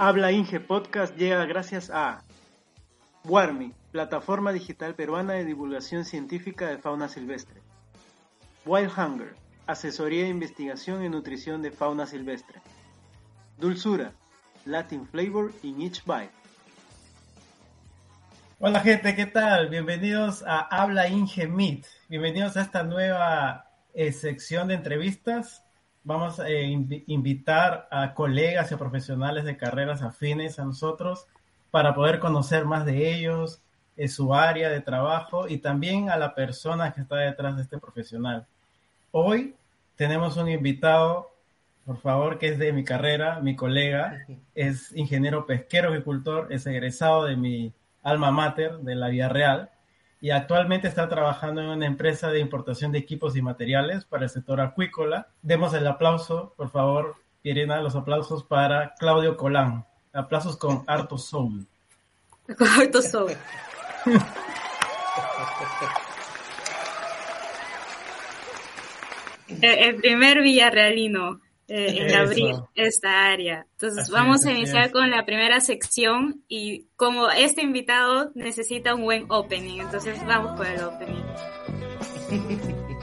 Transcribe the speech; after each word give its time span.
Habla 0.00 0.30
Inge 0.30 0.60
Podcast 0.60 1.16
llega 1.16 1.44
gracias 1.44 1.90
a 1.90 2.22
Warmi, 3.24 3.74
plataforma 3.90 4.52
digital 4.52 4.94
peruana 4.94 5.32
de 5.32 5.44
divulgación 5.44 6.04
científica 6.04 6.68
de 6.68 6.78
fauna 6.78 7.08
silvestre. 7.08 7.60
Wild 8.64 8.92
Hunger, 8.96 9.34
asesoría 9.66 10.22
de 10.22 10.28
investigación 10.28 11.04
y 11.04 11.08
nutrición 11.08 11.62
de 11.62 11.72
fauna 11.72 12.06
silvestre. 12.06 12.60
Dulzura, 13.58 14.12
Latin 14.66 15.04
flavor 15.04 15.50
in 15.64 15.82
each 15.82 16.04
bite. 16.04 16.30
Hola 18.60 18.78
gente, 18.78 19.16
¿qué 19.16 19.26
tal? 19.26 19.68
Bienvenidos 19.68 20.44
a 20.46 20.60
Habla 20.60 21.08
Inge 21.08 21.48
Meet. 21.48 21.86
Bienvenidos 22.08 22.56
a 22.56 22.62
esta 22.62 22.84
nueva 22.84 23.64
eh, 23.94 24.12
sección 24.12 24.68
de 24.68 24.74
entrevistas 24.74 25.64
vamos 26.04 26.40
a 26.40 26.50
invitar 26.50 27.88
a 27.90 28.14
colegas 28.14 28.70
y 28.70 28.74
a 28.74 28.78
profesionales 28.78 29.44
de 29.44 29.56
carreras 29.56 30.02
afines 30.02 30.58
a 30.58 30.64
nosotros 30.64 31.26
para 31.70 31.94
poder 31.94 32.18
conocer 32.18 32.64
más 32.64 32.86
de 32.86 33.14
ellos, 33.14 33.60
en 33.98 34.08
su 34.08 34.32
área 34.32 34.70
de 34.70 34.80
trabajo 34.80 35.48
y 35.48 35.58
también 35.58 36.08
a 36.08 36.16
la 36.16 36.34
persona 36.34 36.92
que 36.92 37.00
está 37.00 37.16
detrás 37.16 37.56
de 37.56 37.62
este 37.62 37.78
profesional. 37.78 38.46
Hoy 39.10 39.56
tenemos 39.96 40.36
un 40.36 40.48
invitado, 40.48 41.30
por 41.84 41.98
favor, 41.98 42.38
que 42.38 42.48
es 42.48 42.58
de 42.58 42.72
mi 42.72 42.84
carrera, 42.84 43.40
mi 43.40 43.56
colega, 43.56 44.24
es 44.54 44.96
ingeniero 44.96 45.46
pesquero 45.46 45.88
agricultor, 45.88 46.46
es 46.52 46.64
egresado 46.66 47.24
de 47.24 47.36
mi 47.36 47.72
alma 48.04 48.30
mater, 48.30 48.78
de 48.78 48.94
la 48.94 49.08
Vía 49.08 49.28
Real, 49.28 49.70
y 50.20 50.30
actualmente 50.30 50.88
está 50.88 51.08
trabajando 51.08 51.60
en 51.60 51.68
una 51.68 51.86
empresa 51.86 52.30
de 52.30 52.40
importación 52.40 52.90
de 52.92 52.98
equipos 52.98 53.36
y 53.36 53.42
materiales 53.42 54.04
para 54.04 54.24
el 54.24 54.30
sector 54.30 54.60
acuícola. 54.60 55.28
Demos 55.42 55.74
el 55.74 55.86
aplauso, 55.86 56.54
por 56.56 56.70
favor, 56.70 57.16
Irena, 57.42 57.80
los 57.80 57.94
aplausos 57.94 58.42
para 58.42 58.94
Claudio 58.94 59.36
Colán. 59.36 59.86
Aplausos 60.12 60.56
con 60.56 60.82
harto 60.86 61.18
soul. 61.18 61.66
Con 62.56 62.66
harto 62.66 63.02
soul. 63.02 63.32
el 69.60 69.96
primer 69.96 70.40
villarrealino 70.40 71.40
eh, 71.68 71.98
en 71.98 72.14
abrir 72.14 72.56
esta 72.74 73.26
área. 73.26 73.66
Entonces 73.72 74.10
vamos 74.10 74.44
a 74.46 74.52
iniciar 74.52 74.90
con 74.90 75.10
la 75.10 75.24
primera 75.26 75.60
sección 75.60 76.42
y 76.48 76.86
como 76.96 77.28
este 77.30 77.62
invitado 77.62 78.32
necesita 78.34 78.94
un 78.94 79.02
buen 79.02 79.26
opening, 79.28 79.80
entonces 79.80 80.18
vamos 80.26 80.56
con 80.56 80.66
el 80.66 80.82
opening. 80.82 81.22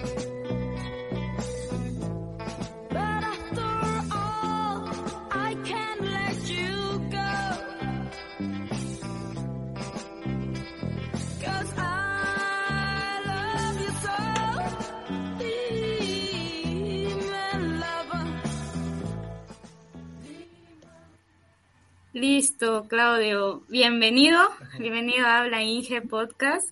Listo, 22.57 22.85
Claudio. 22.87 23.63
Bienvenido, 23.67 24.39
bienvenido 24.79 25.27
a 25.27 25.39
Habla 25.39 25.61
Inge 25.61 26.01
Podcast. 26.01 26.69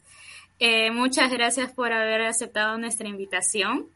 Eh, 0.58 0.92
muchas 0.92 1.30
gracias 1.30 1.74
por 1.74 1.92
haber 1.92 2.22
aceptado 2.22 2.78
nuestra 2.78 3.10
invitación. 3.10 3.88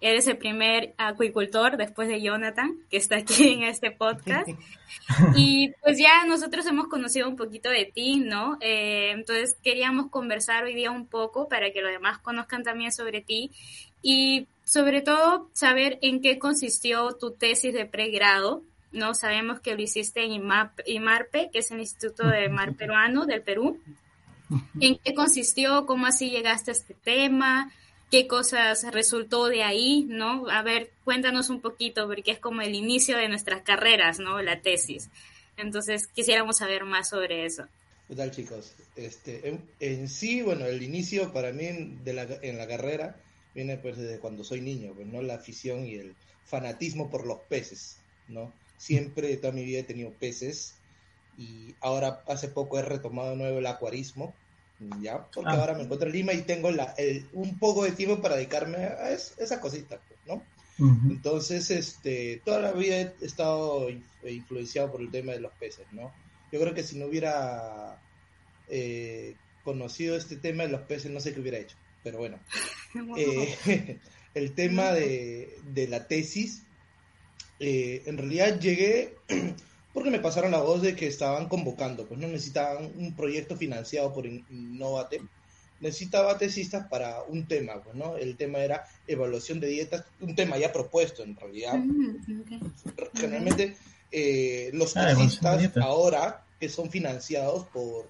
Eres 0.00 0.28
el 0.28 0.38
primer 0.38 0.94
acuicultor 0.98 1.76
después 1.76 2.06
de 2.06 2.22
Jonathan 2.22 2.76
que 2.88 2.96
está 2.96 3.16
aquí 3.16 3.54
en 3.54 3.64
este 3.64 3.90
podcast. 3.90 4.50
Y 5.34 5.72
pues 5.82 5.98
ya 5.98 6.24
nosotros 6.26 6.64
hemos 6.66 6.86
conocido 6.86 7.28
un 7.28 7.34
poquito 7.34 7.70
de 7.70 7.90
ti, 7.92 8.20
¿no? 8.20 8.56
Eh, 8.60 9.10
entonces 9.10 9.56
queríamos 9.64 10.10
conversar 10.10 10.62
hoy 10.62 10.74
día 10.74 10.92
un 10.92 11.08
poco 11.08 11.48
para 11.48 11.72
que 11.72 11.80
los 11.80 11.90
demás 11.90 12.18
conozcan 12.18 12.62
también 12.62 12.92
sobre 12.92 13.20
ti 13.20 13.50
y 14.00 14.46
sobre 14.64 15.00
todo 15.00 15.50
saber 15.54 15.98
en 16.02 16.20
qué 16.20 16.38
consistió 16.38 17.16
tu 17.16 17.32
tesis 17.32 17.72
de 17.72 17.86
pregrado 17.86 18.62
no 18.92 19.14
sabemos 19.14 19.60
que 19.60 19.74
lo 19.74 19.82
hiciste 19.82 20.24
en 20.24 20.32
IMARPE, 20.32 21.50
que 21.52 21.58
es 21.58 21.70
el 21.70 21.80
Instituto 21.80 22.28
de 22.28 22.48
Mar 22.48 22.74
Peruano 22.78 23.26
del 23.26 23.42
Perú. 23.42 23.80
¿En 24.80 24.98
qué 24.98 25.14
consistió? 25.14 25.86
¿Cómo 25.86 26.06
así 26.06 26.30
llegaste 26.30 26.70
a 26.70 26.74
este 26.74 26.94
tema? 26.94 27.72
¿Qué 28.10 28.26
cosas 28.26 28.84
resultó 28.92 29.46
de 29.46 29.62
ahí? 29.62 30.04
¿No? 30.08 30.48
A 30.50 30.62
ver, 30.62 30.90
cuéntanos 31.04 31.48
un 31.48 31.62
poquito, 31.62 32.06
porque 32.06 32.32
es 32.32 32.38
como 32.38 32.60
el 32.60 32.74
inicio 32.74 33.16
de 33.16 33.28
nuestras 33.28 33.62
carreras, 33.62 34.18
¿no? 34.18 34.42
La 34.42 34.60
tesis. 34.60 35.08
Entonces, 35.56 36.06
quisiéramos 36.08 36.58
saber 36.58 36.84
más 36.84 37.08
sobre 37.08 37.46
eso. 37.46 37.64
¿Qué 38.08 38.16
tal, 38.16 38.30
chicos? 38.30 38.74
Este, 38.94 39.58
en, 39.80 40.08
sí, 40.08 40.42
bueno, 40.42 40.66
el 40.66 40.82
inicio 40.82 41.32
para 41.32 41.52
mí 41.52 41.96
de 42.04 42.12
la, 42.12 42.24
en 42.42 42.58
la 42.58 42.66
carrera 42.66 43.16
viene 43.54 43.78
pues 43.78 43.96
desde 43.96 44.18
cuando 44.18 44.44
soy 44.44 44.60
niño, 44.60 44.92
pues, 44.94 45.06
¿no? 45.06 45.22
La 45.22 45.36
afición 45.36 45.86
y 45.86 45.94
el 45.94 46.14
fanatismo 46.44 47.10
por 47.10 47.26
los 47.26 47.38
peces, 47.48 47.96
¿no? 48.28 48.52
Siempre, 48.82 49.36
toda 49.36 49.52
mi 49.52 49.64
vida 49.64 49.78
he 49.78 49.84
tenido 49.84 50.10
peces 50.10 50.74
y 51.38 51.76
ahora 51.80 52.24
hace 52.26 52.48
poco 52.48 52.80
he 52.80 52.82
retomado 52.82 53.30
de 53.30 53.36
nuevo 53.36 53.58
el 53.60 53.66
acuarismo, 53.66 54.34
¿ya? 55.00 55.24
Porque 55.32 55.52
ah. 55.52 55.60
ahora 55.60 55.74
me 55.74 55.84
encuentro 55.84 56.08
en 56.08 56.14
Lima 56.14 56.32
y 56.32 56.42
tengo 56.42 56.68
la, 56.72 56.92
un 57.32 57.60
poco 57.60 57.84
de 57.84 57.92
tiempo 57.92 58.20
para 58.20 58.34
dedicarme 58.34 58.78
a 58.78 59.12
esa 59.12 59.60
cosita, 59.60 60.00
pues, 60.08 60.18
¿no? 60.26 60.42
Entonces, 61.08 61.70
este, 61.70 62.42
toda 62.44 62.58
la 62.58 62.72
vida 62.72 62.96
he 62.96 63.14
estado 63.24 63.86
influenciado 64.28 64.90
por 64.90 65.00
el 65.00 65.12
tema 65.12 65.30
de 65.30 65.38
los 65.38 65.52
peces, 65.52 65.86
¿no? 65.92 66.12
Yo 66.50 66.58
creo 66.58 66.74
que 66.74 66.82
si 66.82 66.98
no 66.98 67.06
hubiera 67.06 68.02
eh, 68.68 69.36
conocido 69.62 70.16
este 70.16 70.34
tema 70.34 70.64
de 70.64 70.70
los 70.70 70.80
peces, 70.80 71.12
no 71.12 71.20
sé 71.20 71.32
qué 71.32 71.40
hubiera 71.40 71.58
hecho, 71.58 71.76
pero 72.02 72.18
bueno. 72.18 72.40
Eh, 73.16 73.98
el 74.34 74.52
tema 74.52 74.92
de, 74.92 75.56
de 75.72 75.88
la 75.88 76.08
tesis 76.08 76.62
eh, 77.64 78.02
en 78.06 78.18
realidad 78.18 78.58
llegué 78.58 79.14
porque 79.94 80.10
me 80.10 80.18
pasaron 80.18 80.50
la 80.50 80.60
voz 80.60 80.82
de 80.82 80.96
que 80.96 81.06
estaban 81.06 81.48
convocando, 81.48 82.06
pues 82.06 82.18
no 82.18 82.26
necesitaban 82.26 82.90
un 82.96 83.14
proyecto 83.14 83.56
financiado 83.56 84.12
por 84.12 84.26
Innovate, 84.26 85.22
necesitaba 85.78 86.36
tesistas 86.38 86.88
para 86.88 87.22
un 87.22 87.46
tema, 87.46 87.80
pues 87.80 87.94
no, 87.94 88.16
el 88.16 88.36
tema 88.36 88.58
era 88.58 88.84
evaluación 89.06 89.60
de 89.60 89.68
dietas, 89.68 90.04
un 90.20 90.34
tema 90.34 90.58
ya 90.58 90.72
propuesto 90.72 91.22
en 91.22 91.36
realidad. 91.36 91.74
Mm, 91.74 92.16
Generalmente 93.14 93.76
eh, 94.10 94.70
los 94.72 94.96
ah, 94.96 95.06
tesistas 95.06 95.76
ahora 95.76 96.44
que 96.58 96.68
son 96.68 96.90
financiados 96.90 97.66
por, 97.66 98.08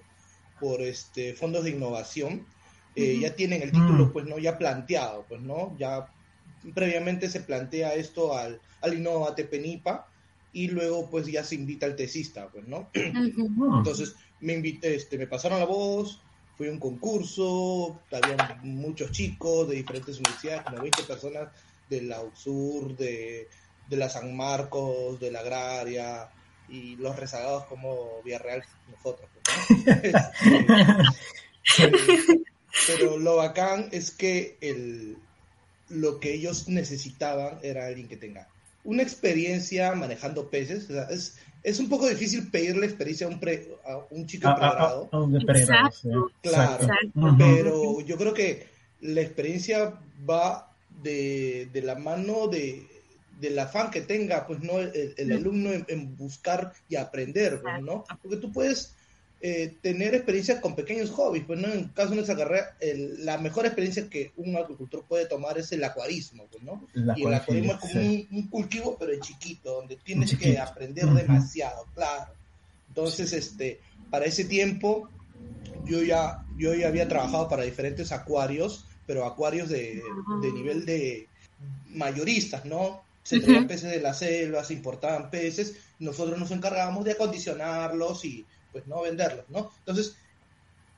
por 0.59 0.81
este 0.81 1.35
fondos 1.35 1.63
de 1.63 1.69
innovación 1.71 2.47
eh, 2.95 3.19
ya 3.21 3.35
tienen 3.35 3.61
el 3.61 3.71
título 3.71 4.07
mm. 4.07 4.13
pues 4.13 4.25
no 4.25 4.39
ya 4.39 4.57
planteado, 4.57 5.25
pues 5.29 5.41
no, 5.41 5.77
ya 5.77 6.07
previamente 6.71 7.29
se 7.29 7.41
plantea 7.41 7.93
esto 7.95 8.37
al, 8.37 8.59
al 8.81 8.93
Innovate 8.93 9.45
Penipa 9.45 10.07
y 10.53 10.67
luego 10.67 11.09
pues 11.09 11.25
ya 11.27 11.43
se 11.43 11.55
invita 11.55 11.85
al 11.85 11.95
tesista, 11.95 12.47
pues, 12.49 12.67
¿no? 12.67 12.89
Entonces 12.93 14.15
me 14.39 14.53
invité, 14.53 14.95
este, 14.95 15.17
me 15.17 15.27
pasaron 15.27 15.59
la 15.59 15.65
voz, 15.65 16.21
fui 16.57 16.67
a 16.67 16.71
un 16.71 16.79
concurso, 16.79 17.99
había 18.11 18.59
muchos 18.61 19.11
chicos 19.11 19.67
de 19.69 19.75
diferentes 19.75 20.17
universidades, 20.17 20.63
como 20.63 20.81
20 20.81 21.03
personas 21.03 21.49
de 21.89 22.01
la 22.03 22.21
USUR, 22.21 22.95
de, 22.95 23.47
de 23.89 23.97
la 23.97 24.09
San 24.09 24.35
Marcos, 24.35 25.19
de 25.19 25.31
la 25.31 25.39
Agraria, 25.39 26.29
y 26.69 26.95
los 26.95 27.15
rezagados 27.15 27.65
como 27.65 28.21
Villarreal, 28.23 28.63
nosotros. 28.91 29.29
Pues, 29.33 30.13
este, 31.77 32.41
pero 32.87 33.17
lo 33.17 33.37
bacán 33.37 33.89
es 33.91 34.11
que 34.11 34.57
el, 34.61 35.17
lo 35.93 36.19
que 36.19 36.33
ellos 36.33 36.67
necesitaban 36.67 37.59
era 37.61 37.85
alguien 37.85 38.07
que 38.07 38.17
tenga 38.17 38.47
una 38.83 39.03
experiencia 39.03 39.93
manejando 39.93 40.49
peces. 40.49 40.89
O 40.89 40.93
sea, 40.93 41.03
es, 41.03 41.37
es 41.63 41.79
un 41.79 41.89
poco 41.89 42.07
difícil 42.07 42.49
pedirle 42.49 42.85
experiencia 42.85 43.27
a 43.27 43.29
un, 43.29 43.39
a 43.85 43.97
un 44.11 44.27
chico 44.27 44.53
pregrado. 44.55 45.09
Claro, 46.41 46.87
pero 47.37 48.01
yo 48.01 48.17
creo 48.17 48.33
que 48.33 48.67
la 49.01 49.21
experiencia 49.21 49.93
va 50.29 50.71
de, 51.01 51.69
de 51.71 51.81
la 51.81 51.95
mano 51.95 52.47
de, 52.47 52.85
del 53.39 53.57
afán 53.59 53.91
que 53.91 54.01
tenga, 54.01 54.45
pues, 54.47 54.61
¿no? 54.61 54.79
El, 54.79 55.31
alumno 55.31 55.71
en, 55.87 56.15
buscar 56.15 56.73
y 56.89 56.95
aprender, 56.95 57.61
pues, 57.61 57.81
¿no? 57.81 58.05
Porque 58.21 58.37
tú 58.37 58.51
puedes 58.51 58.95
eh, 59.45 59.75
tener 59.81 60.15
experiencia 60.15 60.61
con 60.61 60.73
pequeños 60.73 61.11
hobbies. 61.11 61.43
Pues, 61.43 61.59
¿no? 61.59 61.67
En 61.67 61.89
caso 61.89 62.11
de 62.11 62.15
nuestra 62.15 62.37
carrera, 62.37 62.77
la 63.19 63.37
mejor 63.37 63.65
experiencia 63.65 64.09
que 64.09 64.31
un 64.37 64.55
agricultor 64.55 65.03
puede 65.03 65.25
tomar 65.25 65.57
es 65.57 65.69
el 65.73 65.83
acuarismo, 65.83 66.45
pues, 66.49 66.63
¿no? 66.63 66.87
y 67.17 67.25
el 67.25 67.33
acuarismo 67.33 67.73
es 67.73 67.79
como 67.79 67.99
un, 68.31 68.47
cultivo, 68.47 68.95
pero 68.97 69.11
en 69.11 69.19
chiquito, 69.19 69.73
donde 69.73 69.97
tienes 69.97 70.37
que 70.37 70.57
aprender 70.57 71.07
demasiado, 71.07 71.85
claro. 71.93 72.31
Entonces, 72.87 73.33
este, 73.33 73.81
para 74.09 74.23
ese 74.23 74.45
tiempo, 74.45 75.09
yo 75.83 76.01
ya, 76.01 76.45
yo 76.57 76.73
ya 76.73 76.87
había 76.87 77.09
trabajado 77.09 77.49
para 77.49 77.63
diferentes 77.63 78.13
acuarios, 78.13 78.85
pero 79.05 79.25
acuarios 79.25 79.67
de, 79.67 80.01
de 80.41 80.51
nivel 80.53 80.85
de 80.85 81.27
mayoristas, 81.89 82.63
¿no? 82.63 83.03
se 83.23 83.41
traían 83.41 83.67
peces 83.67 83.91
de 83.91 83.99
la 83.99 84.13
selva, 84.13 84.63
se 84.63 84.73
importaban 84.73 85.29
peces, 85.29 85.75
nosotros 85.99 86.39
nos 86.39 86.51
encargábamos 86.51 87.03
de 87.03 87.11
acondicionarlos 87.11 88.23
y 88.25 88.45
pues 88.73 88.85
no 88.87 89.01
venderlos, 89.01 89.45
¿no? 89.49 89.71
Entonces, 89.79 90.17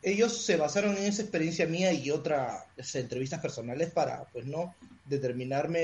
ellos 0.06 0.46
se 0.46 0.56
basaron 0.56 0.96
en 0.98 1.06
esa 1.06 1.24
experiencia 1.24 1.66
mía 1.66 1.92
y 1.92 2.12
otras 2.12 2.64
entrevistas 2.94 3.42
personales 3.42 3.90
para, 3.90 4.24
pues, 4.26 4.46
¿no? 4.46 4.76
Determinarme, 5.06 5.80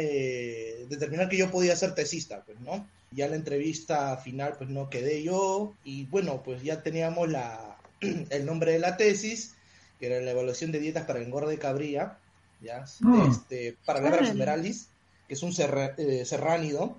determinar 0.89 1.27
que 1.27 1.37
yo 1.37 1.49
podía 1.49 1.75
ser 1.75 1.95
tesista, 1.95 2.43
pues, 2.45 2.59
¿no? 2.61 2.87
Ya 3.11 3.27
la 3.27 3.35
entrevista 3.35 4.15
final, 4.17 4.53
pues, 4.59 4.69
no 4.69 4.91
quedé 4.91 5.23
yo 5.23 5.73
y, 5.83 6.05
bueno, 6.05 6.43
pues 6.43 6.61
ya 6.61 6.83
teníamos 6.83 7.29
la, 7.29 7.77
el 8.29 8.45
nombre 8.45 8.73
de 8.73 8.79
la 8.79 8.95
tesis, 8.95 9.55
que 9.99 10.05
era 10.05 10.21
la 10.21 10.31
evaluación 10.31 10.71
de 10.71 10.79
dietas 10.79 11.05
para 11.05 11.19
el 11.19 11.25
engorde 11.25 11.51
de 11.51 11.59
cabría, 11.59 12.19
¿ya? 12.61 12.85
Ah. 13.03 13.27
Este, 13.27 13.75
para 13.85 14.01
la 14.01 14.17
esmeraldis, 14.17 14.87
que 15.27 15.33
es 15.33 15.41
un 15.41 15.51
eh, 15.97 16.25
serránido, 16.25 16.95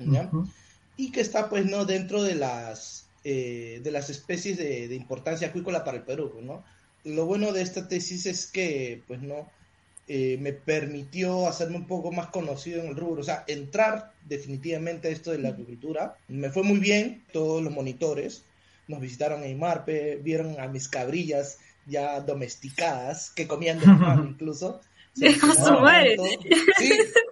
¿ya? 0.00 0.28
Y 0.96 1.12
que 1.12 1.20
está, 1.20 1.48
pues, 1.48 1.64
¿no? 1.66 1.84
Dentro 1.84 2.24
de 2.24 2.34
las 2.34 3.06
eh, 3.24 3.80
de 3.82 3.90
las 3.90 4.10
especies 4.10 4.56
de, 4.56 4.94
importancia 4.94 5.48
acuícola 5.48 5.84
para 5.84 5.98
el 5.98 6.04
Perú, 6.04 6.40
¿no? 6.42 6.64
Lo 7.04 7.26
bueno 7.26 7.52
de 7.52 7.62
esta 7.62 7.88
tesis 7.88 8.26
es 8.26 8.46
que, 8.46 9.02
pues, 9.06 9.20
¿no? 9.22 9.48
Eh, 10.08 10.38
me 10.40 10.52
permitió 10.52 11.46
hacerme 11.46 11.76
un 11.76 11.86
poco 11.86 12.10
más 12.10 12.28
conocido 12.28 12.80
en 12.80 12.88
el 12.88 12.96
rubro, 12.96 13.20
o 13.20 13.24
sea, 13.24 13.44
entrar 13.46 14.12
definitivamente 14.26 15.08
a 15.08 15.10
esto 15.12 15.30
de 15.30 15.38
la 15.38 15.50
agricultura. 15.50 16.16
Me 16.28 16.50
fue 16.50 16.62
muy 16.62 16.78
bien, 16.78 17.24
todos 17.32 17.62
los 17.62 17.72
monitores 17.72 18.44
nos 18.88 19.00
visitaron 19.00 19.44
en 19.44 19.58
Marpe, 19.58 20.16
vieron 20.16 20.58
a 20.60 20.66
mis 20.66 20.88
cabrillas 20.88 21.58
ya 21.86 22.20
domesticadas, 22.20 23.30
que 23.30 23.46
comían 23.46 23.78
de 23.78 23.86
pan 23.86 24.28
incluso. 24.30 24.80
Sí, 25.14 25.26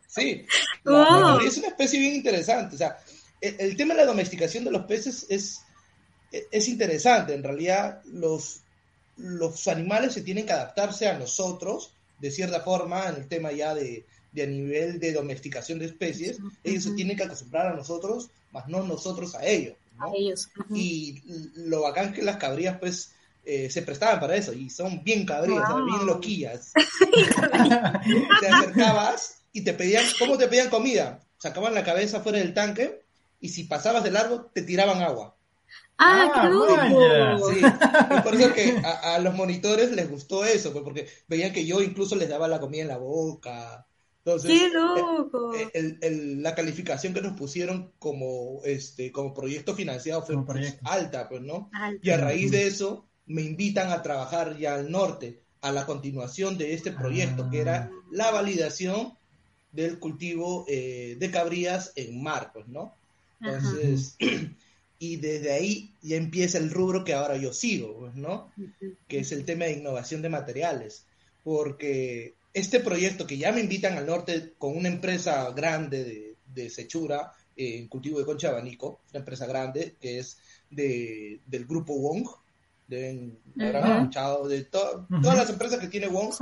sí, 0.09 0.47
es 1.47 1.59
una 1.59 1.69
especie 1.69 2.01
bien 2.01 2.17
interesante, 2.17 2.75
o 2.75 2.79
sea, 2.79 2.99
el, 3.41 3.77
tema 3.77 3.95
de 3.95 4.01
la 4.01 4.07
domesticación 4.07 4.65
de 4.65 4.73
los 4.73 4.85
peces 4.87 5.27
es, 5.29 5.63
es 6.31 6.69
interesante. 6.69 7.35
En 7.35 7.43
realidad, 7.43 8.03
los, 8.05 8.61
los 9.17 9.67
animales 9.69 10.13
se 10.13 10.23
tienen 10.23 10.47
que 10.47 10.53
adaptarse 10.53 11.09
a 11.09 11.19
nosotros, 11.19 11.93
de 12.19 12.31
cierta 12.31 12.61
forma, 12.61 13.09
en 13.09 13.17
el 13.17 13.29
tema 13.29 13.53
ya 13.53 13.75
de, 13.75 14.05
de 14.33 14.43
a 14.43 14.47
nivel 14.47 15.01
de 15.01 15.13
domesticación 15.13 15.79
de 15.79 15.87
especies. 15.87 16.39
Ellos 16.65 16.85
se 16.85 16.93
tienen 16.93 17.17
que 17.17 17.25
acostumbrar 17.25 17.69
a 17.69 17.77
nosotros, 17.77 18.31
más 18.53 18.69
no 18.69 18.83
nosotros 18.83 19.35
a 19.35 19.45
ellos. 19.45 19.77
Y 20.75 21.23
lo 21.55 21.83
bacán 21.83 22.13
que 22.13 22.23
las 22.23 22.37
cabrías, 22.37 22.79
pues, 22.79 23.13
eh, 23.45 23.71
se 23.71 23.83
prestaban 23.83 24.21
para 24.21 24.37
eso 24.37 24.53
y 24.53 24.69
son 24.69 25.03
bien 25.03 25.25
cabrías, 25.25 25.65
bien 25.87 26.07
loquillas. 26.07 26.73
te 28.41 28.49
acercabas 28.49 29.39
y 29.53 29.63
te 29.63 29.73
pedían, 29.73 30.05
¿cómo 30.19 30.37
te 30.37 30.49
pedían 30.49 30.69
comida? 30.69 31.21
Sacaban 31.39 31.75
la 31.75 31.85
cabeza 31.85 32.21
fuera 32.21 32.39
del 32.39 32.53
tanque 32.53 33.01
y 33.41 33.49
si 33.49 33.65
pasabas 33.65 34.05
de 34.05 34.11
largo 34.11 34.51
te 34.53 34.63
tiraban 34.63 35.01
agua. 35.01 35.35
Ah, 35.99 36.31
qué 36.33 36.41
ah, 36.79 37.39
Sí, 37.53 37.61
es 38.15 38.23
por 38.23 38.35
eso 38.35 38.55
que 38.55 38.81
a, 38.85 39.19
los 39.19 39.35
monitores 39.35 39.91
les 39.91 40.09
gustó 40.09 40.45
eso, 40.45 40.73
pues, 40.73 40.85
porque 40.85 41.09
veían 41.27 41.53
que 41.53 41.67
yo 41.67 41.83
incluso 41.83 42.15
les 42.15 42.29
daba 42.29 42.47
la 42.47 42.61
comida 42.61 42.83
en 42.83 42.89
la 42.89 42.99
boca. 42.99 43.85
Entonces, 44.25 44.51
¡Qué 44.51 44.69
loco! 44.71 45.53
Eh, 45.55 46.37
la 46.39 46.55
calificación 46.55 47.15
que 47.15 47.23
nos 47.23 47.33
pusieron 47.33 47.93
como 47.99 48.61
este 48.65 49.11
como 49.11 49.35
proyecto 49.35 49.75
financiado 49.75 50.23
fue 50.23 50.45
pues, 50.45 50.79
alta, 50.85 51.29
pues, 51.29 51.43
¿no? 51.43 51.71
Y 52.03 52.11
a 52.11 52.19
raíz 52.19 52.53
de 52.53 52.67
eso 52.67 53.07
me 53.27 53.43
invitan 53.43 53.91
a 53.91 54.03
trabajar 54.03 54.57
ya 54.57 54.75
al 54.75 54.91
norte, 54.91 55.43
a 55.63 55.73
la 55.73 55.85
continuación 55.85 56.59
de 56.59 56.75
este 56.75 56.93
proyecto, 56.93 57.51
que 57.51 57.61
era 57.61 57.91
ah. 57.91 57.91
la 58.11 58.31
validación 58.31 59.15
del 59.73 59.99
cultivo 59.99 60.65
eh, 60.69 61.17
de 61.19 61.31
cabrías 61.31 61.93
en 61.97 62.23
mar, 62.23 62.51
pues, 62.53 62.69
¿no? 62.69 62.95
Entonces, 63.41 64.17
y 64.99 65.17
desde 65.17 65.53
ahí 65.53 65.93
ya 66.03 66.17
empieza 66.17 66.59
el 66.59 66.71
rubro 66.71 67.05
que 67.05 67.15
ahora 67.15 67.37
yo 67.37 67.53
sigo, 67.53 67.99
pues, 67.99 68.15
¿no? 68.15 68.53
Que 69.07 69.21
es 69.21 69.33
el 69.33 69.45
tema 69.45 69.67
de 69.67 69.75
innovación 69.75 70.23
de 70.23 70.29
materiales. 70.29 71.05
Porque 71.45 72.35
este 72.53 72.81
proyecto 72.81 73.27
que 73.27 73.39
ya 73.39 73.53
me 73.53 73.61
invitan 73.61 73.97
al 73.97 74.07
norte 74.07 74.55
con 74.59 74.77
una 74.77 74.89
empresa 74.89 75.51
grande 75.53 76.05
de, 76.05 76.35
de 76.55 76.71
Sechura, 76.71 77.33
en 77.57 77.89
cultivo 77.89 78.19
de 78.19 78.25
concha 78.25 78.49
abanico, 78.49 79.01
una 79.11 79.21
empresa 79.21 79.47
grande 79.47 79.97
que 80.01 80.19
es 80.19 80.39
de, 80.71 81.41
del 81.47 81.67
grupo 81.67 81.95
Wong, 81.99 82.27
de 82.89 83.33
todas 84.65 85.37
las 85.37 85.51
empresas 85.51 85.79
que 85.79 85.89
tiene 85.89 86.09
Wong. 86.09 86.35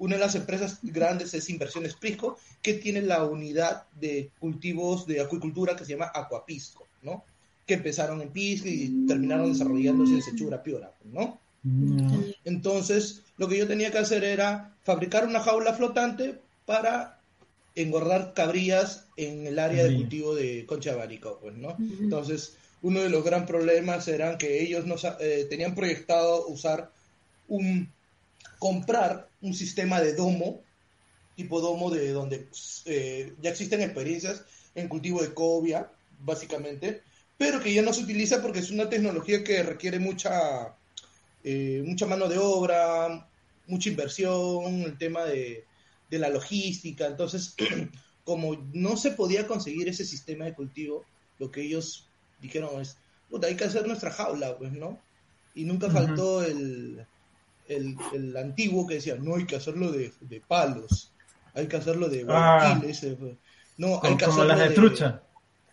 Una 0.00 0.14
de 0.14 0.20
las 0.20 0.36
empresas 0.36 0.78
grandes 0.82 1.34
es 1.34 1.50
Inversiones 1.50 1.94
Prisco, 1.94 2.38
que 2.62 2.74
tiene 2.74 3.02
la 3.02 3.24
unidad 3.24 3.88
de 4.00 4.30
cultivos 4.38 5.06
de 5.06 5.20
acuicultura 5.20 5.74
que 5.74 5.84
se 5.84 5.92
llama 5.92 6.12
Acuapisco, 6.14 6.86
¿no? 7.02 7.24
Que 7.68 7.74
empezaron 7.74 8.20
en 8.20 8.30
Pisco 8.30 8.66
y 8.66 9.06
terminaron 9.06 9.52
desarrollándose 9.52 10.14
en 10.14 10.22
Sechura 10.22 10.60
Piora, 10.60 10.92
¿no? 11.04 11.38
Mm. 11.62 12.32
Entonces, 12.44 13.22
lo 13.36 13.46
que 13.48 13.58
yo 13.58 13.68
tenía 13.68 13.92
que 13.92 13.98
hacer 13.98 14.24
era 14.24 14.74
fabricar 14.82 15.24
una 15.26 15.40
jaula 15.40 15.74
flotante 15.74 16.40
para 16.66 17.20
engordar 17.76 18.34
cabrías 18.34 19.06
en 19.16 19.46
el 19.46 19.58
área 19.58 19.84
de 19.84 19.94
cultivo 19.94 20.34
de 20.34 20.66
concha 20.66 20.92
abanico, 20.92 21.38
pues, 21.40 21.54
¿no? 21.56 21.76
Entonces, 21.78 22.56
uno 22.82 23.00
de 23.00 23.10
los 23.10 23.24
gran 23.24 23.46
problemas 23.46 24.08
eran 24.08 24.38
que 24.38 24.62
ellos 24.62 24.84
no, 24.86 24.96
eh, 25.20 25.46
tenían 25.48 25.74
proyectado 25.74 26.46
usar 26.48 26.90
un 27.46 27.92
comprar 28.58 29.28
un 29.40 29.54
sistema 29.54 30.00
de 30.00 30.14
domo, 30.14 30.62
tipo 31.36 31.60
domo 31.60 31.90
de 31.90 32.10
donde 32.10 32.48
eh, 32.86 33.34
ya 33.40 33.50
existen 33.50 33.80
experiencias 33.82 34.42
en 34.74 34.88
cultivo 34.88 35.22
de 35.22 35.32
cobia, 35.34 35.90
básicamente, 36.20 37.02
pero 37.38 37.60
que 37.60 37.72
ya 37.72 37.82
no 37.82 37.92
se 37.92 38.02
utiliza 38.02 38.42
porque 38.42 38.58
es 38.58 38.70
una 38.70 38.90
tecnología 38.90 39.44
que 39.44 39.62
requiere 39.62 40.00
mucha, 40.00 40.74
eh, 41.44 41.82
mucha 41.86 42.04
mano 42.04 42.28
de 42.28 42.36
obra, 42.36 43.26
mucha 43.68 43.88
inversión, 43.88 44.82
el 44.82 44.98
tema 44.98 45.24
de, 45.24 45.64
de 46.10 46.18
la 46.18 46.28
logística. 46.28 47.06
Entonces, 47.06 47.54
como 48.24 48.56
no 48.74 48.96
se 48.96 49.12
podía 49.12 49.46
conseguir 49.46 49.88
ese 49.88 50.04
sistema 50.04 50.46
de 50.46 50.54
cultivo, 50.54 51.04
lo 51.38 51.50
que 51.50 51.62
ellos 51.62 52.08
dijeron 52.42 52.80
es, 52.80 52.98
hay 53.42 53.54
que 53.54 53.64
hacer 53.64 53.86
nuestra 53.86 54.10
jaula, 54.10 54.58
pues, 54.58 54.72
¿no? 54.72 54.98
Y 55.54 55.64
nunca 55.64 55.90
faltó 55.90 56.44
el, 56.44 57.06
el, 57.68 58.36
antiguo 58.36 58.86
que 58.86 58.94
decía, 58.94 59.16
no 59.16 59.36
hay 59.36 59.46
que 59.46 59.56
hacerlo 59.56 59.92
de, 59.92 60.12
palos, 60.46 61.12
hay 61.54 61.66
que 61.66 61.76
hacerlo 61.76 62.08
de 62.08 62.24
ah, 62.28 62.80
no, 63.76 64.00
hay 64.02 64.16
que 64.16 64.24
hacerlo 64.24 64.56
de, 64.56 64.70
trucha. 64.70 65.22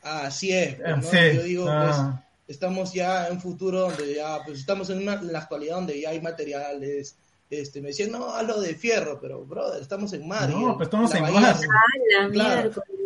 Así 0.05 0.51
es, 0.51 0.75
pues, 0.75 1.35
yo 1.35 1.43
digo, 1.43 1.65
pues, 1.65 1.95
ah. 1.95 2.23
estamos 2.47 2.93
ya 2.93 3.27
en 3.27 3.33
un 3.33 3.41
futuro 3.41 3.81
donde 3.81 4.15
ya, 4.15 4.39
pues 4.45 4.59
estamos 4.59 4.89
en, 4.89 4.99
una, 4.99 5.21
la 5.21 5.39
actualidad 5.39 5.75
donde 5.75 5.99
ya 5.99 6.11
hay 6.11 6.21
materiales, 6.21 7.17
este, 7.49 7.81
me 7.81 7.89
decían, 7.89 8.11
no, 8.11 8.33
hazlo 8.33 8.61
de 8.61 8.75
fierro, 8.75 9.19
pero, 9.19 9.45
brother, 9.45 9.81
estamos 9.81 10.13
en 10.13 10.27
mar. 10.27 10.49
No, 10.49 10.75
pues 10.77 10.87
estamos 10.87 11.13
en 11.13 11.23
mar. 11.23 11.57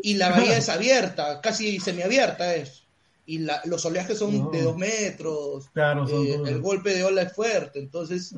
y 0.01 0.13
la 0.15 0.29
bahía 0.31 0.57
es 0.57 0.69
abierta, 0.69 1.41
casi 1.41 1.79
semiabierta 1.79 2.55
es 2.55 2.83
y 3.29 3.45
los 3.65 3.85
oleajes 3.85 4.17
son 4.17 4.49
de 4.49 4.63
dos 4.63 4.75
metros, 4.75 5.69
eh, 5.75 6.41
el 6.47 6.61
golpe 6.61 6.95
de 6.95 7.03
ola 7.03 7.21
es 7.21 7.31
fuerte, 7.31 7.77
entonces 7.77 8.33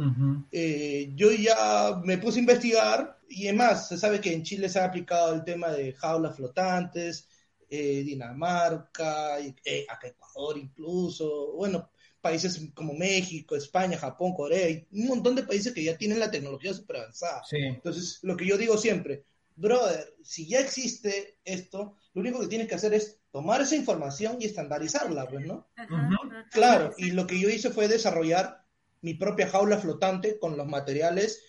eh, 0.52 1.14
yo 1.16 1.32
ya 1.32 2.02
me 2.04 2.18
puse 2.18 2.40
a 2.40 2.42
investigar 2.42 3.18
y 3.30 3.48
además 3.48 3.88
se 3.88 3.98
sabe 3.98 4.20
que 4.20 4.34
en 4.34 4.44
Chile 4.44 4.68
se 4.68 4.82
ha 4.82 4.84
aplicado 4.84 5.34
el 5.34 5.46
tema 5.46 5.70
de 5.70 5.94
jaulas 5.94 6.36
flotantes, 6.36 7.26
eh, 7.72 8.04
Dinamarca, 8.04 9.36
acá 9.36 10.08
Ecuador 10.08 10.58
incluso, 10.58 11.54
bueno, 11.54 11.90
países 12.20 12.62
como 12.74 12.94
México, 12.94 13.56
España, 13.56 13.98
Japón, 13.98 14.34
Corea, 14.34 14.68
un 14.92 15.08
montón 15.08 15.36
de 15.36 15.44
países 15.44 15.74
que 15.74 15.84
ya 15.84 15.98
tienen 15.98 16.20
la 16.20 16.30
tecnología 16.30 16.74
super 16.74 16.98
avanzada. 16.98 17.42
Entonces, 17.52 18.20
lo 18.24 18.36
que 18.36 18.46
yo 18.46 18.58
digo 18.58 18.78
siempre, 18.78 19.24
brother, 19.56 20.14
si 20.22 20.48
ya 20.48 20.60
existe 20.60 21.38
esto, 21.46 21.96
lo 22.14 22.22
único 22.22 22.42
que 22.42 22.48
tienes 22.48 22.68
que 22.68 22.76
hacer 22.76 22.94
es 22.94 23.20
tomar 23.32 23.62
esa 23.62 23.78
información 23.78 24.38
y 24.40 24.46
estandarizarla, 24.46 25.28
pues, 25.30 25.46
¿no? 25.46 25.70
Claro, 26.52 26.94
y 26.98 27.12
lo 27.12 27.26
que 27.26 27.40
yo 27.40 27.50
hice 27.50 27.70
fue 27.70 27.88
desarrollar 27.88 28.66
mi 29.02 29.14
propia 29.14 29.48
jaula 29.48 29.78
flotante 29.78 30.38
con 30.38 30.58
los 30.58 30.68
materiales 30.68 31.42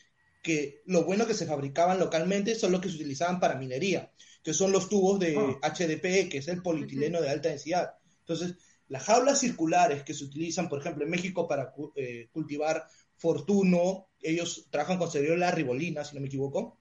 que 0.43 0.83
lo 0.87 1.05
bueno 1.05 1.27
que 1.27 1.35
se 1.35 1.47
fabricaban 1.47 1.99
localmente 2.01 2.55
son 2.55 2.73
los 2.73 2.81
que 2.81 2.89
se 2.89 2.97
utilizaban 2.97 3.39
para 3.41 3.57
minería, 3.57 4.11
que 4.43 4.55
son 4.55 4.73
los 4.73 4.89
tubos 4.89 5.19
de 5.21 5.37
HDPE, 5.37 6.29
que 6.29 6.39
es 6.39 6.49
el 6.49 6.63
polietileno 6.63 7.21
de 7.21 7.31
alta 7.31 7.49
densidad. 7.49 7.95
Entonces, 8.21 8.57
las 8.89 9.05
jaulas 9.05 9.41
circulares 9.41 10.03
que 10.03 10.15
se 10.15 10.25
utilizan, 10.25 10.69
por 10.69 10.81
ejemplo, 10.81 11.05
en 11.05 11.11
México 11.11 11.49
para 11.49 11.73
eh, 11.97 12.29
cultivar 12.33 12.87
fortuno, 13.17 14.09
ellos 14.21 14.67
trabajan 14.71 14.99
con 14.99 15.11
ceriola 15.11 15.51
ribolina, 15.51 16.05
si 16.05 16.15
no 16.15 16.21
me 16.21 16.27
equivoco. 16.27 16.79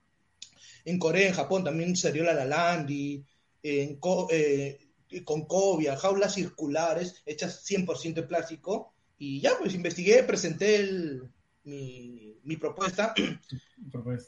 En 0.84 0.98
Corea, 0.98 1.28
en 1.28 1.34
Japón 1.34 1.64
también 1.64 1.96
ceriola 1.96 2.34
lalandi, 2.34 3.24
en, 3.62 3.98
eh, 4.30 4.78
con 5.24 5.46
cobia, 5.46 5.96
jaulas 5.96 6.34
circulares 6.34 7.22
hechas 7.26 7.64
100% 7.64 8.14
de 8.14 8.22
plástico. 8.24 8.92
Y 9.18 9.40
ya, 9.40 9.56
pues 9.58 9.74
investigué, 9.74 10.22
presenté 10.24 11.20
mi, 11.64 12.56
propuesta. 12.60 13.14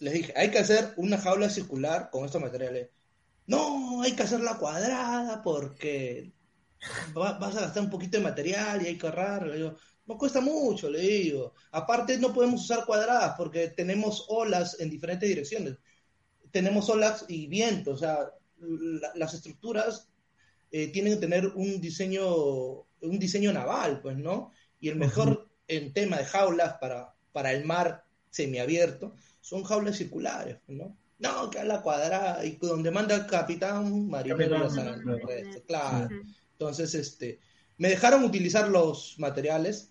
Les 0.00 0.12
dije, 0.12 0.32
hay 0.36 0.50
que 0.50 0.58
hacer 0.58 0.94
una 0.96 1.18
jaula 1.18 1.50
circular 1.50 2.10
con 2.10 2.24
estos 2.24 2.40
materiales. 2.40 2.90
No, 3.46 4.02
hay 4.02 4.12
que 4.12 4.22
hacerla 4.22 4.58
cuadrada 4.58 5.42
porque 5.42 6.32
vas 7.14 7.56
a 7.56 7.60
gastar 7.60 7.82
un 7.82 7.90
poquito 7.90 8.18
de 8.18 8.24
material 8.24 8.82
y 8.82 8.86
hay 8.86 8.98
que 8.98 9.06
ahorrar. 9.06 9.46
Le 9.46 9.56
digo, 9.56 9.76
no 10.06 10.18
cuesta 10.18 10.40
mucho, 10.40 10.88
le 10.88 11.00
digo. 11.00 11.54
Aparte, 11.70 12.18
no 12.18 12.32
podemos 12.32 12.62
usar 12.62 12.84
cuadradas 12.84 13.34
porque 13.36 13.68
tenemos 13.68 14.26
olas 14.28 14.78
en 14.80 14.90
diferentes 14.90 15.28
direcciones. 15.28 15.78
Tenemos 16.50 16.88
olas 16.88 17.24
y 17.28 17.46
viento, 17.46 17.92
o 17.92 17.96
sea, 17.96 18.30
las 19.14 19.34
estructuras 19.34 20.08
eh, 20.70 20.88
tienen 20.88 21.14
que 21.14 21.20
tener 21.20 21.48
un 21.48 21.80
diseño, 21.80 22.26
un 23.00 23.18
diseño 23.18 23.52
naval, 23.52 24.00
pues, 24.00 24.16
¿no? 24.16 24.52
Y 24.80 24.88
el 24.88 24.96
mejor 24.96 25.48
en 25.68 25.92
tema 25.92 26.18
de 26.18 26.24
jaulas 26.24 26.74
para, 26.74 27.14
para 27.32 27.52
el 27.52 27.64
mar 27.64 28.04
semiabierto 28.30 29.14
son 29.40 29.64
jaulas 29.64 29.96
circulares, 29.96 30.58
¿no? 30.68 30.96
No, 31.18 31.48
que 31.48 31.60
a 31.60 31.64
la 31.64 31.80
cuadrada, 31.80 32.44
y 32.44 32.56
donde 32.60 32.90
manda 32.90 33.14
el 33.14 33.26
capitán, 33.26 34.08
marinero 34.08 34.68
claro. 35.66 36.08
Entonces, 36.52 36.94
este, 36.94 37.40
me 37.78 37.88
dejaron 37.88 38.24
utilizar 38.24 38.68
los 38.68 39.16
materiales 39.18 39.90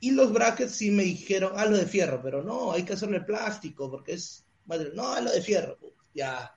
y 0.00 0.10
los 0.10 0.32
brackets 0.32 0.72
sí 0.72 0.90
me 0.90 1.04
dijeron, 1.04 1.52
ah, 1.56 1.66
lo 1.66 1.76
de 1.76 1.86
fierro, 1.86 2.20
pero 2.22 2.42
no, 2.42 2.72
hay 2.72 2.82
que 2.82 2.92
hacerle 2.92 3.20
plástico 3.20 3.90
porque 3.90 4.12
es, 4.12 4.44
no, 4.94 5.20
lo 5.20 5.30
de 5.30 5.42
fierro, 5.42 5.78
ya. 6.12 6.54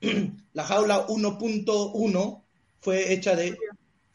La 0.54 0.64
jaula 0.64 1.06
1.1 1.06 2.44
fue 2.80 3.12
hecha 3.12 3.36
de 3.36 3.56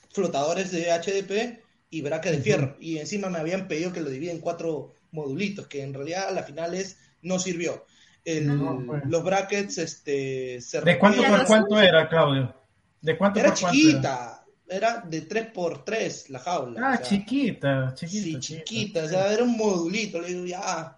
flotadores 0.10 0.72
de 0.72 0.92
HDP 0.92 1.64
y 1.90 2.02
brackets 2.02 2.38
de 2.38 2.42
fierro. 2.42 2.76
Y 2.80 2.98
encima 2.98 3.30
me 3.30 3.38
habían 3.38 3.68
pedido 3.68 3.94
que 3.94 4.02
lo 4.02 4.10
divida 4.10 4.32
en 4.32 4.40
cuatro 4.40 4.94
modulitos, 5.12 5.68
que 5.68 5.84
en 5.84 5.94
realidad 5.94 6.28
a 6.28 6.32
la 6.32 6.44
finales 6.44 6.98
no 7.22 7.40
sirvió. 7.40 7.86
Los 8.26 9.24
brackets, 9.24 9.78
este... 9.78 10.60
¿De 10.84 11.00
cuánto 11.00 11.24
por 11.24 11.46
cuánto 11.46 11.80
era, 11.80 12.10
Claudio? 12.10 12.56
¿De 13.02 13.18
cuánto 13.18 13.40
era 13.40 13.54
chiquita 13.54 14.46
era 14.68 15.02
de 15.02 15.28
3x3 15.28 16.30
la 16.30 16.40
jaula. 16.40 16.82
Ah, 16.84 17.02
chiquita, 17.02 17.94
chiquita. 17.96 18.24
Sí, 18.24 18.40
chiquita, 18.40 19.04
o 19.04 19.08
sea, 19.08 19.32
era 19.32 19.44
un 19.44 19.58
modulito, 19.58 20.20
le 20.20 20.30
digo, 20.30 20.46
ya. 20.46 20.96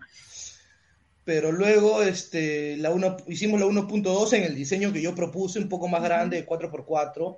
Pero 1.23 1.51
luego 1.51 2.01
este, 2.01 2.77
la 2.77 2.91
uno, 2.91 3.17
hicimos 3.27 3.59
la 3.59 3.65
1.2 3.65 4.33
en 4.33 4.43
el 4.43 4.55
diseño 4.55 4.93
que 4.93 5.01
yo 5.01 5.13
propuse, 5.13 5.59
un 5.59 5.67
poco 5.67 5.87
más 5.87 6.01
grande, 6.01 6.37
de 6.37 6.47
4x4, 6.47 7.37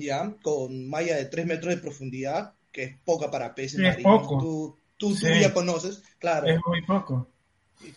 ya, 0.00 0.34
con 0.42 0.88
malla 0.88 1.16
de 1.16 1.24
3 1.24 1.46
metros 1.46 1.74
de 1.74 1.80
profundidad, 1.80 2.54
que 2.70 2.84
es 2.84 2.96
poca 3.04 3.30
para 3.30 3.54
peces 3.54 3.80
marinos. 3.80 4.28
Tú, 4.28 4.76
tú, 4.96 5.14
tú 5.14 5.16
ya 5.40 5.52
conoces, 5.52 6.02
claro. 6.18 6.46
Es 6.46 6.60
muy 6.64 6.82
poco. 6.82 7.29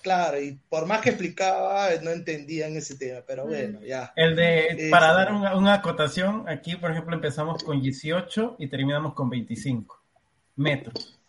Claro, 0.01 0.41
y 0.41 0.57
por 0.69 0.85
más 0.85 1.01
que 1.01 1.09
explicaba, 1.09 1.89
no 2.01 2.11
entendían 2.11 2.75
ese 2.77 2.95
tema, 2.95 3.19
pero 3.27 3.45
bueno, 3.45 3.81
ya. 3.81 4.13
El 4.15 4.35
de, 4.35 4.87
para 4.89 5.13
dar 5.13 5.33
una, 5.33 5.73
acotación, 5.73 6.47
aquí 6.47 6.75
por 6.77 6.91
ejemplo 6.91 7.15
empezamos 7.15 7.63
con 7.63 7.81
18 7.81 8.55
y 8.59 8.67
terminamos 8.67 9.13
con 9.13 9.29
25 9.29 10.01
metros 10.55 11.19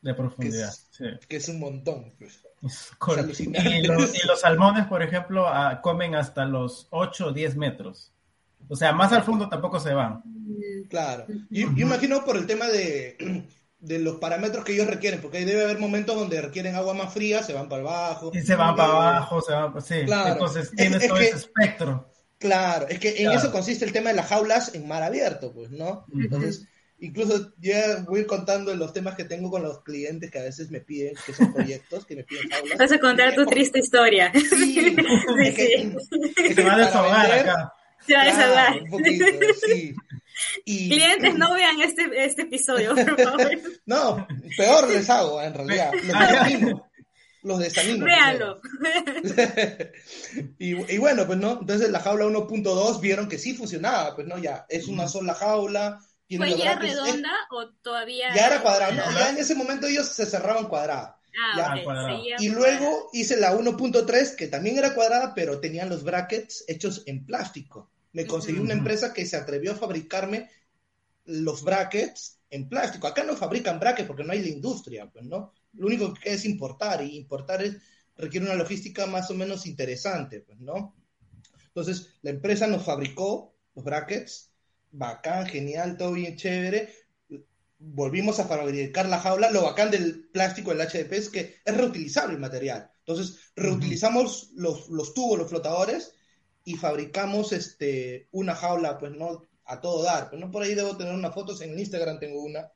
de 0.00 0.14
profundidad. 0.14 0.72
Que 1.28 1.36
es, 1.36 1.48
un 1.48 1.60
montón. 1.60 2.12
Pues. 2.18 2.42
y, 3.38 3.86
los, 3.86 4.40
salmones, 4.40 4.86
por 4.86 5.02
ejemplo, 5.02 5.46
ah, 5.46 5.80
comen 5.82 6.14
hasta 6.14 6.46
los 6.46 6.86
8 6.90 7.26
o 7.26 7.32
10 7.32 7.56
metros. 7.56 8.12
O 8.68 8.76
sea, 8.76 8.92
más 8.92 9.12
al 9.12 9.24
fondo 9.24 9.48
tampoco 9.48 9.78
se 9.78 9.92
van. 9.92 10.22
Claro. 10.88 11.26
yo 11.50 11.68
imagino 11.76 12.24
por 12.24 12.36
el 12.36 12.46
tema 12.46 12.66
de 12.66 13.44
de 13.80 13.98
los 13.98 14.16
parámetros 14.16 14.64
que 14.64 14.74
ellos 14.74 14.86
requieren, 14.86 15.20
porque 15.20 15.38
ahí 15.38 15.44
debe 15.44 15.64
haber 15.64 15.78
momentos 15.78 16.14
donde 16.14 16.40
requieren 16.40 16.74
agua 16.74 16.94
más 16.94 17.12
fría, 17.12 17.42
se 17.42 17.54
van 17.54 17.68
para 17.68 17.82
abajo. 17.82 18.30
Y 18.34 18.42
se 18.42 18.54
van 18.54 18.76
para 18.76 18.92
abajo, 18.92 19.40
se 19.40 19.52
van, 19.52 19.82
sí. 19.82 20.04
Claro. 20.04 20.32
Entonces 20.32 20.70
tienes 20.76 21.06
todo 21.06 21.18
ese 21.18 21.36
espectro. 21.36 22.06
Claro, 22.38 22.88
es 22.88 22.98
que 22.98 23.22
en 23.22 23.32
eso 23.32 23.52
consiste 23.52 23.84
el 23.84 23.92
tema 23.92 24.10
de 24.10 24.16
las 24.16 24.28
jaulas 24.28 24.74
en 24.74 24.88
mar 24.88 25.02
abierto, 25.02 25.52
pues, 25.52 25.70
¿no? 25.70 26.06
Entonces, 26.14 26.66
incluso 26.98 27.52
ya 27.58 28.02
voy 28.08 28.24
contando 28.24 28.74
los 28.74 28.94
temas 28.94 29.14
que 29.14 29.24
tengo 29.24 29.50
con 29.50 29.62
los 29.62 29.82
clientes 29.82 30.30
que 30.30 30.38
a 30.38 30.44
veces 30.44 30.70
me 30.70 30.80
piden, 30.80 31.14
que 31.26 31.34
son 31.34 31.52
proyectos, 31.52 32.06
que 32.06 32.16
me 32.16 32.24
piden 32.24 32.48
jaulas. 32.48 32.78
Vas 32.78 32.92
a 32.92 32.98
contar 32.98 33.34
tu 33.34 33.44
triste 33.44 33.78
historia. 33.80 34.32
Sí, 34.32 34.40
sí, 34.48 34.96
sí. 34.96 36.54
Que, 36.54 36.62
va 36.62 36.74
a 36.74 36.78
desahogar 36.78 37.32
acá. 37.32 37.74
Se 38.06 38.14
va 38.14 38.22
a 38.22 38.24
desahogar. 38.24 38.82
un 38.82 38.90
poquito, 38.90 39.24
sí. 39.66 39.94
Clientes, 40.64 41.34
no 41.36 41.54
vean 41.54 41.80
este, 41.80 42.24
este 42.24 42.42
episodio, 42.42 42.94
por 42.94 43.20
favor. 43.20 43.50
no, 43.86 44.26
peor 44.56 44.90
les 44.90 45.08
hago, 45.10 45.42
en 45.42 45.54
realidad. 45.54 45.92
Los 45.92 46.18
desanimo. 46.18 46.90
Los 47.42 47.58
desanimo. 47.58 48.04
Véanlo. 48.04 48.60
y, 50.58 50.94
y, 50.94 50.98
bueno, 50.98 51.26
pues 51.26 51.38
no, 51.38 51.60
entonces 51.60 51.90
la 51.90 52.00
jaula 52.00 52.26
1.2 52.26 53.00
vieron 53.00 53.28
que 53.28 53.38
sí 53.38 53.54
funcionaba, 53.54 54.14
pues 54.14 54.26
no, 54.26 54.38
ya, 54.38 54.66
es 54.68 54.88
una 54.88 55.08
sola 55.08 55.34
jaula. 55.34 56.00
¿Fue 56.36 56.56
ya 56.56 56.76
redonda 56.76 57.32
o 57.50 57.70
todavía? 57.82 58.34
Ya 58.34 58.46
era 58.46 58.62
cuadrada, 58.62 58.92
no, 58.92 59.18
ya 59.18 59.30
en 59.30 59.38
ese 59.38 59.54
momento 59.54 59.86
ellos 59.86 60.08
se 60.08 60.26
cerraban 60.26 60.68
cuadrada. 60.68 61.16
Ah, 61.56 61.76
y 62.38 62.48
luego 62.48 63.08
hice 63.12 63.36
la 63.36 63.54
1.3 63.54 64.34
que 64.34 64.48
también 64.48 64.78
era 64.78 64.94
cuadrada, 64.94 65.32
pero 65.34 65.60
tenían 65.60 65.88
los 65.88 66.02
brackets 66.02 66.64
hechos 66.66 67.04
en 67.06 67.24
plástico 67.24 67.90
me 68.12 68.26
conseguí 68.26 68.58
una 68.58 68.74
empresa 68.74 69.12
que 69.12 69.26
se 69.26 69.36
atrevió 69.36 69.72
a 69.72 69.76
fabricarme 69.76 70.48
los 71.24 71.62
brackets 71.62 72.40
en 72.50 72.68
plástico. 72.68 73.06
Acá 73.06 73.24
no 73.24 73.36
fabrican 73.36 73.78
brackets 73.78 74.06
porque 74.06 74.24
no 74.24 74.32
hay 74.32 74.42
la 74.42 74.48
industria, 74.48 75.08
pues, 75.10 75.24
¿no? 75.24 75.52
Lo 75.74 75.86
único 75.86 76.12
que 76.14 76.32
es 76.32 76.44
importar, 76.44 77.02
y 77.02 77.16
importar 77.16 77.62
es, 77.62 77.76
requiere 78.16 78.46
una 78.46 78.56
logística 78.56 79.06
más 79.06 79.30
o 79.30 79.34
menos 79.34 79.66
interesante, 79.66 80.40
pues, 80.40 80.58
¿no? 80.58 80.96
Entonces, 81.66 82.14
la 82.22 82.30
empresa 82.30 82.66
nos 82.66 82.84
fabricó 82.84 83.54
los 83.74 83.84
brackets, 83.84 84.50
bacán, 84.90 85.46
genial, 85.46 85.96
todo 85.96 86.12
bien 86.12 86.36
chévere. 86.36 86.92
Volvimos 87.78 88.40
a 88.40 88.44
fabricar 88.44 89.08
la 89.08 89.20
jaula. 89.20 89.50
Lo 89.50 89.62
bacán 89.62 89.90
del 89.90 90.28
plástico, 90.28 90.74
del 90.74 90.86
HDP, 90.86 91.12
es 91.12 91.28
que 91.28 91.60
es 91.64 91.76
reutilizable 91.76 92.34
el 92.34 92.40
material. 92.40 92.90
Entonces, 92.98 93.52
reutilizamos 93.54 94.50
los, 94.56 94.88
los 94.90 95.14
tubos, 95.14 95.38
los 95.38 95.48
flotadores, 95.48 96.12
y 96.64 96.76
fabricamos 96.76 97.52
este, 97.52 98.28
una 98.32 98.54
jaula, 98.54 98.98
pues 98.98 99.12
no 99.12 99.48
a 99.64 99.80
todo 99.80 100.02
dar. 100.02 100.30
Pues 100.30 100.40
no 100.40 100.50
por 100.50 100.62
ahí 100.62 100.74
debo 100.74 100.96
tener 100.96 101.14
unas 101.14 101.34
fotos, 101.34 101.60
en 101.60 101.78
Instagram 101.78 102.18
tengo 102.18 102.42
una 102.42 102.70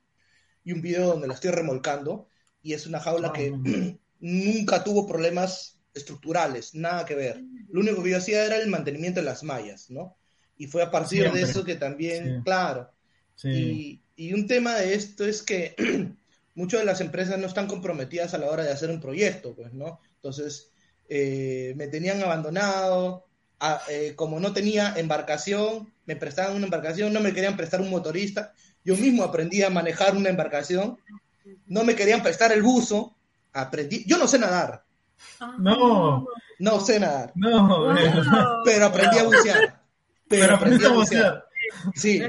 y 0.63 0.73
un 0.73 0.81
video 0.81 1.09
donde 1.09 1.29
la 1.29 1.35
estoy 1.35 1.51
remolcando 1.51 2.29
y 2.63 2.73
es 2.73 2.87
una 2.87 3.01
jaula 3.01 3.33
que 3.33 3.53
ah, 3.55 3.99
nunca 4.21 4.83
tuvo 4.83 5.07
problemas 5.07 5.79
estructurales, 5.93 6.75
nada 6.75 7.05
que 7.05 7.15
ver. 7.15 7.43
Lo 7.69 7.81
único 7.81 8.03
que 8.03 8.11
yo 8.11 8.17
hacía 8.17 8.45
era 8.45 8.57
el 8.57 8.69
mantenimiento 8.69 9.21
de 9.21 9.27
las 9.27 9.43
mallas, 9.43 9.91
¿no? 9.91 10.17
Y 10.57 10.67
fue 10.67 10.83
a 10.83 10.91
partir 10.91 11.31
de 11.31 11.43
eso 11.43 11.65
que 11.65 11.77
también, 11.77 12.43
claro. 12.45 12.91
Y, 13.43 14.01
y, 14.17 14.33
un 14.33 14.47
tema 14.47 14.77
de 14.77 14.95
esto 14.95 15.25
es 15.25 15.43
que 15.43 15.75
muchas 16.55 16.81
de 16.81 16.87
las 16.87 17.01
empresas 17.01 17.39
no 17.39 17.47
están 17.47 17.67
comprometidas 17.67 18.33
a 18.33 18.39
la 18.39 18.49
hora 18.49 18.63
de 18.63 18.71
hacer 18.71 18.91
un 18.91 19.01
proyecto, 19.01 19.55
pues, 19.55 19.73
¿no? 19.73 20.01
Entonces, 20.15 20.71
eh, 21.09 21.75
me 21.77 21.89
tenían 21.89 22.23
abandonado, 22.23 23.27
eh, 23.89 24.13
como 24.17 24.41
no 24.41 24.53
tenía 24.53 24.95
embarcación, 24.97 25.93
me 26.07 26.17
prestaban 26.17 26.57
una 26.57 26.67
embarcación, 26.67 27.13
no 27.13 27.21
me 27.21 27.33
querían 27.33 27.57
prestar 27.57 27.81
un 27.81 27.91
motorista, 27.91 28.53
yo 28.85 28.97
mismo 28.97 29.23
aprendí 29.23 29.63
a 29.63 29.71
manejar 29.71 30.17
una 30.17 30.29
embarcación, 30.29 30.99
no 31.67 31.85
me 31.85 31.95
querían 31.95 32.23
prestar 32.23 32.53
el 32.53 32.63
buzo, 32.63 33.15
aprendí, 33.53 34.05
yo 34.07 34.19
no 34.19 34.29
sé 34.29 34.39
nadar. 34.39 34.85
No. 35.59 36.27
No 36.59 36.81
sé 36.81 37.01
nadar. 37.01 37.33
No, 37.35 37.95
pero 38.65 38.87
aprendí 38.87 39.19
a 39.19 39.25
bucear. 39.25 39.81
Pero, 40.29 40.55
aprendí 40.55 40.85
a 40.85 40.91
bucear. 40.91 41.45
Sí. 41.95 42.23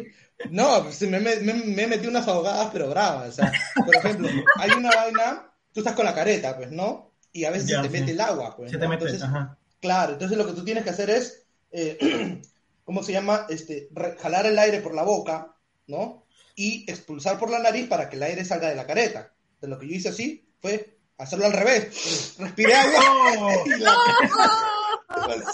No, 0.50 0.84
pues 0.84 1.02
me, 1.04 1.20
me, 1.20 1.36
me, 1.38 1.88
metí 1.88 2.08
unas 2.08 2.28
ahogadas, 2.28 2.70
pero 2.72 2.90
bravas. 2.90 3.30
O 3.30 3.32
sea, 3.32 3.52
por 3.86 3.96
ejemplo, 3.96 4.28
hay 4.60 4.72
una 4.72 4.90
vaina, 4.90 5.52
tú 5.74 5.80
estás 5.80 5.96
con 5.96 6.06
la 6.06 6.14
careta, 6.14 6.56
pues, 6.58 6.72
¿no? 6.72 7.12
Y 7.32 7.46
a 7.46 7.52
veces 7.52 7.70
se 7.70 7.78
te 7.80 7.90
mete 7.90 8.12
el 8.12 8.22
agua, 8.22 8.56
pues. 8.56 8.72
Se 8.72 8.78
te 8.78 8.88
mete, 8.88 9.06
ajá. 9.22 9.58
Claro, 9.86 10.14
entonces 10.14 10.36
lo 10.36 10.48
que 10.48 10.54
tú 10.54 10.66
tienes 10.66 10.84
que 10.84 10.90
hacer 10.90 11.12
es, 11.12 11.46
eh, 11.72 12.42
¿cómo 12.84 13.04
se 13.04 13.12
llama? 13.12 13.46
Este, 13.50 13.88
jalar 14.20 14.48
el 14.48 14.58
aire 14.58 14.82
por 14.82 14.96
la 14.96 15.04
boca, 15.04 15.56
¿no? 15.86 16.26
Y 16.56 16.90
expulsar 16.90 17.38
por 17.38 17.52
la 17.52 17.60
nariz 17.60 17.88
para 17.88 18.10
que 18.10 18.16
el 18.16 18.24
aire 18.24 18.44
salga 18.44 18.68
de 18.68 18.76
la 18.76 18.88
careta. 18.88 19.32
Entonces 19.54 19.70
lo 19.70 19.78
que 19.78 19.88
yo 19.88 19.96
hice 19.96 20.10
así 20.10 20.50
fue 20.60 20.98
hacerlo 21.20 21.46
al 21.46 21.54
revés. 21.54 22.34
Respiré 22.40 22.74
agua. 22.74 23.54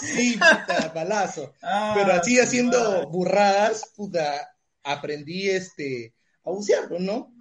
sí, 0.00 0.32
puta, 0.32 0.92
balazo. 0.94 1.52
Ah, 1.60 1.92
Pero 1.94 2.14
así 2.14 2.40
haciendo 2.40 3.06
burradas, 3.10 3.92
puta, 3.94 4.56
aprendí 4.82 5.50
este, 5.50 6.14
a 6.42 6.50
bucear, 6.50 6.90
¿no? 6.98 7.34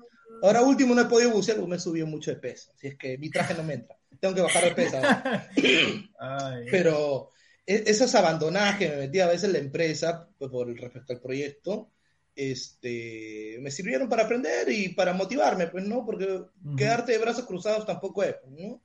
Ahora 0.43 0.62
último 0.62 0.93
no 0.93 1.03
he 1.03 1.05
podido 1.05 1.31
bucear 1.31 1.55
porque 1.55 1.71
me 1.71 1.79
subió 1.79 2.05
mucho 2.05 2.31
de 2.31 2.38
peso. 2.38 2.74
Así 2.75 2.88
es 2.88 2.98
que 2.98 3.17
mi 3.17 3.29
traje 3.29 3.53
no 3.53 3.63
me 3.63 3.75
entra 3.75 4.00
tengo 4.22 4.36
que 4.36 4.42
bajar 4.42 4.63
de 4.63 4.72
peso. 4.72 4.98
Pero 6.72 7.32
e, 7.66 7.84
esos 7.88 8.13
abandonadas 8.16 8.78
que 8.78 8.88
me 8.88 8.98
metí 8.98 9.20
a 9.20 9.28
veces 9.28 9.46
en 9.46 9.54
la 9.54 9.60
empresa 9.60 10.30
pues, 10.38 10.50
por 10.50 10.68
respecto 10.68 11.12
al 11.12 11.20
proyecto, 11.20 11.92
este, 12.36 13.58
me 13.62 13.72
sirvieron 13.72 14.08
para 14.08 14.24
aprender 14.24 14.70
y 14.72 14.90
para 14.90 15.13
motivarme, 15.13 15.68
pues, 15.68 15.84
¿no? 15.84 16.06
Porque 16.06 16.44
quedarte 16.78 17.13
de 17.13 17.18
brazos 17.18 17.46
cruzados 17.46 17.86
tampoco 17.86 18.24
es, 18.24 18.36
¿no? 18.48 18.82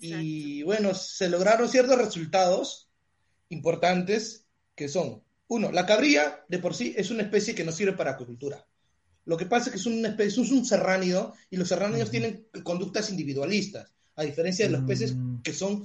Y 0.00 0.62
bueno, 0.62 0.94
se 0.94 1.28
lograron 1.28 1.68
ciertos 1.68 1.98
resultados 1.98 2.88
importantes 3.50 4.46
que 4.74 4.88
son, 4.88 5.22
uno, 5.46 5.70
la 5.72 5.84
cabría 5.84 6.42
de 6.48 6.58
por 6.58 6.74
sí 6.74 6.94
es 6.96 7.10
una 7.10 7.22
especie 7.22 7.54
que 7.54 7.64
no 7.64 7.70
sirve 7.70 7.92
para 7.92 8.12
acuicultura. 8.12 8.66
Lo 9.26 9.36
que 9.36 9.44
pasa 9.44 9.66
es 9.66 9.72
que 9.72 9.78
es 9.78 9.86
una 9.86 10.08
especie, 10.08 10.42
es 10.42 10.50
un 10.50 10.64
serránido 10.64 11.34
y 11.50 11.58
los 11.58 11.68
serránidos 11.68 12.10
tienen 12.10 12.46
conductas 12.62 13.10
individualistas, 13.10 13.93
a 14.16 14.22
diferencia 14.22 14.66
de 14.66 14.72
los 14.72 14.82
peces 14.82 15.14
Mm. 15.14 15.42
que 15.42 15.52
son 15.52 15.84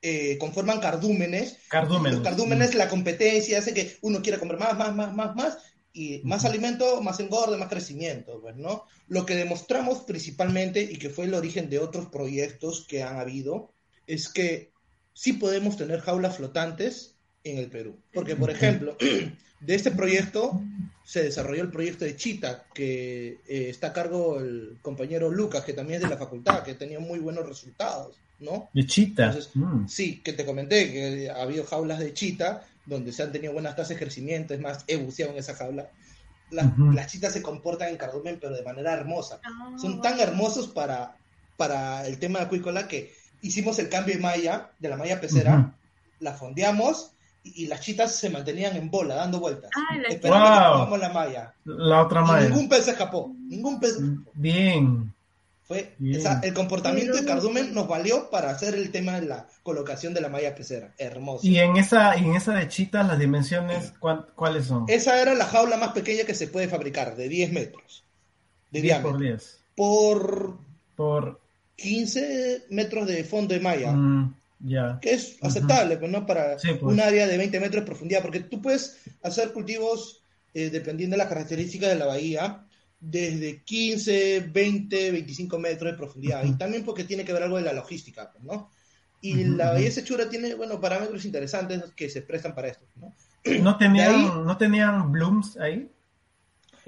eh, 0.00 0.38
conforman 0.38 0.78
cardúmenes. 0.78 1.58
Cardúmenes. 1.68 2.14
Los 2.14 2.22
cardúmenes, 2.22 2.74
la 2.74 2.88
competencia 2.88 3.58
hace 3.58 3.74
que 3.74 3.96
uno 4.02 4.22
quiera 4.22 4.38
comer 4.38 4.56
más, 4.56 4.78
más, 4.78 4.94
más, 4.94 5.12
más, 5.14 5.34
más, 5.34 5.58
y 5.92 6.20
más 6.22 6.44
alimento, 6.44 7.02
más 7.02 7.18
engorde, 7.18 7.56
más 7.56 7.68
crecimiento, 7.68 8.40
pues, 8.40 8.56
¿no? 8.56 8.84
Lo 9.08 9.26
que 9.26 9.34
demostramos 9.34 10.02
principalmente, 10.02 10.82
y 10.82 10.98
que 10.98 11.10
fue 11.10 11.24
el 11.24 11.34
origen 11.34 11.68
de 11.68 11.80
otros 11.80 12.06
proyectos 12.06 12.86
que 12.86 13.02
han 13.02 13.18
habido, 13.18 13.72
es 14.06 14.28
que 14.28 14.70
sí 15.14 15.32
podemos 15.32 15.76
tener 15.76 16.00
jaulas 16.00 16.36
flotantes 16.36 17.17
en 17.50 17.58
el 17.58 17.68
Perú. 17.70 17.96
Porque, 18.12 18.36
por 18.36 18.50
ejemplo, 18.50 18.96
de 19.60 19.74
este 19.74 19.90
proyecto 19.90 20.60
se 21.04 21.22
desarrolló 21.22 21.62
el 21.62 21.70
proyecto 21.70 22.04
de 22.04 22.16
Chita, 22.16 22.66
que 22.74 23.38
eh, 23.48 23.68
está 23.70 23.88
a 23.88 23.92
cargo 23.92 24.38
el 24.40 24.78
compañero 24.82 25.30
Lucas, 25.30 25.64
que 25.64 25.72
también 25.72 25.96
es 25.96 26.02
de 26.08 26.14
la 26.14 26.18
facultad, 26.18 26.62
que 26.62 26.74
tenía 26.74 27.00
muy 27.00 27.18
buenos 27.18 27.46
resultados, 27.46 28.16
¿no? 28.40 28.68
De 28.74 28.86
chita. 28.86 29.26
Entonces, 29.26 29.50
Mm. 29.54 29.86
Sí, 29.88 30.20
que 30.22 30.32
te 30.34 30.44
comenté 30.44 30.92
que 30.92 31.30
ha 31.30 31.42
habido 31.42 31.64
jaulas 31.64 31.98
de 31.98 32.12
chita 32.12 32.62
donde 32.84 33.12
se 33.12 33.22
han 33.22 33.32
tenido 33.32 33.52
buenas 33.52 33.74
tasas 33.76 33.90
de 33.90 33.96
crecimiento, 33.96 34.54
es 34.54 34.60
más, 34.60 34.84
he 34.86 34.96
buceado 34.96 35.32
en 35.32 35.38
esa 35.38 35.54
jaula. 35.54 35.90
Las, 36.50 36.66
Ujú. 36.66 36.92
las 36.92 37.10
chitas 37.12 37.32
se 37.34 37.42
comportan 37.42 37.88
en 37.90 37.96
cardumen, 37.98 38.38
pero 38.40 38.54
de 38.54 38.62
manera 38.62 38.92
hermosa. 38.94 39.40
Ah, 39.44 39.76
Son 39.80 40.00
tan 40.00 40.18
hermosos 40.20 40.68
para, 40.68 41.16
para 41.56 42.06
el 42.06 42.18
tema 42.18 42.40
acuícola 42.40 42.88
que 42.88 43.12
hicimos 43.42 43.78
el 43.78 43.88
cambio 43.90 44.14
de 44.14 44.20
malla, 44.20 44.70
de 44.78 44.88
la 44.88 44.96
malla 44.96 45.20
pecera, 45.20 45.58
Ujú. 45.58 45.70
la 46.20 46.32
fondeamos 46.34 47.12
y, 47.44 47.66
las 47.66 47.80
chitas 47.80 48.14
se 48.14 48.30
mantenían 48.30 48.76
en 48.76 48.90
bola, 48.90 49.14
dando 49.14 49.40
vueltas, 49.40 49.70
Ah, 49.74 49.96
la- 49.96 50.08
esperando 50.08 50.78
Wow. 50.86 50.90
que 50.92 50.98
la 50.98 51.08
malla. 51.12 51.54
La 51.64 52.02
otra 52.02 52.20
Y 52.20 52.24
madre. 52.24 52.48
ningún 52.50 52.68
pez 52.68 52.84
se 52.84 52.90
escapó, 52.92 53.32
ningún 53.48 53.80
pez. 53.80 53.96
Bien. 54.34 55.14
Fue, 55.66 55.94
Bien. 55.98 56.18
esa- 56.18 56.40
el 56.42 56.54
comportamiento 56.54 57.14
de 57.16 57.26
cardumen 57.26 57.74
nos 57.74 57.86
valió 57.86 58.30
para 58.30 58.48
hacer 58.50 58.74
el 58.74 58.90
tema 58.90 59.20
de 59.20 59.26
la 59.26 59.46
colocación 59.62 60.14
de 60.14 60.22
la 60.22 60.30
malla 60.30 60.54
pecera. 60.54 60.94
Hermoso. 60.96 61.46
Y 61.46 61.58
en 61.58 61.76
esa, 61.76 62.16
y 62.16 62.24
en 62.24 62.34
esa 62.36 62.54
de 62.54 62.68
chitas, 62.68 63.06
las 63.06 63.18
dimensiones, 63.18 63.92
¿cuán- 63.98 64.24
¿cuáles 64.34 64.64
son? 64.66 64.86
Esa 64.88 65.20
era 65.20 65.34
la 65.34 65.44
jaula 65.44 65.76
más 65.76 65.92
pequeña 65.92 66.24
que 66.24 66.34
se 66.34 66.48
puede 66.48 66.68
fabricar, 66.68 67.16
de 67.16 67.28
10 67.28 67.52
metros 67.52 68.02
de 68.70 68.80
10 68.80 68.82
diámetro. 69.02 69.10
por 69.12 69.20
10. 69.20 69.60
Por 69.76 70.58
Por. 70.96 71.40
15 71.76 72.64
metros 72.70 73.06
de 73.06 73.22
fondo 73.24 73.54
de 73.54 73.60
malla, 73.60 73.92
mm, 73.92 74.34
ya. 74.60 75.00
que 75.00 75.12
es 75.14 75.38
aceptable, 75.42 75.96
pues, 75.98 76.10
¿no? 76.10 76.26
Para 76.26 76.62
Sí, 76.64 76.74
pues. 76.80 76.84
un 76.84 77.00
área 77.00 77.26
de 77.26 77.36
20 77.38 77.60
metros 77.60 77.82
de 77.82 77.86
profundidad, 77.86 78.22
porque 78.22 78.40
tú 78.40 78.60
puedes 78.62 78.98
hacer 79.22 79.52
cultivos, 79.52 80.24
eh, 80.54 80.70
dependiendo 80.70 81.14
de 81.14 81.18
las 81.18 81.28
características 81.28 81.90
de 81.90 81.96
la 81.96 82.06
bahía, 82.06 82.66
desde 83.00 83.62
15, 83.64 84.40
20, 84.40 85.12
25 85.12 85.58
metros 85.58 85.92
de 85.92 85.96
profundidad. 85.98 86.44
Ujú. 86.44 86.48
Y 86.48 86.56
también 86.58 86.84
porque 86.84 87.04
tiene 87.04 87.24
que 87.24 87.32
ver 87.32 87.42
algo 87.44 87.56
de 87.56 87.62
la 87.62 87.72
logística, 87.72 88.32
pues, 88.32 88.42
¿no? 88.44 88.70
Y 89.20 89.44
Ujú, 89.44 89.52
la 89.56 89.72
ujú. 89.72 89.72
bahía 89.72 89.90
Sechura 89.90 90.28
tiene, 90.30 90.54
bueno, 90.54 90.80
parámetros 90.80 91.24
interesantes 91.24 91.82
que 91.94 92.08
se 92.10 92.22
prestan 92.22 92.54
para 92.54 92.68
esto, 92.68 92.86
¿no? 92.96 93.16
¿No 93.56 93.76
tenían, 93.76 94.12
ahí- 94.12 94.42
¿no 94.46 94.56
tenían 94.56 95.12
blooms 95.12 95.56
ahí? 95.58 95.90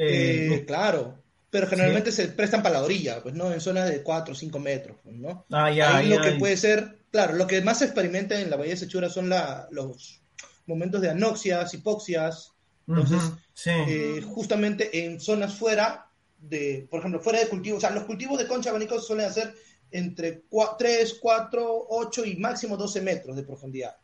Eh, 0.07 0.45
Eh, 0.47 0.65
claro, 0.67 1.23
pero 1.51 1.67
generalmente 1.67 2.13
se 2.13 2.29
prestan 2.29 2.63
para 2.63 2.75
la 2.79 2.85
orilla, 2.85 3.23
pues 3.23 3.35
no 3.35 3.53
en 3.53 3.61
zonas 3.61 3.89
de 3.91 4.03
4 4.03 4.33
o 4.33 4.37
5 4.37 4.59
metros, 4.59 4.99
¿no? 5.05 5.47
ah, 5.53 5.71
ya, 5.71 5.89
Ahí 5.89 6.03
ya, 6.03 6.09
lo 6.09 6.21
que 6.21 6.33
ya. 6.33 6.33
puede 6.33 6.57
ser, 6.57 7.00
claro, 7.11 7.35
lo 7.35 7.47
que 7.47 7.61
más 7.63 7.79
se 7.79 7.87
experimenta 7.87 8.41
en 8.41 8.51
la 8.51 8.57
bahía 8.57 8.73
de 8.73 8.79
Sechura 8.79 9.09
son 9.09 9.29
la, 9.29 9.69
los 9.71 10.21
momentos 10.67 11.01
de 11.01 11.11
anoxias, 11.11 11.75
hipoxias, 11.75 12.53
entonces, 12.87 13.21
sí. 13.55 13.71
eh, 13.71 14.23
justamente 14.27 15.05
en 15.05 15.21
zonas 15.21 15.55
fuera 15.55 16.11
de, 16.41 16.87
por 16.91 17.01
ejemplo, 17.01 17.21
fuera 17.21 17.41
de 17.41 17.49
cultivo, 17.49 17.77
o 17.77 17.81
sea, 17.81 17.91
los 17.91 18.05
cultivos 18.05 18.39
de 18.39 18.49
concha 18.49 18.71
abanico 18.71 19.01
suelen 19.01 19.27
hacer 19.27 19.55
entre 19.93 20.45
3, 20.79 21.19
4, 21.21 21.87
8 21.89 22.25
y 22.25 22.37
máximo 22.37 22.77
12 22.77 23.01
metros 23.01 23.37
de 23.37 23.43
profundidad. 23.43 23.97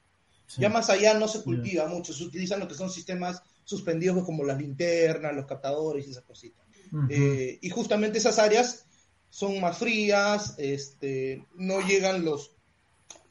sí. 0.46 0.60
Ya 0.60 0.68
más 0.68 0.90
allá 0.90 1.14
no 1.14 1.28
se 1.28 1.42
cultiva 1.42 1.86
mucho, 1.86 2.12
se 2.12 2.24
utilizan 2.24 2.60
lo 2.60 2.68
que 2.68 2.74
son 2.74 2.90
sistemas 2.90 3.42
suspendidos 3.64 4.24
como 4.24 4.44
las 4.44 4.58
linternas, 4.58 5.34
los 5.34 5.46
captadores 5.46 6.06
y 6.06 6.10
esas 6.10 6.24
cositas. 6.24 6.64
Eh, 7.10 7.58
y 7.60 7.70
justamente 7.70 8.18
esas 8.18 8.38
áreas 8.38 8.86
son 9.28 9.60
más 9.60 9.78
frías, 9.78 10.54
este, 10.56 11.44
no 11.54 11.80
llegan 11.80 12.24
los... 12.24 12.52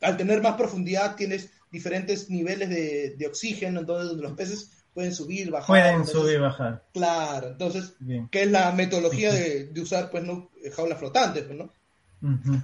Al 0.06 0.18
tener 0.18 0.42
más 0.42 0.56
profundidad 0.56 1.16
tienes 1.16 1.50
diferentes 1.72 2.30
niveles 2.30 2.70
de, 2.70 3.16
de 3.18 3.28
oxígeno, 3.28 3.80
entonces 3.82 4.08
donde 4.10 4.24
los 4.24 4.34
peces 4.34 4.70
pueden 4.94 5.14
subir, 5.14 5.52
bajar. 5.52 5.68
Pueden 5.68 5.96
entonces- 5.96 6.16
subir 6.16 6.40
bajar. 6.40 6.84
Claro, 6.94 7.48
entonces, 7.50 7.94
Bien. 8.00 8.30
¿qué 8.32 8.44
es 8.44 8.52
la 8.52 8.72
metodología 8.72 9.34
de, 9.34 9.66
de 9.66 9.82
usar 9.82 10.10
pues 10.10 10.24
no 10.24 10.50
jaulas 10.74 11.00
flotantes? 11.00 11.44
Pues, 11.44 11.58
¿no? 11.58 11.70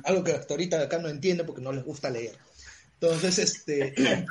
Algo 0.05 0.23
que 0.23 0.31
hasta 0.31 0.53
ahorita 0.53 0.81
acá 0.81 0.97
no 0.97 1.07
entiende 1.09 1.43
porque 1.43 1.61
no 1.61 1.71
les 1.71 1.83
gusta 1.83 2.09
leer. 2.09 2.35
Entonces, 2.99 3.39
este... 3.39 3.93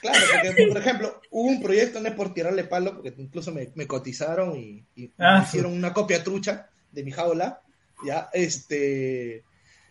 Claro, 0.00 0.18
porque, 0.32 0.66
por 0.68 0.78
ejemplo, 0.78 1.20
hubo 1.30 1.48
un 1.50 1.62
proyecto, 1.62 2.00
no 2.00 2.08
es 2.08 2.14
por 2.14 2.32
tirarle 2.32 2.64
palo, 2.64 2.94
porque 2.94 3.12
incluso 3.18 3.52
me, 3.52 3.70
me 3.74 3.86
cotizaron 3.86 4.56
y, 4.56 4.82
y 4.94 5.12
Ah, 5.18 5.38
me 5.38 5.44
hicieron 5.44 5.72
una 5.72 5.92
copia 5.92 6.22
trucha 6.24 6.68
de 6.90 7.02
mi 7.02 7.10
jaula, 7.10 7.60
ya, 8.06 8.30
este, 8.32 9.44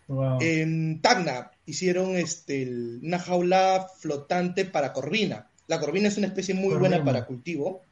Wow. 0.09 0.39
en 0.41 1.01
Tacna 1.01 1.51
hicieron 1.65 2.15
este, 2.15 2.63
el- 2.63 2.99
una 3.03 3.19
jaula 3.19 3.87
flotante 3.99 4.65
para 4.65 4.91
corvina. 4.91 5.49
La 5.67 5.79
corvina 5.79 6.07
es 6.07 6.17
una 6.17 6.27
especie 6.27 6.55
muy 6.55 6.73
buena 6.79 6.97
para 7.05 7.25
cultivo, 7.25 7.83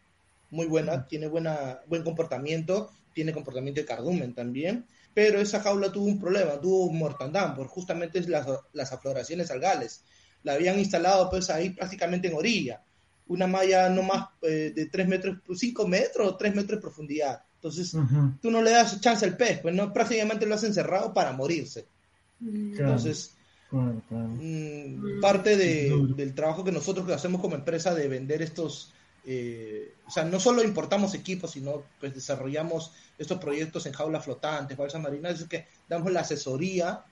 muy 0.50 0.66
buena, 0.66 1.08
tiene 1.08 1.28
buena, 1.28 1.80
buen 1.88 2.04
comportamiento, 2.04 2.92
tiene 3.14 3.34
comportamiento 3.34 3.82
de 3.82 3.86
cardumen 3.86 4.34
también, 4.34 4.86
pero 5.14 5.40
esa 5.40 5.60
jaula 5.62 5.92
tuvo 5.92 6.06
un 6.06 6.20
problema, 6.20 6.60
tuvo 6.60 6.92
mortandad, 6.92 7.56
por 7.56 7.68
justamente 7.68 8.20
las, 8.28 8.48
las 8.74 8.92
afloraciones 8.92 9.52
algales. 9.52 10.04
La 10.44 10.54
habían 10.54 10.80
instalado 10.80 11.30
pues 11.30 11.50
ahí 11.52 11.70
prácticamente 11.70 12.28
en 12.30 12.36
orilla, 12.36 12.82
una 13.28 13.46
malla 13.46 13.90
no 13.90 14.02
más 14.02 14.30
eh, 14.42 14.72
de 14.76 14.86
3 14.88 15.08
metros, 15.08 15.38
5 15.56 15.88
metros 15.88 16.28
o 16.28 16.36
3 16.36 16.56
metros 16.56 16.78
de 16.78 16.82
profundidad. 16.82 17.44
Entonces, 17.56 17.94
tú 18.42 18.50
no 18.52 18.62
le 18.62 18.72
das 18.72 19.02
chance 19.02 19.26
al 19.26 19.36
pez, 19.38 19.60
pues 19.62 19.76
no, 19.76 19.92
prácticamente 19.94 20.46
lo 20.46 20.56
has 20.56 20.64
encerrado 20.64 21.14
para 21.14 21.32
morirse. 21.32 21.86
Entonces, 22.42 23.34
Claro, 23.70 24.02
claro. 24.08 24.28
mm, 24.30 25.20
parte 25.22 25.58
de- 25.58 25.92
del 26.16 26.34
trabajo 26.34 26.64
que 26.64 26.72
nosotros 26.72 27.06
que 27.06 27.14
hacemos 27.14 27.42
como 27.42 27.56
empresa 27.56 27.94
de 27.94 28.08
vender 28.08 28.42
estos, 28.42 28.94
eh, 29.26 29.94
o 30.08 30.12
sea, 30.12 30.24
no 30.24 30.40
solo 30.40 30.64
importamos 30.64 31.14
equipos, 31.14 31.52
sino 31.52 31.84
pues 32.00 32.14
desarrollamos 32.16 32.94
estos 33.18 33.40
proyectos 33.40 33.86
en 33.86 33.94
jaulas 33.94 34.24
flotantes, 34.24 34.78
balsas 34.78 35.02
marinas, 35.02 35.42
es 35.42 35.48
que 35.48 35.66
damos 35.90 36.12
la 36.14 36.22
asesoría 36.22 37.04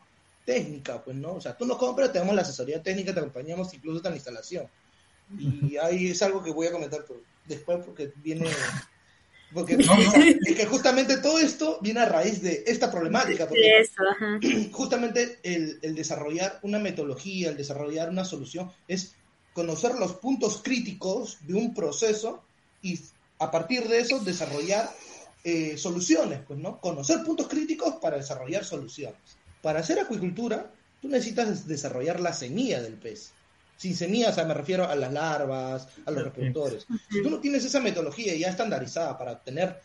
técnica, 0.45 1.03
pues, 1.03 1.17
¿no? 1.17 1.33
O 1.33 1.41
sea, 1.41 1.57
tú 1.57 1.65
nos 1.65 1.77
compras, 1.77 2.13
te 2.13 2.19
damos 2.19 2.35
la 2.35 2.43
asesoría 2.43 2.81
técnica, 2.81 3.13
te 3.13 3.19
acompañamos 3.19 3.73
incluso 3.73 3.97
hasta 3.97 4.09
la 4.11 4.15
instalación. 4.15 4.67
Y 5.37 5.75
ahí 5.81 6.07
es 6.11 6.21
algo 6.21 6.41
que 6.43 6.51
voy 6.51 6.67
a 6.67 6.71
comentar 6.71 7.03
después 7.47 7.79
porque 7.85 8.13
viene... 8.17 8.47
Porque 9.55 9.77
No, 9.77 9.95
no. 9.95 10.13
es 10.45 10.55
que 10.55 10.65
justamente 10.67 11.17
todo 11.17 11.39
esto 11.39 11.79
viene 11.81 12.01
a 12.01 12.05
raíz 12.05 12.41
de 12.43 12.63
esta 12.67 12.91
problemática. 12.91 13.47
Porque 13.47 13.63
Sí, 13.63 13.69
eso, 13.79 14.03
ajá. 14.11 14.39
justamente 14.71 15.39
el, 15.43 15.79
el 15.81 15.95
desarrollar 15.95 16.59
una 16.61 16.77
metodología, 16.77 17.49
el 17.49 17.57
desarrollar 17.57 18.09
una 18.09 18.25
solución, 18.25 18.71
es 18.87 19.13
conocer 19.53 19.95
los 19.95 20.13
puntos 20.13 20.61
críticos 20.61 21.37
de 21.47 21.53
un 21.55 21.73
proceso 21.73 22.43
y 22.81 22.99
a 23.39 23.49
partir 23.49 23.87
de 23.87 23.99
eso 23.99 24.19
desarrollar 24.19 24.91
eh, 25.45 25.77
soluciones, 25.77 26.41
pues, 26.45 26.59
¿no? 26.59 26.79
Conocer 26.81 27.23
puntos 27.23 27.47
críticos 27.47 27.95
para 28.01 28.17
desarrollar 28.17 28.65
soluciones. 28.65 29.15
Para 29.61 29.79
hacer 29.79 29.99
acuicultura, 29.99 30.71
tú 31.01 31.07
necesitas 31.07 31.65
desarrollar 31.67 32.19
la 32.19 32.33
semilla 32.33 32.81
del 32.81 32.93
pez. 32.95 33.31
Sin 33.77 33.95
semilla, 33.95 34.29
o 34.29 34.33
sea, 34.33 34.45
me 34.45 34.53
refiero 34.53 34.87
a 34.87 34.95
las 34.95 35.11
larvas, 35.11 35.87
a 36.05 36.11
los 36.11 36.23
reproductores. 36.23 36.85
Si 37.11 37.21
tú 37.21 37.29
no 37.29 37.39
tienes 37.39 37.65
esa 37.65 37.79
metodología 37.81 38.33
ya 38.35 38.47
estandarizada 38.49 39.17
para 39.17 39.33
obtener 39.33 39.79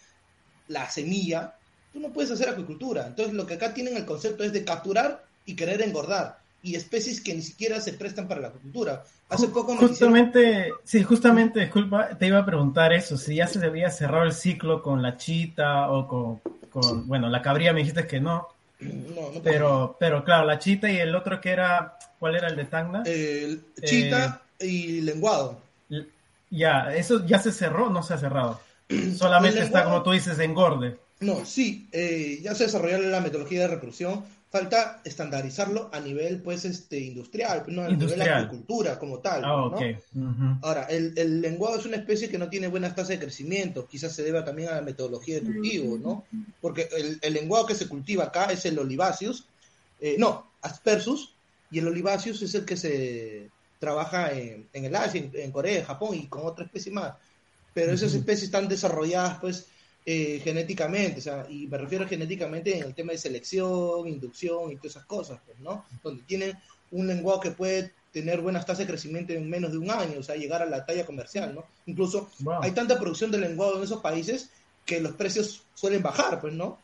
la 0.69 0.89
semilla, 0.89 1.55
tú 1.93 1.99
no 2.01 2.13
puedes 2.13 2.31
hacer 2.31 2.49
acuicultura. 2.49 3.07
Entonces, 3.07 3.35
lo 3.35 3.47
que 3.47 3.55
acá 3.55 3.75
tienen 3.75 3.97
el 3.97 4.05
concepto 4.07 4.45
es 4.45 4.53
de 4.53 4.65
capturar 4.65 5.25
y 5.45 5.57
querer 5.57 5.83
engordar. 5.83 6.39
Y 6.63 6.77
especies 6.77 7.21
que 7.21 7.35
ni 7.35 7.43
siquiera 7.43 7.81
se 7.81 7.95
prestan 7.95 8.29
para 8.29 8.43
la 8.43 8.49
acuicultura. 8.49 9.03
Hace 9.31 9.49
poco 9.49 9.75
nos 9.75 9.91
hicieron- 9.91 10.13
Justamente, 10.15 10.71
sí, 10.85 11.03
justamente, 11.03 11.61
disculpa, 11.61 12.11
te 12.19 12.27
iba 12.27 12.39
a 12.39 12.45
preguntar 12.47 12.93
eso, 12.93 13.17
si 13.17 13.37
ya 13.37 13.47
se 13.47 13.59
debía 13.59 13.91
cerrar 13.91 14.27
el 14.27 14.33
ciclo 14.35 14.83
con 14.83 15.01
la 15.03 15.17
chita 15.17 15.91
o 15.91 16.07
con, 16.07 16.41
con 16.71 17.09
bueno, 17.09 17.29
la 17.29 17.41
cabría 17.43 17.73
me 17.73 17.81
dijiste 17.81 18.07
que 18.07 18.21
no, 18.21 18.47
No, 18.81 19.41
pero, 19.43 19.97
pero 20.01 20.25
claro, 20.25 20.47
la 20.47 20.59
chita 20.59 20.91
y 20.91 20.97
el 20.97 21.15
otro 21.15 21.41
que 21.41 21.51
era, 21.51 21.99
¿cuál 22.19 22.37
era 22.37 22.49
el 22.49 22.57
de 22.57 22.65
Tacna? 22.65 23.03
El 23.05 23.63
chita 23.85 24.43
y 24.59 25.01
lenguado. 25.03 25.61
Ya, 26.51 26.95
eso 26.95 27.25
ya 27.27 27.39
se 27.39 27.53
cerró, 27.53 27.91
no 27.91 28.03
se 28.03 28.15
ha 28.15 28.19
cerrado. 28.19 28.61
Solamente 29.17 29.61
está, 29.61 29.85
como 29.85 30.03
tú 30.03 30.13
dices, 30.13 30.39
engorde. 30.39 30.99
No, 31.21 31.45
sí, 31.45 31.89
eh, 31.93 32.41
ya 32.43 32.55
se 32.55 32.65
desarrolló 32.65 32.99
la 32.99 33.21
metodología 33.21 33.61
de 33.61 33.69
reproducción, 33.69 34.25
falta 34.51 35.01
estandarizarlo 35.05 35.91
a 35.93 36.01
nivel 36.01 36.43
pues 36.43 36.65
este 36.65 36.99
industrial, 36.99 37.65
no 37.69 37.83
a 37.83 37.89
nivel 37.89 38.19
de 38.19 38.29
agricultura 38.29 38.99
como 38.99 39.21
tal. 39.21 39.45
Ah, 39.45 39.71
Ahora, 40.63 40.85
el, 40.91 41.13
el, 41.17 41.41
lenguado 41.41 41.79
es 41.79 41.87
una 41.87 41.97
especie 41.97 42.29
que 42.29 42.37
no 42.37 42.49
tiene 42.49 42.67
buenas 42.67 42.97
tasas 42.97 43.11
de 43.11 43.21
crecimiento, 43.21 43.87
quizás 43.87 44.13
se 44.13 44.25
deba 44.25 44.45
también 44.45 44.71
a 44.71 44.75
la 44.75 44.83
metodología 44.83 45.37
de 45.37 45.43
cultivo, 45.43 45.99
¿no? 45.99 46.25
Porque 46.61 46.89
el, 46.97 47.19
el 47.23 47.33
lenguado 47.33 47.67
que 47.67 47.77
se 47.77 47.89
cultiva 47.89 48.25
acá 48.25 48.47
es 48.47 48.67
el 48.67 48.79
olivaceus, 48.79 49.47
eh, 50.01 50.17
no, 50.19 50.51
aspersus, 50.63 51.33
y 51.71 51.79
el 51.79 51.87
olivaceus 51.87 52.43
es 52.43 52.55
el 52.57 52.65
que 52.65 52.77
se 52.77 53.51
trabaja 53.79 54.33
en, 54.33 54.67
en 54.73 54.85
el 54.85 54.97
Asia, 54.97 55.31
en, 55.33 55.53
Corea, 55.53 55.85
Japón 55.85 56.17
y 56.17 56.27
con 56.27 56.45
otra 56.45 56.65
especie 56.65 56.91
más. 56.91 57.15
Pero 57.73 57.93
esas 57.93 58.15
especies 58.15 58.45
están 58.45 58.69
desarrolladas 58.69 59.39
pues 59.39 59.69
eh, 60.07 60.41
genéticamente, 60.43 61.19
o 61.19 61.23
sea, 61.23 61.47
y 61.49 61.67
me 61.67 61.77
refiero 61.77 62.09
genéticamente 62.09 62.77
en 62.77 62.85
el 62.85 62.95
tema 62.95 63.13
de 63.13 63.19
selección, 63.19 64.09
inducción 64.09 64.73
y 64.73 64.77
todas 64.77 64.93
esas 64.93 65.05
cosas, 65.05 65.39
pues, 65.45 65.59
¿no? 65.61 65.85
Donde 66.03 66.23
tienen 66.23 66.59
un 66.91 67.07
lenguaje 67.07 67.51
que 67.51 67.55
puede 67.55 67.93
tener 68.13 68.41
buenas 68.41 68.65
tasas 68.65 68.79
de 68.79 68.87
crecimiento 68.87 69.33
en 69.33 69.49
menos 69.49 69.73
de 69.73 69.79
un 69.79 69.91
año, 69.91 70.19
o 70.19 70.23
sea, 70.23 70.37
llegar 70.37 70.63
a 70.63 70.67
la 70.67 70.85
talla 70.85 71.07
comercial, 71.07 71.55
¿no? 71.55 71.65
Incluso 71.87 72.31
hay 72.63 72.73
tanta 72.73 72.99
producción 72.99 73.31
de 73.31 73.39
lenguado 73.39 73.77
en 73.77 73.85
esos 73.85 74.01
países 74.01 74.51
que 74.87 75.01
los 75.01 75.13
precios 75.13 75.63
suelen 75.75 76.03
bajar, 76.03 76.41
pues, 76.41 76.55
¿no? 76.55 76.79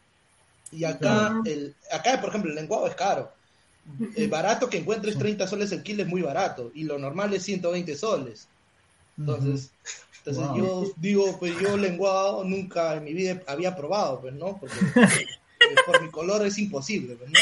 Y 0.71 0.85
acá, 0.85 1.41
el, 1.45 1.75
acá 1.91 2.21
por 2.21 2.31
ejemplo, 2.31 2.51
el 2.51 2.57
lenguado 2.57 2.87
es 2.87 2.95
caro. 2.95 3.33
El 4.17 4.29
barato 4.29 4.69
que 4.69 4.79
encuentres 4.79 5.17
30 5.17 5.47
soles 5.47 5.73
el 5.73 5.83
kilo 5.83 6.03
es 6.03 6.09
muy 6.09 6.21
barato, 6.21 6.71
y 6.75 6.85
lo 6.85 6.99
normal 6.99 7.33
es 7.35 7.45
120 7.45 7.97
soles. 7.97 8.49
Entonces, 9.19 9.71
entonces 10.27 10.57
yo 10.57 10.93
digo, 10.97 11.39
pues 11.39 11.53
yo 11.61 11.77
lenguado 11.77 12.43
nunca 12.43 12.95
en 12.95 13.05
mi 13.05 13.15
vida 13.15 13.41
había 13.47 13.77
probado, 13.77 14.21
pues, 14.21 14.35
¿no? 14.35 14.59
Porque 14.59 14.75
por 15.87 16.03
mi 16.03 16.11
color 16.11 16.45
es 16.45 16.59
imposible, 16.59 17.15
pues, 17.15 17.31
¿no? 17.31 17.39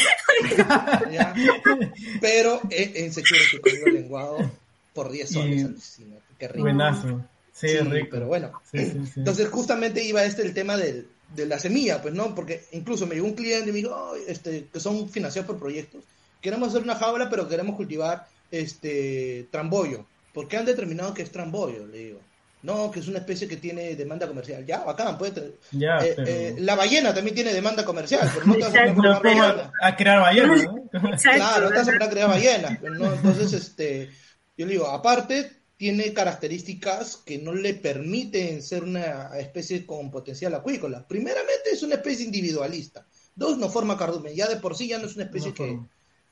Pero 2.20 2.60
en, 2.68 3.12
serio 3.12 3.62
que 3.62 3.70
he 3.70 3.90
lenguado 3.90 4.50
por 4.92 5.10
10 5.10 5.30
soles. 5.30 5.98
Qué 6.38 6.48
rico. 6.48 6.64
Buenazo. 6.64 7.24
Sí, 7.54 7.68
rico. 7.78 8.08
Pero 8.10 8.26
bueno, 8.26 8.52
entonces 8.72 9.48
justamente 9.48 10.04
iba 10.04 10.22
este 10.22 10.42
el 10.42 10.52
tema 10.52 10.76
del, 10.76 11.08
de 11.34 11.46
la 11.46 11.58
semilla, 11.58 12.02
pues, 12.02 12.12
¿no? 12.12 12.34
Porque 12.34 12.64
incluso 12.72 13.06
me 13.06 13.14
llegó 13.14 13.28
un 13.28 13.34
cliente 13.34 13.70
y 13.70 13.72
me 13.72 13.78
dijo, 13.78 14.14
este, 14.28 14.66
que 14.70 14.80
son 14.80 15.08
financiados 15.08 15.50
por 15.50 15.58
proyectos. 15.58 16.04
Queremos 16.42 16.68
hacer 16.68 16.82
una 16.82 16.96
jaula, 16.96 17.30
pero 17.30 17.48
queremos 17.48 17.76
cultivar 17.76 18.26
este 18.50 19.48
trambollo. 19.50 20.04
¿Por 20.34 20.48
qué 20.48 20.58
han 20.58 20.66
determinado 20.66 21.14
que 21.14 21.22
es 21.22 21.32
trambollo? 21.32 21.86
Le 21.86 21.98
digo. 21.98 22.20
No, 22.64 22.90
que 22.90 23.00
es 23.00 23.08
una 23.08 23.18
especie 23.18 23.46
que 23.46 23.58
tiene 23.58 23.94
demanda 23.94 24.26
comercial. 24.26 24.64
Ya, 24.64 24.82
bacán, 24.84 25.18
puede 25.18 25.58
ya, 25.72 25.98
eh, 25.98 26.14
eh, 26.16 26.54
la 26.60 26.74
ballena 26.74 27.12
también 27.12 27.34
tiene 27.34 27.52
demanda 27.52 27.84
comercial, 27.84 28.26
pero 28.32 28.46
no 28.46 28.54
te 28.54 28.62
vas 28.62 28.74
a, 28.74 29.72
a 29.82 29.96
crear 29.96 30.22
ballenas, 30.22 30.64
¿no? 30.64 30.88
claro, 31.22 31.66
no 31.66 31.68
te 31.68 31.76
vas 31.76 31.88
a 31.88 32.08
crear 32.08 32.26
ballenas. 32.30 32.80
¿no? 32.80 33.12
Entonces, 33.12 33.52
este, 33.52 34.08
yo 34.56 34.64
le 34.64 34.72
digo, 34.72 34.86
aparte, 34.86 35.50
tiene 35.76 36.14
características 36.14 37.18
que 37.18 37.36
no 37.36 37.52
le 37.52 37.74
permiten 37.74 38.62
ser 38.62 38.82
una 38.82 39.38
especie 39.38 39.84
con 39.84 40.10
potencial 40.10 40.54
acuícola. 40.54 41.06
Primeramente, 41.06 41.70
es 41.70 41.82
una 41.82 41.96
especie 41.96 42.24
individualista. 42.24 43.06
Dos, 43.34 43.58
no 43.58 43.68
forma 43.68 43.98
cardumen. 43.98 44.34
Ya 44.34 44.48
de 44.48 44.56
por 44.56 44.74
sí 44.74 44.88
ya 44.88 44.98
no 44.98 45.04
es 45.04 45.16
una 45.16 45.24
especie 45.24 45.52
que, 45.52 45.80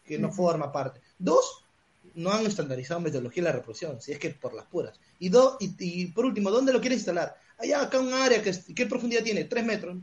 que 0.03 0.18
no 0.18 0.33
forma 0.33 0.73
parte. 0.73 1.03
Dos, 1.18 1.62
no 2.14 2.33
han 2.33 2.46
estandarizado 2.46 3.01
metodología 3.01 3.42
de 3.42 3.48
la 3.48 3.57
reproducción, 3.57 4.01
si 4.01 4.12
es 4.12 4.18
que 4.18 4.31
por 4.31 4.55
las 4.55 4.66
puras. 4.66 4.98
Y, 5.18 5.29
do, 5.29 5.57
y, 5.61 6.07
por 6.07 6.25
último, 6.25 6.51
¿dónde 6.51 6.72
lo 6.72 6.81
quieres 6.81 6.98
instalar? 6.98 7.37
Allá, 7.59 7.83
acá 7.83 8.01
un 8.01 8.12
área, 8.12 8.42
que 8.42 8.53
¿qué 8.75 8.87
profundidad 8.87 9.22
tiene? 9.22 9.44
¿Tres 9.44 9.64
metros? 9.64 9.96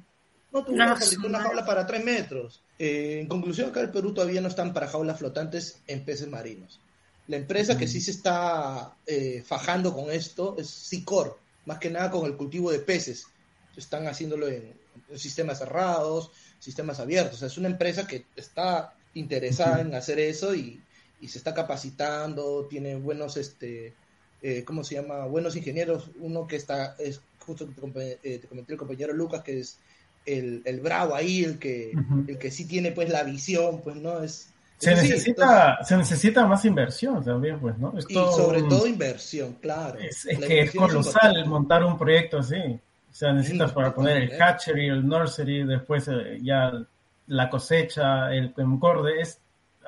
No, 0.51 0.65
tú 0.65 0.75
no, 0.75 0.95
una 1.25 1.41
jaula 1.41 1.65
para 1.65 1.85
tres 1.85 2.03
metros. 2.03 2.63
Eh, 2.79 3.19
en 3.21 3.27
conclusión, 3.27 3.69
acá 3.69 3.81
en 3.81 3.87
el 3.87 3.91
Perú 3.91 4.13
todavía 4.13 4.41
no 4.41 4.47
están 4.47 4.73
para 4.73 4.87
jaulas 4.87 5.19
flotantes 5.19 5.81
en 5.87 6.03
peces 6.03 6.27
marinos. 6.27 6.79
La 7.27 7.37
empresa 7.37 7.77
que 7.77 7.87
sí 7.87 8.01
se 8.01 8.11
está 8.11 8.95
eh, 9.05 9.43
fajando 9.45 9.93
con 9.93 10.09
esto 10.09 10.55
es 10.57 10.67
Sicor, 10.69 11.37
más 11.65 11.77
que 11.77 11.91
nada 11.91 12.09
con 12.09 12.25
el 12.25 12.35
cultivo 12.35 12.71
de 12.71 12.79
peces. 12.79 13.27
Están 13.77 14.07
haciéndolo 14.07 14.47
en, 14.47 14.73
sistemas 15.15 15.59
cerrados, 15.59 16.31
sistemas 16.59 16.99
abiertos. 16.99 17.41
es 17.43 17.57
una 17.57 17.67
empresa 17.67 18.07
que 18.07 18.25
está 18.35 18.93
interesada 19.13 19.81
en 19.81 19.93
hacer 19.93 20.19
eso 20.19 20.55
y, 20.55 20.81
y 21.21 21.27
se 21.27 21.37
está 21.37 21.53
capacitando, 21.53 22.65
tiene 22.69 22.95
buenos, 22.95 23.37
este, 23.37 23.93
eh, 24.41 24.63
¿cómo 24.63 24.83
se 24.83 24.95
llama? 24.95 25.25
Buenos 25.25 25.55
ingenieros. 25.55 26.09
Uno 26.19 26.47
que 26.47 26.55
está, 26.55 26.95
es 26.97 27.21
justo 27.45 27.67
te, 27.67 28.19
eh, 28.23 28.39
te 28.39 28.47
comenté 28.47 28.73
el 28.73 28.79
compañero 28.79 29.13
Lucas, 29.13 29.43
que 29.43 29.59
es 29.59 29.79
el, 30.25 30.61
el 30.65 30.79
bravo 30.81 31.15
ahí, 31.15 31.43
el 31.43 31.57
que, 31.57 31.93
el 32.27 32.37
que 32.37 32.51
sí 32.51 32.65
tiene 32.65 32.91
pues 32.91 33.09
la 33.09 33.23
visión, 33.23 33.81
pues 33.81 33.95
no 33.95 34.21
es... 34.21 34.49
Se 34.77 34.95
necesita, 34.95 35.83
se 35.83 35.97
necesita 35.97 36.47
más 36.47 36.63
inversión 36.63 37.21
también, 37.23 37.59
pues, 37.59 37.77
¿no? 37.77 37.93
y 38.07 38.13
sobre 38.13 38.63
todo 38.63 38.87
inversión, 38.87 39.57
claro. 39.59 39.99
Es, 39.99 40.25
que 40.25 40.61
es 40.61 40.73
colosal 40.73 41.45
montar 41.47 41.83
un 41.83 41.97
proyecto 41.97 42.37
así. 42.37 42.79
O 43.11 43.13
sea, 43.13 43.33
necesitas 43.33 43.73
para 43.73 43.93
poner 43.93 44.17
el 44.17 44.41
hatchery, 44.41 44.87
el 44.87 45.05
nursery, 45.05 45.65
después 45.65 46.07
eh, 46.07 46.39
ya 46.41 46.71
la 47.27 47.49
cosecha, 47.49 48.33
el 48.33 48.53
encorde, 48.55 49.19
es 49.19 49.39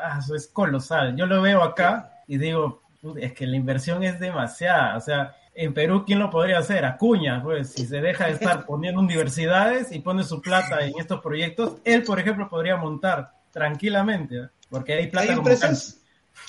ah, 0.03 0.19
eso 0.19 0.35
es 0.35 0.47
colosal. 0.47 1.15
Yo 1.15 1.25
lo 1.25 1.41
veo 1.41 1.63
acá 1.63 2.23
y 2.27 2.37
digo, 2.37 2.81
es 3.19 3.33
que 3.33 3.47
la 3.47 3.55
inversión 3.55 4.03
es 4.03 4.19
demasiada. 4.19 4.97
O 4.97 5.01
sea, 5.01 5.35
en 5.53 5.73
Perú, 5.73 6.03
¿quién 6.05 6.19
lo 6.19 6.29
podría 6.29 6.59
hacer? 6.59 6.85
Acuña, 6.85 7.41
pues, 7.43 7.71
si 7.71 7.85
se 7.85 8.01
deja 8.01 8.27
de 8.27 8.33
estar 8.33 8.65
poniendo 8.65 9.01
universidades 9.01 9.91
y 9.91 9.99
pone 9.99 10.23
su 10.23 10.41
plata 10.41 10.85
en 10.85 10.93
estos 10.99 11.21
proyectos, 11.21 11.77
él, 11.83 12.03
por 12.03 12.19
ejemplo, 12.19 12.49
podría 12.49 12.77
montar 12.77 13.33
tranquilamente, 13.51 14.49
porque 14.69 14.93
hay 14.93 15.07
plata 15.07 15.31
hay 15.31 15.37
empresas, 15.37 16.01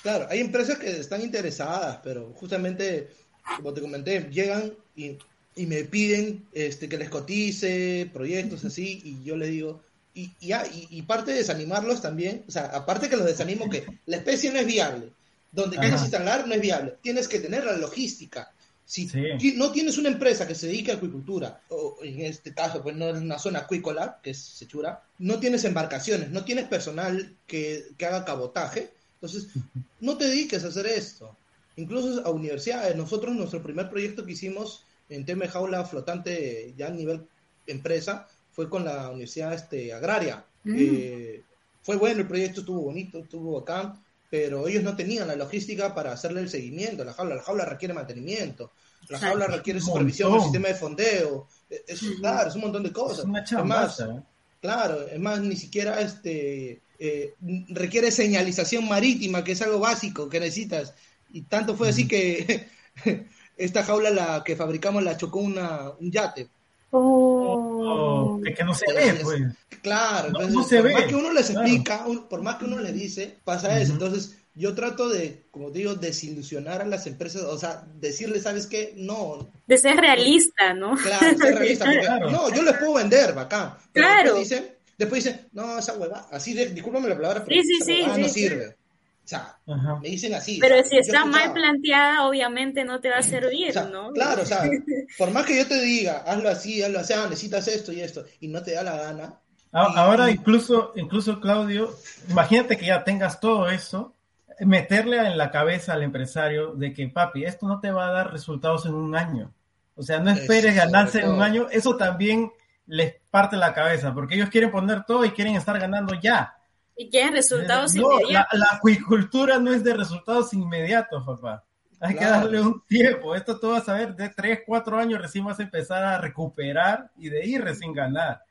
Claro, 0.02 0.26
hay 0.30 0.40
empresas 0.40 0.78
que 0.78 0.98
están 0.98 1.20
interesadas, 1.20 1.98
pero 2.02 2.32
justamente, 2.34 3.10
como 3.56 3.72
te 3.72 3.80
comenté, 3.80 4.28
llegan 4.30 4.72
y, 4.96 5.18
y 5.54 5.66
me 5.66 5.84
piden 5.84 6.46
este, 6.52 6.88
que 6.88 6.96
les 6.96 7.10
cotice 7.10 8.08
proyectos 8.12 8.64
así, 8.64 9.00
y 9.04 9.22
yo 9.24 9.36
le 9.36 9.48
digo, 9.48 9.80
y, 10.14 10.30
y, 10.40 11.02
parte 11.02 11.30
de 11.30 11.38
desanimarlos 11.38 12.02
también, 12.02 12.44
o 12.46 12.50
sea, 12.50 12.66
aparte 12.66 13.08
que 13.08 13.16
los 13.16 13.26
desanimo 13.26 13.70
que 13.70 13.86
la 14.06 14.18
especie 14.18 14.50
no 14.52 14.58
es 14.58 14.66
viable, 14.66 15.10
donde 15.50 15.78
quieres 15.78 16.02
instalar 16.02 16.46
no 16.46 16.54
es 16.54 16.60
viable, 16.60 16.96
tienes 17.00 17.28
que 17.28 17.40
tener 17.40 17.64
la 17.64 17.76
logística. 17.76 18.52
Si 18.84 19.08
no 19.56 19.72
tienes 19.72 19.96
una 19.96 20.10
empresa 20.10 20.46
que 20.46 20.54
se 20.54 20.66
dedique 20.66 20.92
a 20.92 20.96
acuicultura, 20.96 21.62
o 21.70 21.96
en 22.02 22.20
este 22.22 22.52
caso, 22.52 22.82
pues 22.82 22.94
no 22.94 23.08
es 23.08 23.22
una 23.22 23.38
zona 23.38 23.60
acuícola, 23.60 24.18
que 24.22 24.30
es 24.30 24.38
Sechura, 24.38 25.02
no 25.18 25.38
tienes 25.38 25.64
embarcaciones, 25.64 26.30
no 26.30 26.44
tienes 26.44 26.68
personal 26.68 27.34
que, 27.46 27.86
que 27.96 28.06
haga 28.06 28.26
cabotaje, 28.26 28.92
entonces 29.14 29.48
no 30.00 30.18
te 30.18 30.26
dediques 30.26 30.62
a 30.64 30.68
hacer 30.68 30.86
esto. 30.86 31.34
Incluso 31.76 32.26
a 32.26 32.30
universidades, 32.30 32.94
nosotros 32.96 33.34
nuestro 33.34 33.62
primer 33.62 33.88
proyecto 33.88 34.26
que 34.26 34.32
hicimos 34.32 34.84
en 35.08 35.24
tema 35.24 35.44
de 35.44 35.50
jaula 35.50 35.86
flotante 35.86 36.74
ya 36.76 36.88
a 36.88 36.90
nivel 36.90 37.26
empresa 37.66 38.28
fue 38.52 38.68
con 38.68 38.84
la 38.84 39.10
Universidad 39.10 39.54
este, 39.54 39.92
Agraria. 39.92 40.44
Mm. 40.64 40.76
Eh, 40.78 41.42
fue 41.82 41.96
bueno 41.96 42.20
el 42.20 42.28
proyecto, 42.28 42.60
estuvo 42.60 42.82
bonito, 42.82 43.18
estuvo 43.18 43.58
acá, 43.58 43.98
pero 44.30 44.68
ellos 44.68 44.82
no 44.82 44.94
tenían 44.94 45.28
la 45.28 45.36
logística 45.36 45.94
para 45.94 46.12
hacerle 46.12 46.40
el 46.40 46.48
seguimiento. 46.48 47.04
La 47.04 47.12
jaula, 47.12 47.34
la 47.34 47.42
jaula 47.42 47.64
requiere 47.64 47.92
mantenimiento, 47.92 48.70
la 49.08 49.18
jaula 49.18 49.46
requiere 49.46 49.80
supervisión 49.80 50.32
del 50.32 50.42
sistema 50.42 50.68
de 50.68 50.74
fondeo. 50.74 51.48
E, 51.68 51.84
es, 51.86 52.00
claro, 52.20 52.48
es 52.48 52.54
un 52.54 52.62
montón 52.62 52.82
de 52.84 52.92
cosas. 52.92 53.24
Es 53.24 53.64
más, 53.64 54.00
¿eh? 54.00 54.22
claro, 54.60 55.06
es 55.08 55.18
más, 55.18 55.40
ni 55.40 55.56
siquiera 55.56 56.00
este 56.00 56.80
eh, 56.98 57.34
requiere 57.68 58.12
señalización 58.12 58.88
marítima, 58.88 59.42
que 59.42 59.52
es 59.52 59.62
algo 59.62 59.80
básico 59.80 60.28
que 60.28 60.38
necesitas. 60.38 60.94
Y 61.32 61.42
tanto 61.42 61.76
fue 61.76 61.88
así 61.88 62.06
que 62.06 62.68
esta 63.56 63.82
jaula 63.82 64.10
la 64.10 64.44
que 64.44 64.54
fabricamos 64.54 65.02
la 65.02 65.16
chocó 65.16 65.40
una, 65.40 65.90
un 65.98 66.12
yate. 66.12 66.48
Oh. 66.94 68.38
Es 68.44 68.54
que 68.54 68.64
no 68.64 68.74
se 68.74 68.92
ve, 68.92 69.18
pues. 69.22 69.42
Claro, 69.80 70.30
no, 70.30 70.62
se 70.62 70.80
por 70.80 70.92
más 70.92 71.04
que 71.04 71.14
uno 71.14 71.32
les 71.32 71.50
explica, 71.50 72.04
por 72.28 72.42
más 72.42 72.56
que 72.56 72.66
uno 72.66 72.78
les 72.78 72.94
dice, 72.94 73.38
pasa 73.44 73.80
eso. 73.80 73.94
Entonces, 73.94 74.36
yo 74.54 74.74
trato 74.74 75.08
de, 75.08 75.44
como 75.50 75.70
digo, 75.70 75.94
desilusionar 75.94 76.82
a 76.82 76.84
las 76.84 77.06
empresas, 77.06 77.42
o 77.42 77.58
sea, 77.58 77.84
decirles, 77.98 78.42
¿sabes 78.42 78.66
qué? 78.66 78.92
No. 78.96 79.50
De 79.66 79.78
ser 79.78 79.96
realista, 79.96 80.74
¿no? 80.74 80.96
Claro, 80.96 81.36
ser 81.38 81.54
realista. 81.54 81.86
No, 82.30 82.54
yo 82.54 82.62
les 82.62 82.76
puedo 82.76 82.94
vender, 82.94 83.32
bacán. 83.32 83.74
claro. 83.92 84.34
Después 84.34 84.48
dicen, 84.48 84.74
después 84.98 85.24
dicen, 85.24 85.48
no, 85.52 85.78
esa 85.78 85.94
hueva, 85.94 86.28
así, 86.30 86.52
de, 86.52 86.66
discúlpame 86.68 87.08
la 87.08 87.16
palabra, 87.16 87.44
pero 87.44 87.62
sí, 87.62 87.80
sí, 87.84 88.04
no 88.06 88.28
sirve. 88.28 88.76
O 89.24 89.28
sea, 89.28 89.56
me 90.00 90.08
dicen 90.08 90.34
así. 90.34 90.58
Pero 90.60 90.82
si 90.84 90.98
está 90.98 91.24
mal 91.24 91.52
planteada, 91.52 92.26
obviamente 92.26 92.84
no 92.84 93.00
te 93.00 93.08
va 93.08 93.18
a 93.18 93.22
servir, 93.22 93.74
¿no? 93.90 94.10
Claro, 94.12 94.42
o 94.42 94.46
sea, 94.46 94.62
por 95.18 95.30
más 95.30 95.46
que 95.46 95.56
yo 95.56 95.66
te 95.66 95.80
diga, 95.80 96.24
hazlo 96.26 96.48
así, 96.48 96.82
hazlo 96.82 96.98
así, 96.98 97.12
ah, 97.12 97.26
necesitas 97.30 97.68
esto 97.68 97.92
y 97.92 98.00
esto, 98.00 98.24
y 98.40 98.48
no 98.48 98.62
te 98.62 98.72
da 98.72 98.82
la 98.82 98.96
gana. 98.96 99.38
Ahora, 99.72 100.30
incluso, 100.30 100.92
incluso, 100.96 101.40
Claudio, 101.40 101.96
imagínate 102.28 102.76
que 102.76 102.86
ya 102.86 103.04
tengas 103.04 103.40
todo 103.40 103.68
eso, 103.70 104.14
meterle 104.60 105.18
en 105.18 105.38
la 105.38 105.50
cabeza 105.50 105.94
al 105.94 106.02
empresario 106.02 106.74
de 106.74 106.92
que, 106.92 107.08
papi, 107.08 107.44
esto 107.44 107.66
no 107.66 107.80
te 107.80 107.90
va 107.90 108.08
a 108.08 108.12
dar 108.12 108.32
resultados 108.32 108.84
en 108.86 108.94
un 108.94 109.16
año. 109.16 109.54
O 109.94 110.02
sea, 110.02 110.20
no 110.20 110.30
esperes 110.30 110.74
ganarse 110.74 111.20
en 111.20 111.30
un 111.30 111.42
año. 111.42 111.68
Eso 111.70 111.96
también 111.96 112.50
les 112.86 113.14
parte 113.30 113.56
la 113.56 113.72
cabeza, 113.72 114.12
porque 114.12 114.34
ellos 114.34 114.50
quieren 114.50 114.70
poner 114.70 115.04
todo 115.04 115.24
y 115.24 115.30
quieren 115.30 115.54
estar 115.56 115.78
ganando 115.78 116.14
ya. 116.20 116.56
Y 116.96 117.10
quieren 117.10 117.32
resultados 117.32 117.94
no, 117.94 118.12
inmediatos. 118.20 118.58
La, 118.58 118.66
la, 118.70 118.76
acuicultura 118.76 119.58
no 119.58 119.72
es 119.72 119.82
de 119.82 119.94
resultados 119.94 120.52
inmediatos, 120.52 121.24
papá. 121.24 121.64
Hay 122.00 122.16
claro. 122.16 122.18
que 122.18 122.40
darle 122.40 122.60
un 122.60 122.86
tiempo. 122.86 123.34
Esto 123.34 123.58
tú 123.58 123.70
vas 123.70 123.88
a 123.88 123.94
ver, 123.94 124.14
de 124.16 124.28
3, 124.28 124.60
4 124.66 124.98
años 124.98 125.22
recién 125.22 125.44
vas 125.44 125.60
a 125.60 125.62
empezar 125.62 126.02
a 126.02 126.18
recuperar 126.18 127.10
y 127.16 127.28
de 127.28 127.42
ahí 127.42 127.58
recién 127.58 127.92
ganar. 127.92 128.42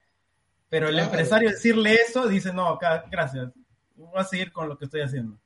Pero 0.69 0.88
el 0.88 0.93
claro. 0.93 1.10
empresario 1.10 1.49
decirle 1.49 1.95
eso, 1.95 2.27
dice, 2.27 2.54
no, 2.54 2.69
acá, 2.69 3.04
gracias, 3.12 3.51
voy 3.95 4.10
a 4.15 4.23
seguir 4.23 4.54
con 4.54 4.69
lo 4.69 4.77
que 4.77 4.86
estoy 4.86 5.01
haciendo. 5.01 5.38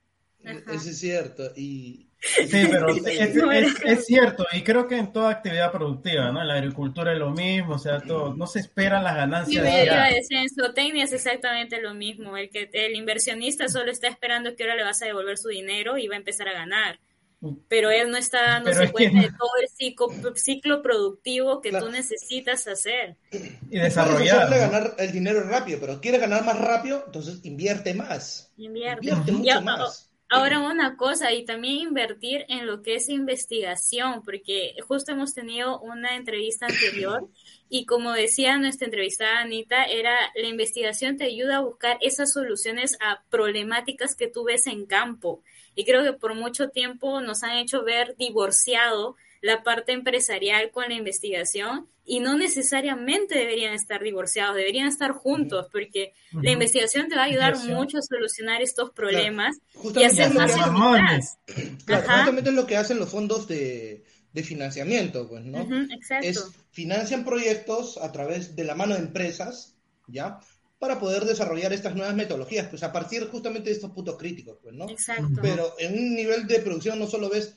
Eso 0.43 0.89
es 0.89 0.99
cierto. 0.99 1.51
Y, 1.55 2.07
Sí, 2.19 2.67
pero 2.71 2.89
es, 2.89 3.05
es, 3.05 3.75
es, 3.83 4.05
cierto, 4.05 4.45
y 4.51 4.63
creo 4.63 4.87
que 4.87 4.97
en 4.97 5.13
toda 5.13 5.29
actividad 5.29 5.71
productiva, 5.71 6.31
¿no? 6.31 6.41
En 6.41 6.47
la 6.47 6.55
agricultura 6.55 7.13
es 7.13 7.19
lo 7.19 7.31
mismo, 7.31 7.75
o 7.75 7.79
sea, 7.79 7.99
todo, 7.99 8.33
no 8.33 8.47
se 8.47 8.59
esperan 8.59 9.03
las 9.03 9.15
ganancias. 9.15 9.63
Sí, 9.63 9.85
iba 9.85 10.03
a 10.03 10.09
decir, 10.09 10.37
en 10.37 10.49
zootecnia 10.49 11.03
es 11.03 11.13
exactamente 11.13 11.81
lo 11.81 11.93
mismo, 11.93 12.35
el 12.37 12.49
que 12.49 12.69
el 12.73 12.95
inversionista 12.95 13.67
solo 13.67 13.91
está 13.91 14.07
esperando 14.07 14.55
que 14.55 14.63
ahora 14.63 14.75
le 14.75 14.83
vas 14.83 15.01
a 15.01 15.05
devolver 15.05 15.37
su 15.37 15.49
dinero 15.49 15.97
y 15.97 16.07
va 16.07 16.15
a 16.15 16.19
empezar 16.19 16.47
a 16.47 16.53
ganar. 16.53 16.99
Pero 17.67 17.91
él 17.91 18.09
no 18.09 18.17
está 18.17 18.41
dándose 18.41 18.91
cuenta 18.91 19.21
de 19.21 19.29
todo 19.29 19.51
el 19.61 19.67
ciclo, 19.67 20.07
ciclo 20.35 20.81
productivo 20.81 21.61
que 21.61 21.69
claro. 21.69 21.85
tú 21.85 21.91
necesitas 21.91 22.65
hacer. 22.67 23.17
Y 23.69 23.77
desarrollar. 23.77 24.49
¿no? 24.49 24.57
ganar 24.57 24.95
el 24.97 25.11
dinero 25.11 25.43
rápido, 25.43 25.79
pero 25.79 26.01
quieres 26.01 26.21
ganar 26.21 26.43
más 26.43 26.57
rápido, 26.57 27.03
entonces 27.05 27.41
invierte 27.43 27.93
más. 27.93 28.51
Invierte, 28.57 29.09
invierte 29.09 29.31
mucho 29.31 29.45
ya, 29.45 29.61
más. 29.61 30.09
Ahora 30.27 30.59
una 30.59 30.97
cosa, 30.97 31.31
y 31.33 31.45
también 31.45 31.75
invertir 31.75 32.45
en 32.49 32.65
lo 32.65 32.81
que 32.81 32.95
es 32.95 33.09
investigación, 33.09 34.23
porque 34.23 34.75
justo 34.87 35.11
hemos 35.11 35.35
tenido 35.35 35.79
una 35.81 36.15
entrevista 36.15 36.65
anterior 36.65 37.29
y 37.69 37.85
como 37.85 38.11
decía 38.11 38.57
nuestra 38.57 38.85
entrevistada 38.85 39.39
Anita, 39.39 39.83
era 39.83 40.15
la 40.33 40.47
investigación 40.47 41.17
te 41.17 41.25
ayuda 41.25 41.57
a 41.57 41.61
buscar 41.61 41.99
esas 42.01 42.33
soluciones 42.33 42.97
a 43.01 43.23
problemáticas 43.29 44.15
que 44.15 44.27
tú 44.27 44.43
ves 44.45 44.65
en 44.65 44.87
campo. 44.87 45.43
Y 45.75 45.85
creo 45.85 46.03
que 46.03 46.13
por 46.13 46.33
mucho 46.33 46.69
tiempo 46.69 47.21
nos 47.21 47.43
han 47.43 47.57
hecho 47.57 47.83
ver 47.83 48.15
divorciado 48.17 49.15
la 49.41 49.63
parte 49.63 49.91
empresarial 49.91 50.71
con 50.71 50.89
la 50.89 50.95
investigación 50.95 51.87
y 52.05 52.19
no 52.19 52.37
necesariamente 52.37 53.37
deberían 53.37 53.73
estar 53.73 54.03
divorciados, 54.03 54.55
deberían 54.55 54.87
estar 54.87 55.11
juntos, 55.11 55.67
porque 55.71 56.13
uh 56.33 56.37
-huh. 56.37 56.43
la 56.43 56.51
investigación 56.51 57.07
te 57.07 57.15
va 57.15 57.23
a 57.23 57.25
ayudar 57.25 57.57
mucho 57.57 57.97
a 57.97 58.01
solucionar 58.01 58.61
estos 58.61 58.91
problemas 58.91 59.57
claro. 59.73 60.01
y 60.01 60.03
hacer 60.03 60.33
más 60.33 60.51
eficaz. 60.51 61.37
Claro, 61.85 62.03
justamente 62.03 62.49
es 62.49 62.55
lo 62.55 62.67
que 62.67 62.77
hacen 62.77 62.99
los 62.99 63.09
fondos 63.09 63.47
de, 63.47 64.03
de 64.33 64.43
financiamiento, 64.43 65.27
pues, 65.27 65.43
¿no? 65.45 65.63
Uh 65.63 65.67
-huh, 65.67 65.93
exacto. 65.95 66.27
Es, 66.27 66.45
financian 66.71 67.25
proyectos 67.25 67.97
a 67.97 68.11
través 68.11 68.55
de 68.55 68.65
la 68.65 68.75
mano 68.75 68.93
de 68.93 68.99
empresas, 68.99 69.75
¿ya? 70.07 70.39
para 70.77 70.99
poder 70.99 71.25
desarrollar 71.25 71.73
estas 71.73 71.95
nuevas 71.95 72.15
metodologías, 72.15 72.67
pues 72.67 72.83
a 72.83 72.91
partir 72.91 73.27
justamente 73.29 73.69
de 73.69 73.75
estos 73.75 73.91
puntos 73.91 74.17
críticos, 74.17 74.57
pues, 74.61 74.75
¿no? 74.75 74.87
Exacto. 74.89 75.39
Pero 75.41 75.73
en 75.79 75.93
un 75.93 76.15
nivel 76.15 76.45
de 76.47 76.59
producción 76.59 76.99
no 76.99 77.07
solo 77.07 77.29
ves 77.29 77.55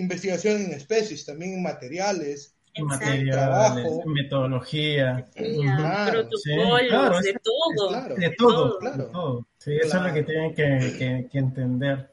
investigación 0.00 0.62
en 0.62 0.72
especies, 0.72 1.24
también 1.24 1.54
en 1.54 1.62
materiales, 1.62 2.54
en 2.74 2.86
materiales, 2.86 3.34
trabajo, 3.34 4.02
en 4.04 4.12
metodología, 4.12 5.26
claro, 5.34 6.28
protocolos, 6.28 6.42
sí, 6.42 6.54
claro, 6.88 7.20
de, 7.20 7.40
todo, 7.42 7.88
claro, 7.88 8.14
de 8.14 8.30
todo. 8.30 8.78
Claro, 8.78 9.04
de 9.04 9.12
todo. 9.12 9.46
Sí, 9.58 9.76
eso 9.76 9.96
es 9.96 10.02
lo 10.02 10.14
que 10.14 10.22
tienen 10.22 10.54
que, 10.54 10.94
que, 10.98 11.28
que, 11.30 11.38
entender. 11.38 12.10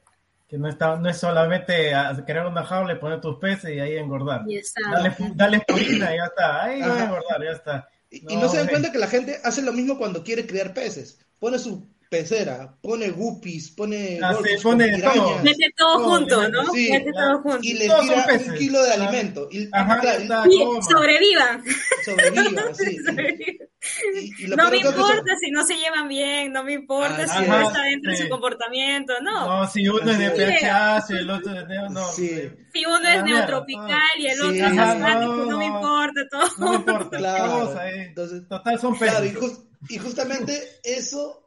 Que 0.47 0.57
no, 0.57 0.69
está, 0.69 0.95
no 0.95 1.09
es 1.09 1.17
solamente 1.17 1.91
crear 2.25 2.47
una 2.47 2.63
jaula 2.63 2.93
y 2.93 2.99
poner 2.99 3.19
tus 3.21 3.37
peces 3.37 3.75
y 3.75 3.79
ahí 3.79 3.97
engordar. 3.97 4.43
Dale, 4.91 5.15
dale 5.35 5.59
purina 5.67 6.13
y 6.13 6.17
ya 6.17 6.25
está. 6.25 6.63
Ahí 6.63 6.81
va 6.81 6.95
a 6.95 7.03
engordar, 7.03 7.43
ya 7.43 7.51
está. 7.51 7.89
Y 8.09 8.21
no, 8.21 8.31
y 8.31 8.35
no 8.37 8.49
se 8.49 8.57
dan 8.57 8.67
cuenta 8.67 8.91
que 8.91 8.97
la 8.97 9.07
gente 9.07 9.39
hace 9.43 9.61
lo 9.61 9.73
mismo 9.73 9.97
cuando 9.97 10.23
quiere 10.23 10.47
criar 10.47 10.73
peces. 10.73 11.19
Pone 11.39 11.59
su 11.59 11.87
pecera, 12.09 12.77
pone 12.81 13.09
guppies, 13.09 13.71
pone, 13.71 14.19
ah, 14.21 14.37
pone 14.63 15.01
todo. 15.01 15.43
Mete 15.43 15.73
todo 15.75 15.99
junto, 15.99 16.49
¿no? 16.49 16.71
Sí, 16.71 16.89
Mete 16.91 17.11
todo 17.11 17.41
junto. 17.41 17.59
Y 17.61 17.73
les 17.73 17.99
tira 17.99 18.25
un 18.45 18.55
kilo 18.55 18.83
de 18.83 18.91
alimento. 18.91 19.47
Y, 19.51 19.69
Ajá, 19.71 19.99
claro, 19.99 20.19
está, 20.21 20.43
y 20.47 20.81
sobrevivan. 20.83 21.63
Sobrevivan, 22.05 22.75
sí. 22.75 22.97
Y, 24.15 24.45
y 24.45 24.47
no 24.47 24.69
me 24.69 24.77
importa 24.77 25.35
si 25.39 25.51
no 25.51 25.63
se 25.63 25.75
llevan 25.75 26.07
bien, 26.07 26.51
no 26.51 26.63
me 26.63 26.73
importa 26.73 27.23
ah, 27.23 27.27
si 27.27 27.45
ajá, 27.45 27.45
uno 27.45 27.67
está 27.67 27.81
dentro 27.83 28.11
sí. 28.11 28.17
de 28.17 28.23
su 28.23 28.29
comportamiento, 28.29 29.13
no. 29.21 29.61
No, 29.61 29.67
si 29.67 29.87
uno 29.87 30.11
es 30.11 30.17
de 30.17 30.31
pH, 30.31 31.01
si 31.07 31.13
el 31.13 31.29
otro 31.29 31.53
es 31.53 31.67
de... 31.67 31.89
No, 31.91 32.11
sí. 32.11 32.49
Si 32.73 32.85
uno 32.85 33.07
es 33.07 33.23
neotropical 33.23 34.19
y 34.19 34.27
el 34.27 34.41
otro 34.41 34.51
sí, 34.51 34.59
es 34.59 34.77
asmático, 34.77 35.35
no, 35.35 35.45
no, 35.45 35.57
me 35.57 35.65
importa 35.67 36.21
todo. 36.29 36.49
No 36.57 36.69
me 36.71 36.75
importa, 36.77 37.17
claro. 37.17 37.67
cosa, 37.67 37.89
eh. 37.89 38.05
Entonces, 38.07 38.47
Total, 38.49 38.79
son 38.79 38.95
claro, 38.95 39.25
y, 39.25 39.33
just, 39.33 39.65
y 39.89 39.97
justamente 39.99 40.79
eso 40.83 41.46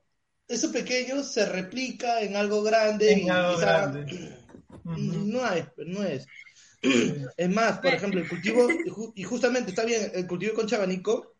eso 0.50 0.72
pequeño 0.72 1.22
se 1.22 1.46
replica 1.46 2.20
en 2.20 2.36
algo 2.36 2.62
grande 2.62 3.12
en 3.12 3.18
y, 3.20 3.28
algo 3.30 3.58
grande. 3.58 4.34
Uh 4.84 4.90
-huh. 4.90 5.24
no 5.24 5.52
es, 5.52 5.64
no 5.86 6.02
es. 6.04 6.26
Es 7.36 7.50
más, 7.50 7.78
por 7.78 7.94
ejemplo, 7.94 8.20
el 8.20 8.28
cultivo, 8.28 8.66
y 9.14 9.22
justamente 9.22 9.70
está 9.70 9.84
bien, 9.84 10.10
el 10.12 10.26
cultivo 10.26 10.54
con 10.54 10.66
chabanico, 10.66 11.34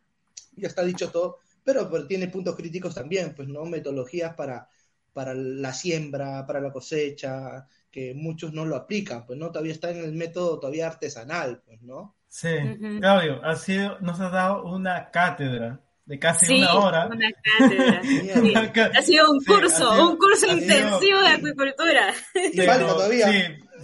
ya 0.54 0.68
está 0.68 0.84
dicho 0.84 1.10
todo, 1.10 1.38
pero, 1.64 1.90
pero 1.90 2.06
tiene 2.06 2.28
puntos 2.28 2.54
críticos 2.54 2.94
también, 2.94 3.34
pues, 3.34 3.48
¿no? 3.48 3.64
Metodologías 3.64 4.34
para, 4.34 4.68
para 5.12 5.34
la 5.34 5.72
siembra, 5.72 6.46
para 6.46 6.60
la 6.60 6.72
cosecha, 6.72 7.66
que 7.90 8.14
muchos 8.14 8.52
no 8.52 8.64
lo 8.64 8.76
aplican, 8.76 9.26
pues, 9.26 9.38
¿no? 9.38 9.50
Todavía 9.50 9.72
está 9.72 9.90
en 9.90 10.04
el 10.04 10.12
método 10.12 10.60
todavía 10.60 10.86
artesanal, 10.86 11.62
pues, 11.66 11.82
¿no? 11.82 12.14
Sí, 12.28 12.48
uh. 12.48 13.00
Claudio, 13.00 13.44
ha 13.44 13.56
sido, 13.56 13.98
nos 14.00 14.20
has 14.20 14.30
dado 14.30 14.64
una 14.64 15.10
cátedra 15.10 15.80
de 16.04 16.18
casi 16.18 16.46
sí, 16.46 16.58
una 16.58 16.74
hora. 16.74 17.06
Una 17.06 17.30
cátedra. 17.42 18.02
sí. 18.02 18.54
Ha 18.98 19.02
sido 19.02 19.30
un 19.30 19.44
curso, 19.44 19.68
sí, 19.68 19.76
sido, 19.76 20.10
un 20.10 20.16
curso 20.16 20.46
intensivo 20.46 21.00
sido, 21.00 21.20
de 21.22 21.28
acuicultura. 21.28 22.14
Y 22.52 22.60
falta 22.62 22.86
todavía. 22.86 23.28
Sí, 23.28 23.42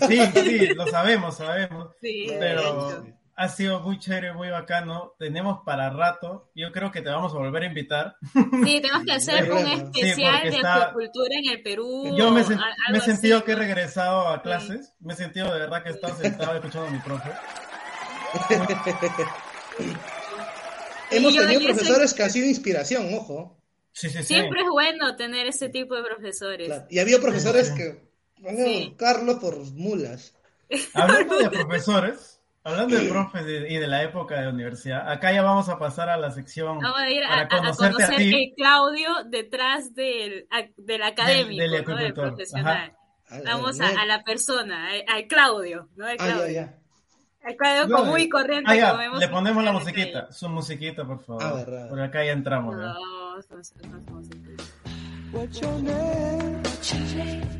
sí, 0.08 0.20
sí, 0.34 0.66
lo 0.74 0.86
sabemos, 0.88 1.36
sabemos. 1.36 1.88
pero 2.00 3.04
ha 3.36 3.48
sido 3.48 3.80
muy 3.80 3.98
chévere, 3.98 4.32
muy 4.32 4.48
bacano. 4.48 5.12
Tenemos 5.18 5.60
para 5.64 5.90
rato. 5.90 6.50
Yo 6.54 6.72
creo 6.72 6.90
que 6.90 7.02
te 7.02 7.10
vamos 7.10 7.34
a 7.34 7.36
volver 7.36 7.64
a 7.64 7.66
invitar. 7.66 8.16
Sí, 8.32 8.80
tenemos 8.80 9.04
que 9.04 9.12
hacer 9.12 9.52
un 9.52 9.66
especial 9.66 10.50
de 10.50 10.56
está... 10.56 10.86
acuicultura 10.86 11.34
en 11.36 11.50
el 11.52 11.62
Perú. 11.62 12.16
Yo 12.16 12.30
me, 12.30 12.42
sen 12.42 12.58
me 12.90 12.98
he 12.98 13.00
sentido 13.02 13.36
así. 13.38 13.46
que 13.46 13.52
he 13.52 13.56
regresado 13.56 14.28
a 14.28 14.42
clases. 14.42 14.94
Me 15.00 15.12
he 15.12 15.16
sentido 15.16 15.52
de 15.52 15.60
verdad 15.60 15.82
que 15.82 15.90
he 15.90 15.92
estado 15.92 16.16
sentado 16.16 16.54
escuchando 16.54 16.88
a 16.88 16.90
mi 16.90 16.98
profe. 16.98 17.30
Hemos 21.10 21.34
yo, 21.34 21.42
tenido 21.42 21.60
yo 21.60 21.66
profesores 21.68 22.10
soy... 22.10 22.16
que 22.16 22.22
han 22.22 22.30
sido 22.30 22.46
inspiración, 22.46 23.14
ojo. 23.14 23.60
Sí, 23.92 24.10
sí, 24.10 24.18
sí. 24.18 24.24
Siempre 24.24 24.60
es 24.60 24.68
bueno 24.70 25.16
tener 25.16 25.46
ese 25.46 25.68
tipo 25.68 25.94
de 25.96 26.02
profesores. 26.02 26.66
Claro. 26.66 26.86
Y 26.90 26.98
había 26.98 27.20
profesores 27.20 27.70
que, 27.70 28.02
bueno, 28.38 28.64
sí. 28.64 28.94
Carlos 28.98 29.36
por 29.36 29.58
mulas. 29.72 30.34
Hablando 30.94 31.38
de 31.38 31.48
profesores, 31.48 32.40
hablando 32.64 32.96
de 32.96 33.08
profes 33.08 33.46
y 33.46 33.76
de 33.76 33.86
la 33.86 34.02
época 34.02 34.40
de 34.40 34.48
universidad, 34.48 35.08
acá 35.08 35.32
ya 35.32 35.42
vamos 35.42 35.68
a 35.68 35.78
pasar 35.78 36.08
a 36.08 36.16
la 36.16 36.32
sección 36.32 36.80
vamos 36.80 36.98
a 36.98 37.08
ir 37.08 37.22
para 37.22 37.42
a, 37.42 37.48
conocerte 37.48 38.02
a, 38.02 38.06
conocer 38.08 38.14
a 38.14 38.18
ti. 38.18 38.34
el 38.34 38.54
Claudio 38.56 39.10
detrás 39.30 39.94
del, 39.94 40.48
del 40.76 41.02
académico, 41.04 41.62
del, 41.62 41.70
del, 41.70 41.84
¿no? 41.84 41.96
del 41.96 42.12
profesional. 42.12 42.96
Ajá. 43.28 43.42
Vamos 43.44 43.80
a, 43.80 43.88
a, 43.88 44.06
la 44.06 44.24
persona, 44.24 44.88
al 45.06 45.26
Claudio, 45.28 45.88
¿no? 45.94 46.06
Claudio. 46.16 46.42
Ah, 46.42 46.46
ya, 46.46 46.52
ya. 46.52 46.78
El 47.46 47.56
cuadro 47.56 47.96
común 47.96 48.18
y 48.18 48.28
corriente. 48.28 48.70
Ah, 48.70 48.74
ya, 48.74 49.18
le 49.18 49.28
ponemos 49.28 49.62
la 49.62 49.70
musiquita, 49.70 50.32
su 50.32 50.48
musiquita, 50.48 51.04
por 51.06 51.20
favor. 51.20 51.88
Por 51.88 52.00
acá 52.00 52.24
ya 52.24 52.32
entramos. 52.32 52.76
No, 52.76 52.94
What's 55.32 55.60
your 55.60 55.82
name? 55.82 56.62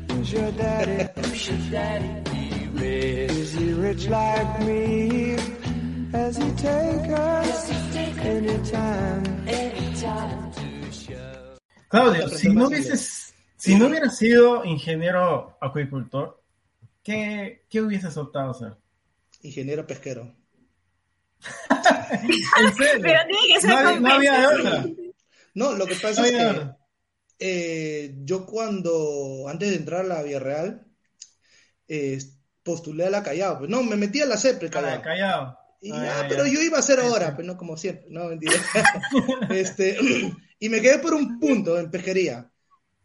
Who's 0.09 0.31
your 0.31 0.51
daddy? 0.53 1.07
Who's 1.15 1.47
your 1.47 1.71
daddy? 1.71 2.23
Is 2.81 3.53
he 3.53 3.73
rich 3.73 4.09
like 4.09 4.59
me? 4.65 5.37
Has 6.11 6.37
he 6.37 6.51
take 6.51 7.11
us 7.11 7.71
anytime? 8.19 9.23
Claudio, 11.89 12.27
si 12.27 12.49
no 12.49 12.67
hubieses, 12.67 13.33
si 13.55 13.75
no 13.75 13.87
hubieras 13.87 14.17
sido 14.17 14.65
ingeniero 14.65 15.57
acuicultor, 15.61 16.41
¿qué, 17.03 17.63
qué 17.69 17.81
hubieses 17.81 18.17
optado 18.17 18.49
a 18.49 18.51
hacer? 18.51 18.86
Ingeniero 19.41 19.85
pesquero. 19.85 20.35
¿En 22.59 22.75
serio? 22.75 23.01
Pero 23.01 23.19
tiene 23.27 23.53
que 23.53 23.61
ser 23.61 23.69
no, 23.69 23.99
no 23.99 24.13
había 24.13 24.49
otra. 24.49 24.85
No, 25.53 25.73
lo 25.73 25.85
que 25.85 25.95
pasa 25.95 26.21
no 26.21 26.27
es 26.27 26.33
que 26.33 26.69
eh, 27.39 28.15
yo 28.23 28.45
cuando, 28.45 29.45
antes 29.47 29.69
de 29.69 29.75
entrar 29.75 30.01
a 30.01 30.07
la 30.07 30.23
Vía 30.23 30.39
Real, 30.39 30.85
eh, 31.87 32.19
postulé 32.63 33.05
a 33.05 33.09
la 33.09 33.23
Callao. 33.23 33.59
Pues 33.59 33.69
no, 33.69 33.83
me 33.83 33.95
metí 33.95 34.21
a 34.21 34.25
la 34.25 34.37
CEPRE 34.37 34.69
Callao. 34.69 35.01
Callao. 35.01 35.57
Y, 35.79 35.91
ah, 35.91 36.25
pero 36.27 36.45
yo 36.47 36.61
iba 36.61 36.77
a 36.77 36.79
hacer 36.79 36.99
ahora, 36.99 37.35
pues 37.35 37.45
no 37.45 37.55
como 37.55 37.77
siempre, 37.77 38.07
no, 38.09 38.25
mentira. 38.25 38.53
este, 39.51 39.97
y 40.59 40.69
me 40.69 40.81
quedé 40.81 40.99
por 40.99 41.13
un 41.13 41.39
punto 41.39 41.79
en 41.79 41.91
pesquería. 41.91 42.51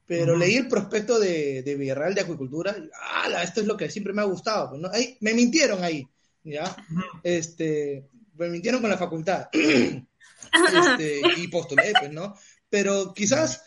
Pero 0.07 0.33
uh 0.33 0.37
-huh. 0.37 0.41
leí 0.41 0.57
el 0.57 0.69
prospecto 0.69 1.19
de, 1.19 1.63
de 1.63 1.77
Villarreal 1.77 2.15
de 2.15 2.23
Acuicultura. 2.23 2.75
Y. 2.77 3.43
Esto 3.43 3.61
es 3.61 3.67
lo 3.67 3.77
que 3.77 3.91
siempre 3.91 4.13
me 4.13 4.23
ha 4.23 4.27
gustado. 4.27 4.71
Pues, 4.71 4.81
¿no? 4.81 4.91
ahí, 4.93 5.17
me 5.21 5.33
mintieron 5.33 5.83
ahí. 5.85 6.07
¿Ya? 6.45 6.77
Este, 7.23 8.09
me 8.35 8.49
mintieron 8.49 8.81
con 8.81 8.91
la 8.91 8.99
facultad. 8.99 9.49
este, 9.53 11.21
y 11.39 11.49
postulé, 11.49 11.93
pues, 11.99 12.13
¿no? 12.13 12.35
Pero 12.69 13.13
quizás, 13.15 13.65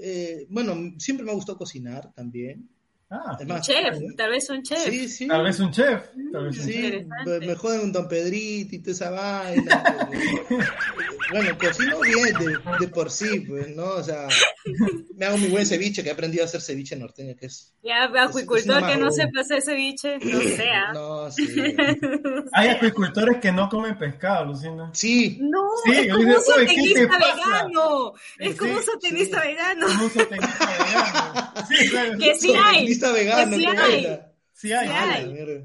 eh, 0.00 0.46
bueno, 0.50 0.94
siempre 0.98 1.24
me 1.24 1.32
ha 1.32 1.34
gustado 1.34 1.58
cocinar 1.58 2.12
también. 2.14 2.68
Ah, 3.14 3.36
un 3.46 3.60
chef, 3.60 3.98
tal 4.16 4.30
vez 4.30 4.48
un 4.48 4.62
chef. 4.62 4.88
Sí, 4.88 5.06
sí. 5.06 5.28
Tal 5.28 5.44
vez 5.44 5.60
un 5.60 5.70
chef. 5.70 6.02
Tal 6.32 6.44
vez 6.44 6.56
un 6.56 6.64
sí, 6.64 7.06
me 7.46 7.54
joden 7.54 7.80
un 7.82 7.92
Don 7.92 8.08
Pedrito 8.08 8.74
y 8.74 8.78
toda 8.78 8.92
esa 8.92 9.10
vaina. 9.10 10.08
bueno, 11.30 11.58
cocino 11.58 12.00
bien 12.00 12.38
de, 12.38 12.58
de, 12.80 12.88
por 12.88 13.10
sí, 13.10 13.40
pues, 13.40 13.68
¿no? 13.76 13.84
O 13.84 14.02
sea, 14.02 14.28
me 15.14 15.26
hago 15.26 15.36
mi 15.36 15.48
buen 15.48 15.66
ceviche, 15.66 16.02
que 16.02 16.08
he 16.08 16.12
aprendido 16.12 16.42
a 16.42 16.46
hacer 16.46 16.62
ceviche 16.62 16.96
norteño, 16.96 17.36
que 17.36 17.46
es... 17.46 17.74
Ya, 17.82 18.04
acuicultor 18.04 18.86
que 18.86 18.96
no 18.96 19.10
sepa 19.10 19.40
hacer 19.40 19.60
ceviche, 19.60 20.18
no 20.18 20.40
sea. 20.40 20.92
No, 20.92 21.30
sí. 21.30 21.46
Hay 22.52 22.68
acuicultores 22.68 23.38
que 23.38 23.52
no 23.52 23.68
comen 23.68 23.98
pescado, 23.98 24.46
Lucina. 24.46 24.90
Sí. 24.94 25.38
No, 25.40 25.60
sí, 25.84 25.92
es 25.92 26.14
como 26.14 26.28
un 26.28 26.42
sotenista 26.42 27.18
vegano. 27.18 28.12
Es 28.38 28.56
como 28.56 28.72
un 28.74 28.82
sotenista 28.82 29.40
vegano. 29.40 29.86
Como 29.86 30.04
un 30.04 30.10
sotenista 30.10 30.66
vegano. 30.66 31.66
Sí, 31.68 31.88
claro. 31.88 32.18
Que 32.18 32.34
sí 32.34 32.52
hay 32.54 32.86
vegano. 33.10 33.56
sí 33.56 33.66
hay. 33.66 34.20
Sí 34.52 34.72
hay. 34.72 34.88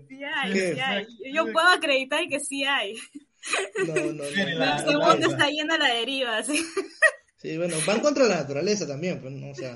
Sí 0.08 0.23
hay, 0.23 0.54
sí 0.54 0.80
hay, 0.80 1.08
Yo 1.34 1.52
puedo 1.52 1.67
acreditar 1.67 2.28
que 2.28 2.39
sí 2.39 2.63
hay. 2.63 2.95
No, 3.86 3.93
no, 3.93 4.13
no. 4.13 4.23
La, 4.23 4.78
el 4.80 4.97
mundo 4.97 5.30
está 5.30 5.50
yendo 5.50 5.76
a 5.76 5.78
la 5.78 5.93
deriva, 5.93 6.41
sí. 6.43 6.65
Sí, 7.38 7.56
bueno, 7.56 7.76
van 7.86 8.00
contra 8.00 8.26
la 8.26 8.38
naturaleza 8.38 8.88
también, 8.88 9.21
pues, 9.21 9.32
¿no? 9.32 9.52
o 9.52 9.56
sea, 9.56 9.76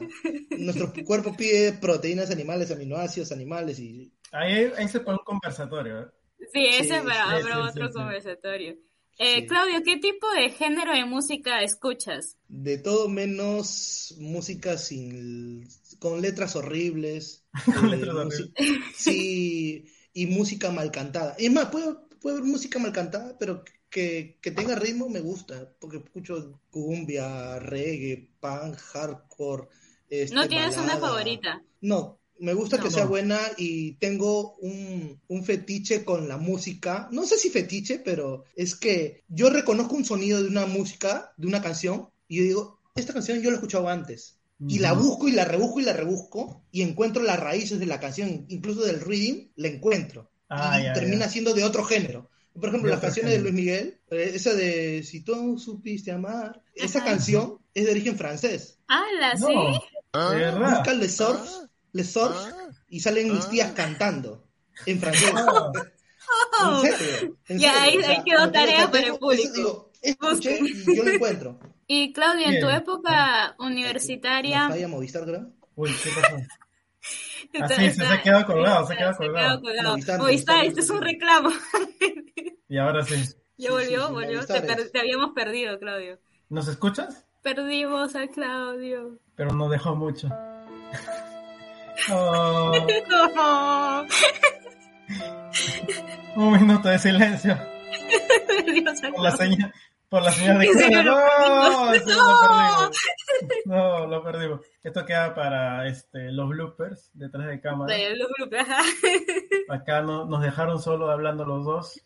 nuestro 0.58 0.92
cuerpo 1.06 1.38
pide 1.38 1.74
proteínas 1.74 2.32
animales, 2.32 2.72
aminoácidos 2.72 3.32
animales 3.32 3.80
y... 3.80 4.12
Ahí, 4.32 4.72
ahí 4.76 4.88
se 4.88 5.02
pone 5.02 5.20
un 5.20 5.26
conversatorio, 5.26 6.02
¿eh? 6.02 6.06
Sí, 6.52 6.66
ese 6.66 6.98
es 6.98 7.02
para, 7.04 7.64
otro 7.64 7.92
conversatorio. 7.92 8.76
Eh, 9.18 9.46
Claudio, 9.46 9.84
¿qué 9.86 9.98
tipo 9.98 10.28
de 10.32 10.50
género 10.50 10.94
de 10.94 11.06
música 11.06 11.62
escuchas? 11.62 12.38
De 12.48 12.80
todo 12.80 13.08
menos 13.08 14.16
música 14.20 14.78
sin 14.78 15.68
con 16.02 16.20
letras 16.20 16.56
horribles. 16.56 17.46
con 17.80 17.92
letras 17.92 18.16
horribles. 18.16 18.50
Sí, 18.98 19.86
y 20.14 20.26
música 20.26 20.72
mal 20.72 20.92
cantada. 20.92 21.36
Es 21.38 21.52
más, 21.52 21.68
puedo, 21.68 22.10
puedo 22.20 22.38
ver 22.38 22.46
música 22.46 22.80
mal 22.80 22.92
cantada, 22.92 23.38
pero 23.38 23.64
que, 23.92 24.40
que, 24.42 24.50
tenga 24.50 24.74
ritmo 24.76 25.10
me 25.10 25.20
gusta, 25.20 25.72
porque 25.80 25.98
escucho 25.98 26.60
cumbia, 26.72 27.60
reggae, 27.60 28.32
punk, 28.40 28.78
hardcore. 28.78 29.68
Este, 30.10 30.34
¿No 30.34 30.48
tienes 30.48 30.76
una 30.78 30.98
favorita? 30.98 31.62
No, 31.82 32.20
me 32.40 32.56
gusta 32.56 32.80
que 32.80 32.90
sea 32.90 33.06
buena 33.06 33.40
y 33.56 33.94
tengo 33.94 34.56
un, 34.56 35.22
un, 35.28 35.46
fetiche 35.46 36.04
con 36.04 36.28
la 36.28 36.38
música. 36.38 37.10
No 37.12 37.28
sé 37.28 37.38
si 37.38 37.52
fetiche, 37.52 38.00
pero 38.00 38.46
es 38.56 38.76
que 38.76 39.24
yo 39.28 39.52
reconozco 39.52 39.96
un 39.96 40.06
sonido 40.06 40.42
de 40.42 40.50
una 40.50 40.66
música, 40.66 41.32
de 41.38 41.46
una 41.46 41.62
canción, 41.62 42.10
y 42.28 42.38
yo 42.38 42.44
digo, 42.44 42.80
esta 42.96 43.14
canción 43.14 43.40
yo 43.40 43.52
la 43.52 43.58
he 43.58 43.60
escuchado 43.60 43.88
antes. 43.88 44.41
Y 44.68 44.80
la 44.80 44.94
busco 44.94 45.28
y 45.28 45.32
la 45.32 45.46
rebusco 45.46 45.80
y 45.80 45.84
la 45.84 45.94
rebusco 45.94 46.64
y 46.72 46.84
encuentro 46.84 47.24
las 47.24 47.40
raíces 47.40 47.80
de 47.80 47.88
la 47.88 48.00
canción, 48.00 48.46
incluso 48.48 48.84
del 48.84 49.02
reading, 49.02 49.50
la 49.56 49.70
encuentro. 49.70 50.30
Ah, 50.50 50.80
y 50.80 50.94
termina 50.94 51.28
siendo 51.30 51.54
de 51.54 51.64
otro 51.64 51.84
género. 51.84 52.30
Por 52.54 52.70
ejemplo, 52.70 52.90
las 52.90 53.00
canciones 53.00 53.32
de 53.32 53.40
Luis 53.40 53.54
Miguel, 53.54 54.00
eh, 54.12 54.32
esa 54.34 54.54
de 54.54 55.04
Si 55.04 55.22
tú 55.22 55.58
supiste 55.58 56.12
amar, 56.12 56.62
esa 56.76 57.04
canción 57.04 57.60
es 57.74 57.86
de 57.86 57.92
origen 57.92 58.18
francés. 58.18 58.78
Ah, 58.88 59.06
la 59.20 59.38
sí. 59.38 59.46
Busca 60.14 60.94
Le 60.94 61.08
Source 61.08 61.70
les 61.94 62.12
Source 62.12 62.52
ah. 62.54 62.70
y 62.90 63.00
salen 63.00 63.34
mis 63.34 63.48
tías 63.50 63.70
ah. 63.72 63.74
cantando 63.76 64.48
en 64.86 65.00
francés. 65.00 65.32
Oh. 66.64 66.82
¿En 66.84 66.98
serio? 66.98 67.38
ya, 67.50 67.84
ahí, 67.84 67.98
quedó 68.26 68.52
tarea 68.52 68.90
para 68.90 69.08
el 69.08 69.18
público. 69.18 69.54
Digo, 69.54 69.92
escuché 70.02 70.60
y 70.62 70.96
yo 70.96 71.04
lo 71.04 71.12
encuentro. 71.12 71.60
Y 71.88 72.14
Claudia, 72.14 72.50
en 72.50 72.62
tu 72.62 72.70
época 72.70 73.56
universitaria... 73.60 74.70
¿Falla 74.70 74.88
Movistar, 74.88 75.24
creo? 75.26 75.52
Uy, 75.76 75.92
¿qué 76.04 76.10
pasó? 76.10 76.36
Así, 77.64 77.76
se, 77.76 77.92
se 77.92 78.06
ha 78.06 78.22
quedado 78.22 78.46
colgado, 78.46 78.88
se 78.88 78.94
ha 78.94 78.98
quedado 78.98 79.18
colgado. 79.18 79.62
Movistar, 79.62 80.20
Movistar, 80.20 80.66
este 80.66 80.80
es 80.80 80.90
un 80.90 81.02
reclamo. 81.02 81.50
y 82.70 82.78
ahora 82.78 83.04
sí. 83.04 83.16
Ya 83.58 83.72
volvió, 83.72 84.10
volvió. 84.10 84.46
Te, 84.46 84.62
te, 84.62 85.00
habíamos 85.00 85.32
perdido, 85.32 85.78
Claudio. 85.80 86.20
¿Nos 86.50 86.68
escuchas? 86.68 87.26
Perdimos 87.42 88.16
a 88.16 88.28
Claudio. 88.28 89.20
Pero 89.36 89.54
no 89.54 89.70
dejó 89.70 89.96
mucho. 89.96 90.30
Oh. 92.10 92.72
Un 96.36 96.52
minuto 96.54 96.90
de 96.90 96.98
silencio. 96.98 97.56
por, 99.14 99.22
la 99.22 99.32
señal, 99.36 99.74
por 100.12 100.22
la 100.24 100.32
señal 100.34 100.60
de 100.60 100.68
que 100.68 101.04
no, 101.04 101.16
no. 102.06 102.92
no, 103.66 104.08
lo 104.08 104.22
perdimos. 104.22 104.60
Esto 104.84 105.06
queda 105.06 105.34
para 105.34 105.88
este, 105.88 106.34
los 106.34 106.50
bloopers 106.50 107.12
detrás 107.14 107.48
de 107.48 107.62
cámara. 107.62 107.96
los 108.18 108.28
bloopers. 108.38 108.68
Acá 109.70 110.02
no, 110.02 110.26
nos 110.26 110.42
dejaron 110.42 110.82
solo 110.82 111.10
hablando 111.10 111.46
los 111.46 111.64
dos. 111.64 112.02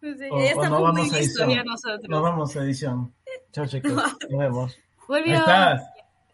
o, 0.00 0.64
no 0.66 0.80
vamos 0.80 1.12
a 1.12 1.18
edición. 1.18 1.62
Nosotros. 1.66 2.08
No 2.08 2.22
vamos 2.22 2.56
a 2.56 2.64
edición. 2.64 3.14
Chao 3.52 3.66
chicos, 3.66 3.92
nos 3.92 4.16
vemos. 4.30 4.74
Volvió. 5.06 5.34
Ahí 5.34 5.40
estás. 5.40 5.82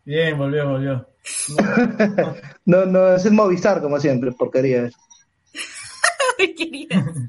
Bien, 0.04 0.38
volvió, 0.38 0.68
volvió. 0.68 1.04
No, 2.64 2.86
no, 2.86 3.14
es 3.14 3.26
el 3.26 3.32
Movistar, 3.32 3.82
como 3.82 3.98
siempre, 3.98 4.30
porquería. 4.30 4.88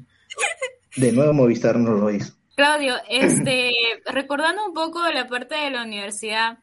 De 0.96 1.12
nuevo 1.12 1.32
Movistar 1.32 1.76
no 1.76 1.94
lo 1.94 2.08
hizo. 2.10 2.39
Claudio, 2.56 2.94
este, 3.08 3.70
recordando 4.06 4.66
un 4.66 4.74
poco 4.74 5.00
la 5.08 5.26
parte 5.26 5.54
de 5.54 5.70
la 5.70 5.82
universidad, 5.82 6.58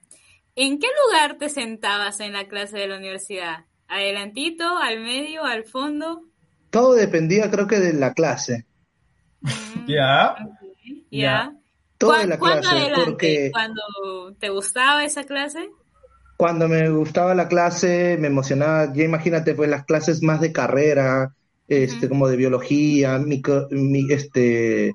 ¿en 0.56 0.80
qué 0.80 0.88
lugar 1.06 1.38
te 1.38 1.50
sentabas 1.50 2.20
en 2.20 2.34
la 2.34 2.48
clase 2.48 2.78
de 2.78 2.88
la 2.88 2.98
universidad? 2.98 3.66
¿Adelantito, 3.88 4.78
al 4.78 5.00
medio, 5.00 5.44
al 5.44 5.64
fondo? 5.64 6.24
Todo 6.70 6.94
dependía, 6.94 7.50
creo 7.50 7.68
que, 7.68 7.80
de 7.80 7.94
la 7.94 8.14
clase. 8.14 8.66
Mm, 9.42 9.88
¿Ya? 9.88 10.36
¿Ya? 11.10 11.54
Todo 11.98 12.14
de 12.14 12.28
la 12.28 12.38
clase. 12.38 12.68
Adelante? 12.68 13.06
Porque... 13.06 13.50
¿Cuando 13.54 13.82
te 14.40 14.50
gustaba 14.50 15.06
esa 15.06 15.24
clase? 15.24 15.70
cuando 16.38 16.68
me 16.68 16.88
gustaba 16.90 17.34
la 17.34 17.48
clase, 17.48 18.16
me 18.20 18.28
emocionaba, 18.28 18.94
ya 18.94 19.04
imagínate, 19.04 19.56
pues 19.56 19.70
las 19.70 19.86
clases 19.86 20.22
más 20.22 20.40
de 20.40 20.54
carrera, 20.54 21.34
este, 21.68 22.08
como 22.08 22.28
de 22.28 22.38
biología, 22.38 23.18
micro, 23.18 23.68
mi, 23.72 24.06
este, 24.14 24.94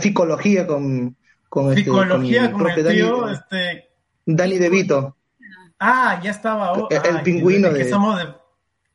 ficología 0.00 0.66
con, 0.66 1.16
con 1.48 1.76
este, 1.76 1.90
con, 1.90 2.10
el 2.10 2.22
tío, 2.22 3.20
Dani, 3.20 3.32
este... 3.32 3.90
Dani 4.26 4.58
De 4.58 4.68
Vito. 4.68 5.16
Ah, 5.78 6.20
ya 6.22 6.30
estaba. 6.32 6.72
Oh, 6.72 6.88
el, 6.90 7.16
el 7.16 7.22
pingüino 7.22 7.70
de... 7.70 7.78
Que 7.78 7.88
somos 7.88 8.18
de... 8.18 8.34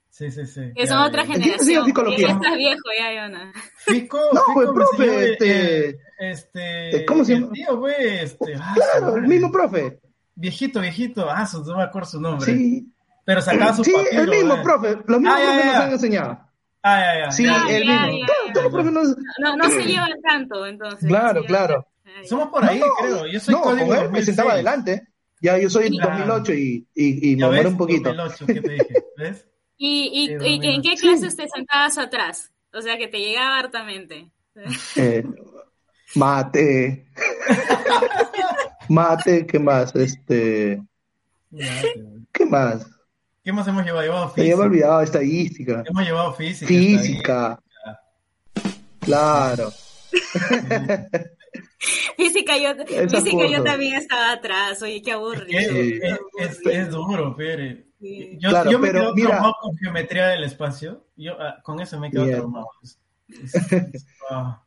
Sí, 0.09 0.29
sí, 0.29 0.45
sí. 0.45 0.61
Que 0.75 0.85
son 0.85 0.99
otra 0.99 1.25
generación. 1.25 1.91
Ya 2.17 2.27
estás 2.27 2.55
viejo, 2.55 2.81
ya, 2.99 3.13
Yona. 3.15 3.51
Fico, 3.77 4.19
no, 4.31 4.41
pues, 4.53 4.69
profe, 4.73 5.31
este... 5.31 5.89
Eh, 5.89 5.99
este... 6.19 7.05
¿Cómo 7.05 7.25
se 7.25 7.33
llama? 7.33 7.47
El 7.47 7.53
tío, 7.53 7.77
güey, 7.77 8.17
este... 8.21 8.55
Ah, 8.59 8.75
claro, 8.75 9.17
el 9.17 9.23
mismo 9.23 9.51
profe. 9.51 9.99
Viejito, 10.35 10.81
viejito. 10.81 11.27
Ah, 11.29 11.47
no 11.65 11.77
me 11.77 11.83
acuerdo 11.83 12.09
su 12.09 12.21
nombre. 12.21 12.53
Sí. 12.53 12.93
Pero 13.25 13.41
sacaba 13.41 13.73
su 13.73 13.83
Sí, 13.83 13.93
el 14.11 14.27
mismo, 14.27 14.61
profe. 14.61 14.97
Los 15.07 15.19
mismos 15.19 15.35
ah, 15.35 15.43
profes 15.43 15.65
nos 15.65 15.75
han 15.75 15.91
enseñado. 15.91 16.39
Ah, 16.83 16.99
ya, 16.99 17.25
ya. 17.25 17.31
Sí, 17.31 17.45
el 17.69 17.85
mismo. 17.85 18.91
no, 19.39 19.55
no, 19.55 19.69
se 19.69 19.83
llevan 19.83 20.21
tanto, 20.21 20.65
entonces. 20.65 21.07
Claro, 21.07 21.43
claro. 21.45 21.87
Somos 22.25 22.49
por 22.49 22.63
ahí, 22.63 22.81
creo. 22.99 23.25
Yo 23.27 23.39
soy 23.39 23.55
no, 23.55 23.61
código 23.61 23.95
él 23.95 24.11
me 24.11 24.21
sentaba 24.21 24.51
adelante. 24.53 25.07
Ya, 25.41 25.57
yo 25.57 25.69
soy 25.69 25.97
2008 25.97 26.53
y, 26.53 26.87
y, 26.93 27.31
y 27.31 27.35
me 27.35 27.47
muero 27.47 27.69
un 27.69 27.77
poquito. 27.77 28.13
2008, 28.13 28.45
¿qué 28.45 28.61
te 28.61 28.71
dije? 28.73 29.05
¿Ves? 29.17 29.47
¿Y, 29.77 30.37
y, 30.41 30.45
y 30.45 30.75
en 30.75 30.81
qué 30.81 30.95
clases 30.95 31.35
te 31.35 31.47
sentabas 31.47 31.97
atrás? 31.97 32.51
O 32.73 32.81
sea, 32.81 32.97
que 32.97 33.07
te 33.07 33.19
llegaba 33.19 33.59
hartamente. 33.59 34.31
Eh, 34.95 35.23
mate. 36.15 37.07
Mate, 38.89 39.45
¿qué 39.47 39.59
más? 39.59 39.95
Este. 39.95 40.83
¿Qué 42.31 42.45
más? 42.45 42.85
¿Qué 43.43 43.51
más 43.51 43.67
hemos 43.67 43.83
llevado? 43.83 44.03
Llevado 44.03 44.29
física. 44.29 44.43
Me 44.43 44.53
había 44.53 44.65
olvidado 44.65 45.01
estadística. 45.01 45.83
Hemos 45.85 46.03
llevado 46.03 46.33
física. 46.33 46.67
Física. 46.67 47.59
Claro. 49.01 49.69
física, 52.15 52.57
yo, 52.57 52.69
física 53.09 53.47
yo 53.47 53.63
también 53.63 53.95
estaba 53.95 54.31
atrás, 54.31 54.81
oye, 54.81 55.01
qué 55.01 55.11
aburrido. 55.11 55.59
Es, 56.39 56.59
es, 56.65 56.89
duro, 56.89 57.35
Pere. 57.35 57.87
Yo, 57.99 58.49
claro, 58.49 58.71
yo 58.71 58.79
me 58.79 58.91
quedo 58.91 59.13
mira... 59.13 59.29
traumado 59.31 59.55
con 59.61 59.75
geometría 59.77 60.27
del 60.27 60.45
espacio. 60.45 61.05
Yo 61.17 61.33
ah, 61.39 61.57
con 61.63 61.81
eso 61.81 61.99
me 61.99 62.09
quedo 62.11 62.25
traumado. 62.27 62.67
Ah. 64.29 64.63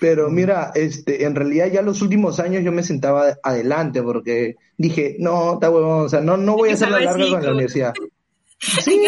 Pero 0.00 0.30
mira, 0.30 0.72
este, 0.74 1.24
en 1.24 1.34
realidad 1.36 1.66
ya 1.66 1.82
los 1.82 2.02
últimos 2.02 2.40
años 2.40 2.64
yo 2.64 2.72
me 2.72 2.82
sentaba 2.82 3.36
adelante 3.42 4.02
porque 4.02 4.56
dije, 4.76 5.16
no, 5.20 5.54
está 5.54 5.70
huevón, 5.70 6.06
o 6.06 6.08
sea, 6.08 6.20
no, 6.20 6.36
no 6.36 6.56
voy 6.56 6.70
a 6.70 6.72
hacer 6.72 6.90
la 6.90 7.00
larga 7.00 7.28
con 7.28 7.42
la 7.42 7.50
universidad. 7.52 7.94
Sí, 8.82 9.00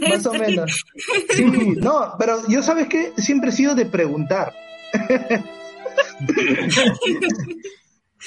más 0.00 0.26
o 0.26 0.32
menos. 0.34 0.84
Sí, 1.30 1.44
no, 1.44 2.14
pero 2.18 2.46
yo 2.48 2.62
sabes 2.62 2.88
que 2.88 3.12
siempre 3.16 3.50
he 3.50 3.52
sido 3.52 3.74
de 3.74 3.86
preguntar. 3.86 4.52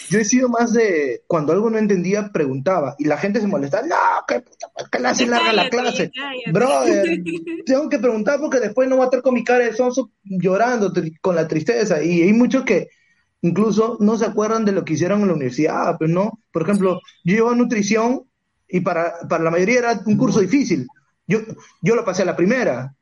yo 0.09 0.19
he 0.19 0.25
sido 0.25 0.49
más 0.49 0.73
de 0.73 1.23
cuando 1.27 1.53
algo 1.53 1.69
no 1.69 1.77
entendía, 1.77 2.29
preguntaba 2.31 2.95
y 2.97 3.05
la 3.05 3.17
gente 3.17 3.39
se 3.41 3.47
molestaba. 3.47 3.85
No, 3.87 3.95
qué 4.27 4.41
puta 4.41 4.67
clase 4.89 5.27
larga 5.27 5.53
la 5.53 5.69
clase. 5.69 6.11
Brother, 6.51 7.21
tengo 7.65 7.89
que 7.89 7.99
preguntar 7.99 8.39
porque 8.39 8.59
después 8.59 8.89
no 8.89 8.95
voy 8.95 9.03
a 9.03 9.05
estar 9.05 9.21
con 9.21 9.33
mi 9.33 9.43
cara 9.43 9.65
de 9.65 9.73
sonso 9.73 10.11
llorando 10.23 10.91
con 11.21 11.35
la 11.35 11.47
tristeza. 11.47 12.03
Y 12.03 12.21
hay 12.21 12.33
muchos 12.33 12.63
que 12.63 12.89
incluso 13.41 13.97
no 13.99 14.17
se 14.17 14.25
acuerdan 14.25 14.65
de 14.65 14.71
lo 14.71 14.83
que 14.83 14.93
hicieron 14.93 15.21
en 15.21 15.27
la 15.27 15.33
universidad, 15.33 15.97
pues 15.97 16.09
no. 16.09 16.39
Por 16.51 16.63
ejemplo, 16.63 16.99
yo 17.23 17.35
llevo 17.35 17.53
nutrición 17.55 18.25
y 18.67 18.79
para, 18.81 19.15
para 19.27 19.43
la 19.43 19.51
mayoría 19.51 19.79
era 19.79 20.01
un 20.05 20.17
curso 20.17 20.39
difícil. 20.39 20.87
Yo, 21.27 21.39
yo 21.81 21.95
lo 21.95 22.05
pasé 22.05 22.23
a 22.23 22.25
la 22.25 22.35
primera. 22.35 22.93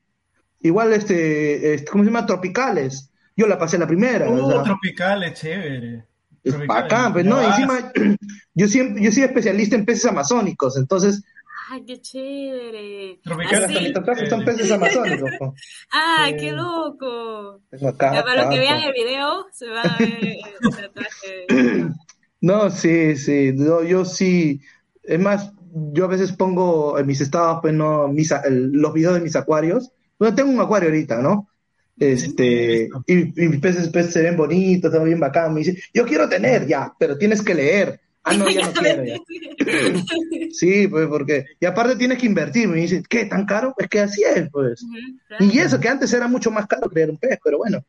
Igual, 0.60 0.94
este, 0.94 1.74
este 1.74 1.92
¿cómo 1.92 2.04
se 2.04 2.10
llama? 2.10 2.26
Tropicales. 2.26 3.12
Yo 3.36 3.48
la 3.48 3.58
pasé 3.58 3.78
a 3.78 3.80
la 3.80 3.88
primera. 3.88 4.30
Uh, 4.30 4.64
tropicales, 4.64 5.40
chévere. 5.40 6.06
Es 6.44 6.68
bacán, 6.68 7.14
pues 7.14 7.26
no, 7.26 7.42
encima 7.42 7.92
yo 8.54 8.68
siempre, 8.68 9.02
yo 9.02 9.12
soy 9.12 9.24
especialista 9.24 9.78
en 9.78 9.86
peces 9.86 10.06
amazónicos, 10.06 10.76
entonces 10.76 11.24
¡Ay, 11.70 11.86
qué 11.86 12.02
chévere! 12.02 13.20
Tropicales 13.24 13.94
tatuajes 13.94 14.30
son 14.30 14.44
peces 14.44 14.72
amazónicos. 14.72 15.32
¡Ay, 15.90 16.36
qué 16.36 16.52
loco! 16.52 17.62
para 17.98 18.44
los 18.44 18.54
que 18.54 18.60
vean 18.60 18.82
el 18.82 18.94
video, 18.94 19.48
se 19.52 19.70
va 19.70 19.82
a 19.82 19.98
ver 19.98 20.20
el 20.62 20.70
tatuaje. 20.94 21.88
No, 22.42 22.70
sí, 22.70 23.16
sí, 23.16 23.54
yo, 23.58 23.84
yo 23.84 24.04
sí. 24.04 24.62
Es 25.04 25.20
más, 25.20 25.52
yo 25.92 26.06
a 26.06 26.10
veces 26.10 26.32
pongo 26.32 26.98
en 26.98 27.06
mis 27.06 27.22
estados, 27.22 27.60
pues 27.62 27.74
no, 27.74 28.08
mis, 28.08 28.34
los 28.50 28.94
videos 28.94 29.16
de 29.16 29.22
mis 29.22 29.36
acuarios. 29.36 29.92
Bueno, 30.18 30.36
tengo 30.36 30.52
un 30.52 30.62
acuario 30.62 30.90
ahorita, 30.90 31.22
¿no? 31.22 31.50
Este, 32.00 32.90
y, 33.06 33.44
y, 33.44 33.48
mis 33.50 33.60
peces, 33.60 33.90
peces 33.90 34.14
se 34.14 34.22
ven 34.22 34.38
bonitos, 34.38 34.92
todo 34.92 35.04
bien 35.04 35.20
bacán. 35.20 35.54
Me 35.54 35.62
dice, 35.62 35.82
yo 35.94 36.06
quiero 36.06 36.28
tener 36.28 36.66
ya, 36.68 36.94
pero 36.98 37.18
tienes 37.18 37.42
que 37.42 37.56
leer. 37.56 38.00
Ah, 38.24 38.34
no, 38.34 38.50
ya 38.50 38.66
no 38.66 38.74
quiero 38.74 39.04
ya. 39.04 39.18
sí, 40.52 40.88
pues 40.88 41.08
porque, 41.08 41.46
y 41.60 41.66
aparte 41.66 41.96
tienes 41.96 42.18
que 42.18 42.26
invertir. 42.26 42.68
Me 42.68 42.80
dice, 42.80 43.04
¿qué? 43.08 43.26
¿Tan 43.26 43.46
caro? 43.46 43.74
Es 43.78 43.88
que 43.90 44.00
así 44.00 44.24
es, 44.24 44.50
pues. 44.50 44.86
Y 45.40 45.60
eso, 45.60 45.80
que 45.80 45.90
antes 45.90 46.14
era 46.14 46.28
mucho 46.28 46.50
más 46.50 46.68
caro 46.68 46.90
crear 46.90 47.10
un 47.10 47.18
pez, 47.18 47.40
pero 47.44 47.58
bueno. 47.58 47.84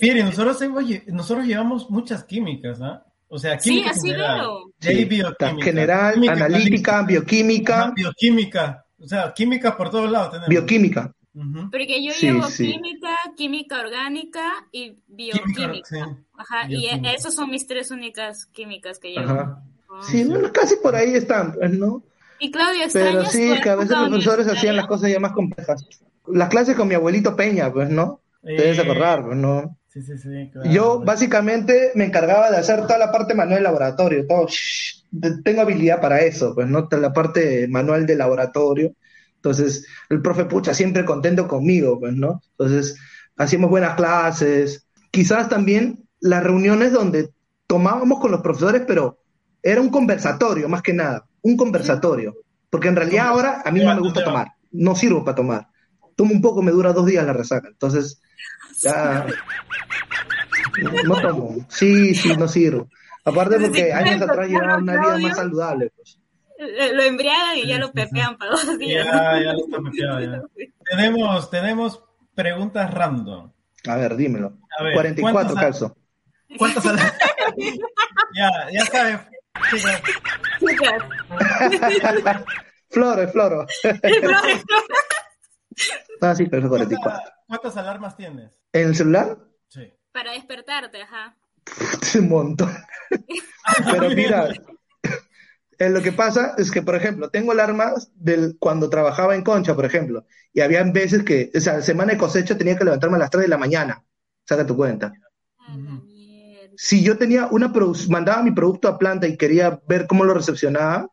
Mire, 0.00 0.22
nosotros, 0.22 0.58
nosotros 1.06 1.46
llevamos 1.46 1.90
muchas 1.90 2.24
químicas, 2.24 2.80
¿ah? 2.80 3.04
O 3.28 3.38
sea, 3.38 3.58
química 3.58 3.92
sí, 3.92 4.10
así 4.10 4.12
veo. 4.12 4.72
Bioquímica, 4.80 5.54
general, 5.62 6.28
analítica, 6.28 7.02
bioquímica. 7.02 7.92
Bioquímica. 7.94 8.84
O 8.98 9.06
sea, 9.06 9.32
química 9.34 9.76
por 9.76 9.90
todos 9.90 10.10
lados 10.10 10.30
tenemos. 10.30 10.48
Bioquímica. 10.48 11.12
Porque 11.70 12.02
yo 12.02 12.12
llevo 12.18 12.46
química, 12.48 13.14
química 13.36 13.80
orgánica 13.80 14.66
y 14.72 14.96
bioquímica. 15.06 16.16
Ajá, 16.38 16.70
y 16.70 16.86
esas 16.86 17.34
son 17.34 17.50
mis 17.50 17.66
tres 17.66 17.90
únicas 17.90 18.46
químicas 18.46 18.98
que 18.98 19.10
llevo. 19.10 19.30
Ajá. 19.30 19.62
Sí, 20.02 20.24
bueno, 20.24 20.50
casi 20.52 20.76
por 20.76 20.94
ahí 20.94 21.14
están, 21.14 21.52
pues, 21.52 21.70
¿no? 21.72 22.02
Y 22.38 22.50
Claudia, 22.50 22.86
Pero 22.92 23.24
sí, 23.26 23.50
que 23.62 23.70
a 23.70 23.76
veces 23.76 23.90
los 23.90 24.08
profesores 24.08 24.48
hacían 24.48 24.76
las 24.76 24.86
cosas 24.86 25.10
ya 25.10 25.20
más 25.20 25.32
complejas. 25.32 25.86
Las 26.26 26.48
clases 26.48 26.76
con 26.76 26.88
mi 26.88 26.94
abuelito 26.94 27.36
Peña, 27.36 27.72
pues, 27.72 27.88
¿no? 27.88 28.20
Debes 28.42 28.78
acordar, 28.78 29.24
pues, 29.24 29.36
¿no? 29.36 29.76
Sí, 29.96 30.02
sí, 30.02 30.18
sí, 30.18 30.50
Yo 30.70 31.00
básicamente 31.00 31.92
me 31.94 32.04
encargaba 32.04 32.50
de 32.50 32.58
hacer 32.58 32.82
toda 32.82 32.98
la 32.98 33.10
parte 33.10 33.34
manual 33.34 33.60
de 33.60 33.64
laboratorio, 33.64 34.26
todo. 34.26 34.46
tengo 35.42 35.62
habilidad 35.62 36.02
para 36.02 36.20
eso, 36.20 36.54
pues, 36.54 36.68
¿no? 36.68 36.86
La 36.90 37.12
parte 37.14 37.66
manual 37.66 38.04
de 38.04 38.14
laboratorio 38.14 38.92
entonces, 39.46 39.86
el 40.08 40.20
profe 40.22 40.44
Pucha 40.46 40.74
siempre 40.74 41.04
contento 41.04 41.46
conmigo, 41.46 42.00
pues, 42.00 42.14
¿no? 42.14 42.42
Entonces, 42.58 42.98
hacíamos 43.36 43.70
buenas 43.70 43.94
clases. 43.94 44.88
Quizás 45.12 45.48
también 45.48 46.04
las 46.18 46.42
reuniones 46.42 46.92
donde 46.92 47.30
tomábamos 47.68 48.18
con 48.18 48.32
los 48.32 48.40
profesores, 48.40 48.82
pero 48.88 49.20
era 49.62 49.80
un 49.80 49.90
conversatorio, 49.90 50.68
más 50.68 50.82
que 50.82 50.92
nada, 50.92 51.26
un 51.42 51.56
conversatorio. 51.56 52.34
Porque 52.70 52.88
en 52.88 52.96
realidad 52.96 53.28
ahora 53.28 53.62
a 53.64 53.70
mí 53.70 53.84
no 53.84 53.94
me 53.94 54.00
gusta 54.00 54.24
tomar, 54.24 54.48
no 54.72 54.96
sirvo 54.96 55.24
para 55.24 55.36
tomar. 55.36 55.68
Tomo 56.16 56.32
un 56.32 56.40
poco, 56.40 56.60
me 56.60 56.72
dura 56.72 56.92
dos 56.92 57.06
días 57.06 57.24
la 57.24 57.32
resaca. 57.32 57.68
Entonces, 57.68 58.20
ya. 58.82 59.26
No, 61.04 61.20
tomo. 61.20 61.66
Sí, 61.68 62.14
sí, 62.14 62.36
no 62.36 62.48
sirvo. 62.48 62.88
Aparte 63.24 63.58
porque 63.58 63.92
años 63.92 64.22
atrás 64.22 64.48
llevaba 64.48 64.78
una 64.78 64.92
vida 64.92 65.18
más 65.18 65.36
saludable, 65.36 65.90
pues 65.96 66.18
lo 66.58 67.02
embriagan 67.02 67.56
y 67.56 67.66
ya 67.66 67.78
lo 67.78 67.92
pepean 67.92 68.38
para 68.38 68.52
dos 68.52 68.78
días. 68.78 69.04
Ya, 69.04 69.42
ya 69.42 69.52
lo 69.52 69.64
está 69.64 69.78
pepeado, 69.82 70.20
ya. 70.20 70.42
tenemos, 70.84 71.50
tenemos 71.50 72.02
preguntas 72.34 72.92
random. 72.92 73.52
A 73.86 73.96
ver, 73.96 74.16
dímelo. 74.16 74.58
A 74.78 74.82
ver, 74.82 74.94
44 74.94 75.54
calzo. 75.54 75.96
¿Cuántos 76.56 76.86
alarmas? 76.86 77.14
ya, 78.34 78.50
ya 78.72 78.86
sabes. 78.86 79.20
flores, 82.90 83.32
floro. 83.32 83.66
ah, 86.20 86.34
sí, 86.34 86.46
pero 86.46 86.68
44. 86.68 87.35
¿Cuántas 87.46 87.76
alarmas 87.76 88.16
tienes? 88.16 88.60
¿En 88.72 88.88
el 88.88 88.94
celular? 88.96 89.38
Sí. 89.68 89.92
Para 90.12 90.32
despertarte, 90.32 91.02
ajá. 91.02 91.36
un 92.18 92.28
montón. 92.28 92.72
pero 93.90 94.10
mira, 94.10 94.48
eh, 95.78 95.90
lo 95.90 96.02
que 96.02 96.12
pasa 96.12 96.54
es 96.58 96.70
que, 96.70 96.82
por 96.82 96.96
ejemplo, 96.96 97.30
tengo 97.30 97.52
alarmas 97.52 98.10
del 98.14 98.56
cuando 98.58 98.90
trabajaba 98.90 99.34
en 99.34 99.42
Concha, 99.42 99.74
por 99.74 99.84
ejemplo, 99.84 100.26
y 100.52 100.60
había 100.60 100.82
veces 100.84 101.22
que, 101.22 101.50
o 101.54 101.60
sea, 101.60 101.82
semana 101.82 102.12
de 102.12 102.18
cosecha 102.18 102.56
tenía 102.56 102.76
que 102.76 102.84
levantarme 102.84 103.16
a 103.16 103.20
las 103.20 103.30
3 103.30 103.42
de 103.42 103.48
la 103.48 103.58
mañana. 103.58 104.04
Saca 104.44 104.66
tu 104.66 104.76
cuenta. 104.76 105.12
Si 106.76 107.02
yo 107.02 107.16
tenía 107.16 107.46
una 107.46 107.72
mandaba 108.08 108.42
mi 108.42 108.52
producto 108.52 108.88
a 108.88 108.98
planta 108.98 109.26
y 109.26 109.36
quería 109.36 109.80
ver 109.88 110.06
cómo 110.06 110.24
lo 110.24 110.34
recepcionaba, 110.34 111.10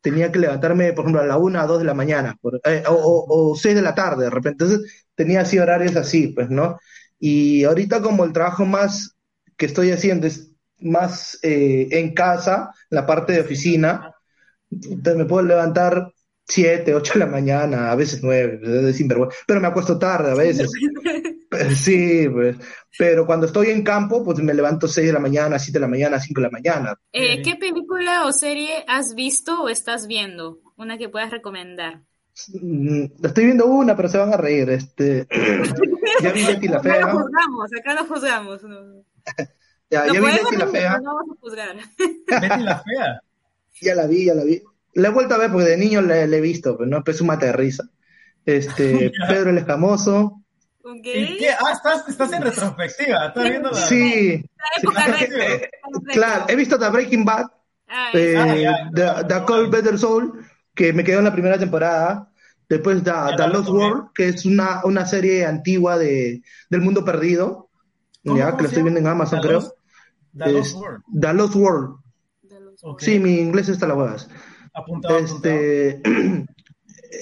tenía 0.00 0.30
que 0.30 0.38
levantarme, 0.38 0.92
por 0.92 1.04
ejemplo, 1.04 1.22
a 1.22 1.26
la 1.26 1.38
1 1.38 1.60
a 1.60 1.66
2 1.66 1.78
de 1.78 1.84
la 1.84 1.94
mañana, 1.94 2.38
eh, 2.64 2.84
o, 2.88 3.26
o, 3.28 3.56
6 3.56 3.74
de 3.74 3.82
la 3.82 3.94
tarde, 3.94 4.24
de 4.24 4.30
repente. 4.30 4.64
Entonces, 4.64 5.07
tenía 5.18 5.40
así 5.40 5.58
horarios 5.58 5.96
así, 5.96 6.28
pues, 6.28 6.48
¿no? 6.48 6.78
Y 7.18 7.64
ahorita 7.64 8.00
como 8.00 8.24
el 8.24 8.32
trabajo 8.32 8.64
más 8.64 9.16
que 9.56 9.66
estoy 9.66 9.90
haciendo 9.90 10.28
es 10.28 10.52
más 10.78 11.40
eh, 11.42 11.88
en 11.90 12.14
casa, 12.14 12.70
la 12.88 13.04
parte 13.04 13.32
de 13.32 13.40
oficina, 13.40 14.14
entonces 14.70 15.16
me 15.16 15.24
puedo 15.24 15.44
levantar 15.44 16.12
7, 16.46 16.94
8 16.94 17.14
de 17.14 17.18
la 17.18 17.26
mañana, 17.26 17.90
a 17.90 17.96
veces 17.96 18.20
9, 18.22 18.60
pero 19.44 19.60
me 19.60 19.66
acuesto 19.66 19.98
tarde 19.98 20.30
a 20.30 20.34
veces. 20.34 20.70
sí, 21.74 22.28
pues, 22.28 22.56
pero 22.96 23.26
cuando 23.26 23.46
estoy 23.46 23.70
en 23.70 23.82
campo, 23.82 24.24
pues 24.24 24.38
me 24.38 24.54
levanto 24.54 24.86
6 24.86 25.08
de 25.08 25.12
la 25.12 25.18
mañana, 25.18 25.58
7 25.58 25.78
de 25.78 25.80
la 25.80 25.88
mañana, 25.88 26.20
5 26.20 26.40
de 26.40 26.46
la 26.46 26.52
mañana. 26.52 26.94
Eh, 27.10 27.42
¿Qué 27.42 27.56
película 27.56 28.24
o 28.24 28.30
serie 28.30 28.84
has 28.86 29.16
visto 29.16 29.64
o 29.64 29.68
estás 29.68 30.06
viendo? 30.06 30.60
Una 30.76 30.96
que 30.96 31.08
puedas 31.08 31.32
recomendar. 31.32 32.02
Mm, 32.60 33.04
estoy 33.24 33.44
viendo 33.44 33.66
una, 33.66 33.96
pero 33.96 34.08
se 34.08 34.18
van 34.18 34.32
a 34.32 34.36
reír. 34.36 34.70
Este, 34.70 35.26
ya 36.22 36.32
vi 36.32 36.44
Betty 36.44 36.68
la 36.68 36.80
Fea. 36.80 36.94
Acá 36.94 37.12
lo 37.12 37.18
juzgamos, 37.18 37.70
acá 37.78 37.94
lo 37.94 38.04
juzgamos. 38.06 38.60
Ya, 39.90 40.04
ya 40.06 40.20
vi 40.20 40.26
Betty 40.26 40.56
la 40.58 40.66
Fea. 40.66 40.98
No 40.98 41.14
vamos 41.14 41.38
a 41.38 41.40
juzgar. 41.40 41.76
Betty 41.96 42.62
la 42.62 42.82
Fea. 42.82 43.22
Ya 43.80 43.94
la 43.94 44.06
vi, 44.06 44.24
ya 44.24 44.34
la 44.34 44.42
vi. 44.42 44.60
La 44.94 45.08
he 45.08 45.10
vuelto 45.12 45.34
a 45.34 45.38
ver 45.38 45.52
porque 45.52 45.68
de 45.68 45.76
niño 45.76 46.00
la, 46.02 46.22
he 46.22 46.40
visto, 46.40 46.76
pero 46.76 46.90
no 46.90 47.02
es 47.06 47.20
un 47.20 47.28
mate 47.28 47.46
de 47.46 47.52
risa. 47.52 47.84
Este, 48.44 49.12
Pedro 49.28 49.50
el 49.50 49.58
Escamoso. 49.58 50.42
¿Qué? 51.02 51.48
Ah, 51.60 51.72
estás, 51.72 52.08
estás 52.08 52.32
en 52.32 52.42
retrospectiva, 52.42 53.26
estás 53.26 53.44
viendo 53.44 53.70
la... 53.70 53.76
Sí, 53.76 54.42
claro, 56.06 56.46
he 56.48 56.56
visto 56.56 56.78
The 56.78 56.88
Breaking 56.88 57.26
Bad, 57.26 57.46
ah, 57.88 58.10
eh, 58.14 58.66
the, 58.94 59.44
Cold 59.46 59.70
Better 59.70 59.98
Soul, 59.98 60.46
que 60.78 60.92
me 60.92 61.02
quedó 61.02 61.18
en 61.18 61.24
la 61.24 61.32
primera 61.32 61.58
temporada, 61.58 62.30
después 62.68 63.02
The, 63.02 63.10
the 63.36 63.48
Lost 63.48 63.68
World, 63.68 64.10
que 64.14 64.28
es 64.28 64.46
una, 64.46 64.80
una 64.84 65.04
serie 65.06 65.44
antigua 65.44 65.98
de, 65.98 66.40
del 66.70 66.80
mundo 66.82 67.04
perdido, 67.04 67.68
ya 68.22 68.56
que 68.56 68.62
lo 68.62 68.68
estoy 68.68 68.84
viendo 68.84 69.00
en 69.00 69.08
Amazon, 69.08 69.40
creo. 69.40 69.74
The 70.36 70.52
Lost 70.52 70.76
World. 70.76 71.02
The 71.20 71.32
Lost 71.34 71.56
World. 71.56 71.96
Sí, 72.98 73.18
mi 73.18 73.40
inglés 73.40 73.68
está 73.68 73.88
la 73.88 73.96
huevas. 73.96 74.30
Apuntado, 74.72 75.18
este, 75.18 76.00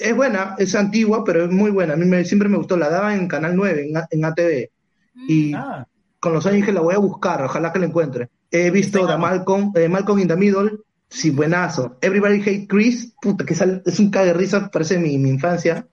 es 0.03 0.15
buena, 0.15 0.55
es 0.59 0.75
antigua, 0.75 1.25
pero 1.25 1.47
es 1.47 1.51
muy 1.51 1.71
buena. 1.71 1.95
A 1.95 1.97
mí 1.97 2.05
me, 2.05 2.27
siempre 2.27 2.51
me 2.51 2.59
gustó. 2.59 2.77
La 2.77 2.91
daba 2.91 3.15
en 3.15 3.27
Canal 3.27 3.57
9, 3.57 3.91
en, 4.11 4.25
ATV. 4.27 4.69
Mm. 5.15 5.25
Y 5.31 5.55
ah. 5.55 5.87
con 6.21 6.35
los 6.35 6.45
años 6.45 6.67
que 6.67 6.75
la 6.75 6.83
voy 6.83 6.95
a 6.95 6.99
buscar, 6.99 7.43
ojalá 7.43 7.73
que 7.73 7.79
la 7.79 7.87
encuentre. 7.87 8.29
He 8.51 8.71
visto 8.71 9.07
The 9.07 9.17
Malcolm, 9.17 9.73
eh, 9.75 9.89
Malcolm 9.89 10.19
in 10.19 10.29
the 10.29 10.37
Middle, 10.37 10.79
sí, 11.17 11.31
buenazo. 11.31 11.97
Everybody 12.03 12.41
Hate 12.43 12.67
Chris, 12.69 13.15
puta, 13.21 13.45
que 13.45 13.55
es 13.55 13.99
un 13.99 14.11
cague 14.11 14.35
risa, 14.35 14.71
parece 14.71 14.99
mi, 14.99 15.17
mi 15.19 15.31
infancia. 15.31 15.87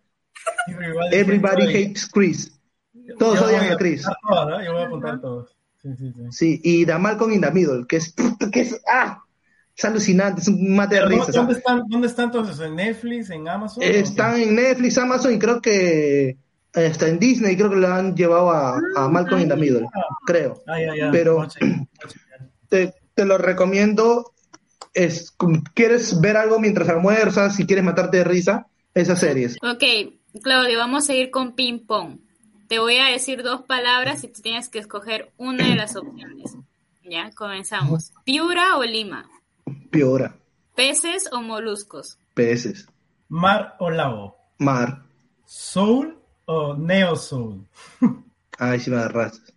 Everybody, 1.11 1.67
Hates 1.69 2.07
Chris. 2.07 2.59
Todos 3.17 3.41
odian 3.41 3.71
a 3.71 3.78
Chris. 3.78 4.03
Yo 4.03 4.74
voy 4.74 4.82
a 4.82 4.86
apuntar 4.86 5.21
todos. 5.21 5.55
Sí, 5.82 5.89
sí, 5.97 6.13
sí. 6.13 6.21
Sí, 6.32 6.61
y 6.63 6.86
The 6.86 6.97
Malcolm 6.97 7.34
in 7.34 7.41
the 7.41 7.51
Middle, 7.51 7.86
que 7.88 7.97
es, 7.97 8.13
que 8.51 8.61
es, 8.61 8.82
ah, 8.88 9.24
es 9.76 9.86
alucinante, 9.86 10.41
es 10.41 10.47
un 10.47 10.76
mate 10.76 10.95
de 10.95 11.05
risa. 11.05 11.32
¿Dónde 11.32 11.53
están, 11.53 11.84
¿Dónde 11.88 12.07
están 12.07 12.26
entonces? 12.26 12.59
¿En 12.59 12.76
Netflix? 12.76 13.30
¿En 13.30 13.47
Amazon? 13.47 13.84
Están 13.84 14.39
en 14.39 14.55
Netflix, 14.55 14.97
Amazon 14.97 15.34
y 15.34 15.39
creo 15.39 15.61
que 15.61 16.38
está 16.74 17.07
en 17.07 17.19
Disney, 17.19 17.57
creo 17.57 17.69
que 17.69 17.76
lo 17.76 17.88
han 17.88 18.15
llevado 18.15 18.51
a, 18.51 18.76
a 18.76 18.82
ah, 18.95 19.09
Malcolm 19.09 19.41
in 19.41 19.49
the 19.49 19.55
Middle, 19.55 19.88
creo. 20.26 20.63
Ah, 20.67 20.80
ya, 20.80 20.95
ya. 20.95 21.11
Pero 21.11 21.47
te, 22.69 22.93
te 23.13 23.26
lo 23.26 23.38
recomiendo. 23.38 24.33
Es, 24.94 25.36
¿Quieres 25.74 26.22
ver 26.22 26.38
algo 26.38 26.60
mientras 26.60 26.89
almuerzas? 26.89 27.56
Si 27.56 27.66
quieres 27.66 27.84
matarte 27.84 28.18
de 28.18 28.24
risa, 28.24 28.68
esas 28.94 29.20
series. 29.20 29.58
Ok, 29.62 29.84
Claudio, 30.41 30.78
vamos 30.78 31.10
a 31.10 31.14
ir 31.14 31.32
con 31.32 31.54
ping 31.54 31.80
pong. 31.80 32.20
Te 32.68 32.80
voy 32.80 32.98
a 32.98 33.06
decir 33.06 33.44
dos 33.44 33.64
palabras 33.64 34.24
y 34.24 34.28
tú 34.28 34.41
tienes 34.41 34.70
que 34.70 34.80
escoger 34.80 35.32
una 35.38 35.68
de 35.68 35.76
las 35.76 35.96
opciones. 35.96 36.56
Ya, 37.04 37.32
comenzamos. 37.32 38.14
¿Piura 38.24 38.78
o 38.78 38.84
Lima? 38.84 39.30
Piura. 39.91 40.36
¿Peces 40.76 41.30
o 41.32 41.41
moluscos? 41.41 42.18
Peces. 42.34 42.88
¿Mar 43.30 43.76
o 43.80 43.89
lago? 43.89 44.36
Mar. 44.58 45.04
¿Soul 45.46 46.18
o 46.46 46.76
neo 46.76 47.16
soul? 47.16 47.68
Ay, 48.58 48.80
sí 48.80 48.89
me 48.89 48.98
agarraste. 48.98 49.54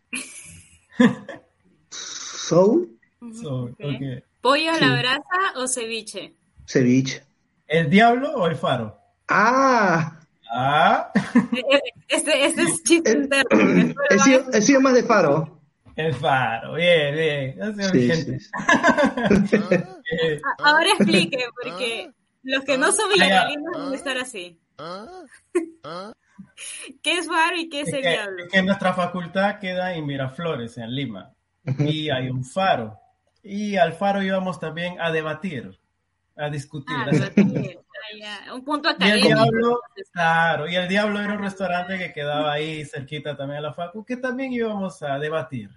¿Soul? 1.90 2.98
Soul, 3.40 3.74
okay. 3.80 4.22
¿Pollo 4.46 4.70
a 4.70 4.78
la 4.78 4.94
brasa 4.96 5.40
o 5.56 5.66
ceviche? 5.66 6.36
Ceviche. 6.68 7.24
¿El 7.66 7.90
diablo 7.90 8.32
o 8.36 8.46
el 8.46 8.54
faro? 8.54 8.96
Ah. 9.26 10.20
Ah. 10.54 11.10
Este, 12.08 12.46
este 12.46 12.62
es 12.62 12.84
chiste 12.84 13.10
interno. 13.10 13.50
He 14.10 14.18
sido, 14.20 14.44
he 14.52 14.62
sido 14.62 14.80
más 14.80 14.94
de 14.94 15.02
faro. 15.02 15.60
El 15.96 16.14
faro, 16.14 16.74
bien, 16.74 17.16
bien. 17.16 17.56
Sí, 17.90 18.12
sí. 18.12 18.38
Ahora 20.58 20.90
explique, 20.96 21.44
porque 21.60 22.12
los 22.44 22.62
que 22.62 22.78
no 22.78 22.92
son 22.92 23.10
villagalinos 23.10 23.76
van 23.76 23.92
a 23.92 23.96
estar 23.96 24.16
así. 24.16 24.60
¿Qué 27.02 27.18
es 27.18 27.26
faro 27.26 27.56
y 27.56 27.68
qué 27.68 27.80
es, 27.80 27.92
el 27.92 28.02
diablo? 28.02 28.44
Es 28.44 28.52
que 28.52 28.62
nuestra 28.62 28.94
facultad 28.94 29.58
queda 29.58 29.92
en 29.92 30.06
Miraflores, 30.06 30.78
en 30.78 30.94
Lima, 30.94 31.34
y 31.80 32.10
hay 32.10 32.30
un 32.30 32.44
faro. 32.44 33.00
Y 33.48 33.76
al 33.76 33.92
faro 33.92 34.22
íbamos 34.22 34.58
también 34.58 35.00
a 35.00 35.12
debatir, 35.12 35.78
a 36.36 36.50
discutir. 36.50 36.96
Ah, 36.98 37.08
debatir. 37.10 37.78
Ah, 38.24 38.54
un 38.54 38.64
punto 38.64 38.88
académico. 38.88 39.28
Y 39.28 39.30
el 39.30 39.36
diablo, 39.36 39.80
claro, 40.12 40.68
y 40.68 40.74
el 40.74 40.88
diablo 40.88 41.20
era 41.20 41.34
un 41.34 41.42
restaurante 41.42 41.98
que 41.98 42.12
quedaba 42.12 42.52
ahí 42.52 42.84
cerquita 42.84 43.36
también 43.36 43.58
a 43.58 43.62
la 43.62 43.74
facu, 43.74 44.04
que 44.04 44.16
también 44.16 44.52
íbamos 44.52 45.02
a 45.02 45.18
debatir. 45.18 45.70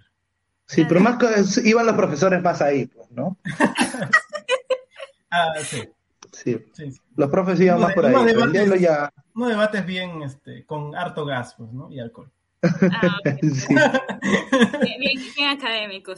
Sí, 0.66 0.84
pero 0.84 1.00
más 1.00 1.16
que 1.18 1.68
iban 1.68 1.86
los 1.86 1.96
profesores 1.96 2.42
más 2.42 2.62
ahí, 2.62 2.86
pues, 2.86 3.10
¿no? 3.10 3.36
ah, 5.30 5.52
sí. 5.62 5.88
Sí. 6.32 6.60
Los 7.16 7.30
profes 7.30 7.60
iban 7.60 7.80
más 7.80 7.92
por 7.94 8.06
ahí. 8.06 8.24
Debates, 8.24 8.80
ya... 8.80 9.12
No 9.34 9.48
debates 9.48 9.84
bien 9.84 10.22
este, 10.22 10.64
con 10.64 10.94
harto 10.94 11.24
gas, 11.24 11.54
pues, 11.56 11.72
¿no? 11.72 11.90
Y 11.90 11.98
alcohol. 11.98 12.30
Ah, 12.62 13.18
sí. 13.42 13.74
bien, 14.82 15.00
bien, 15.00 15.48
académico 15.48 16.12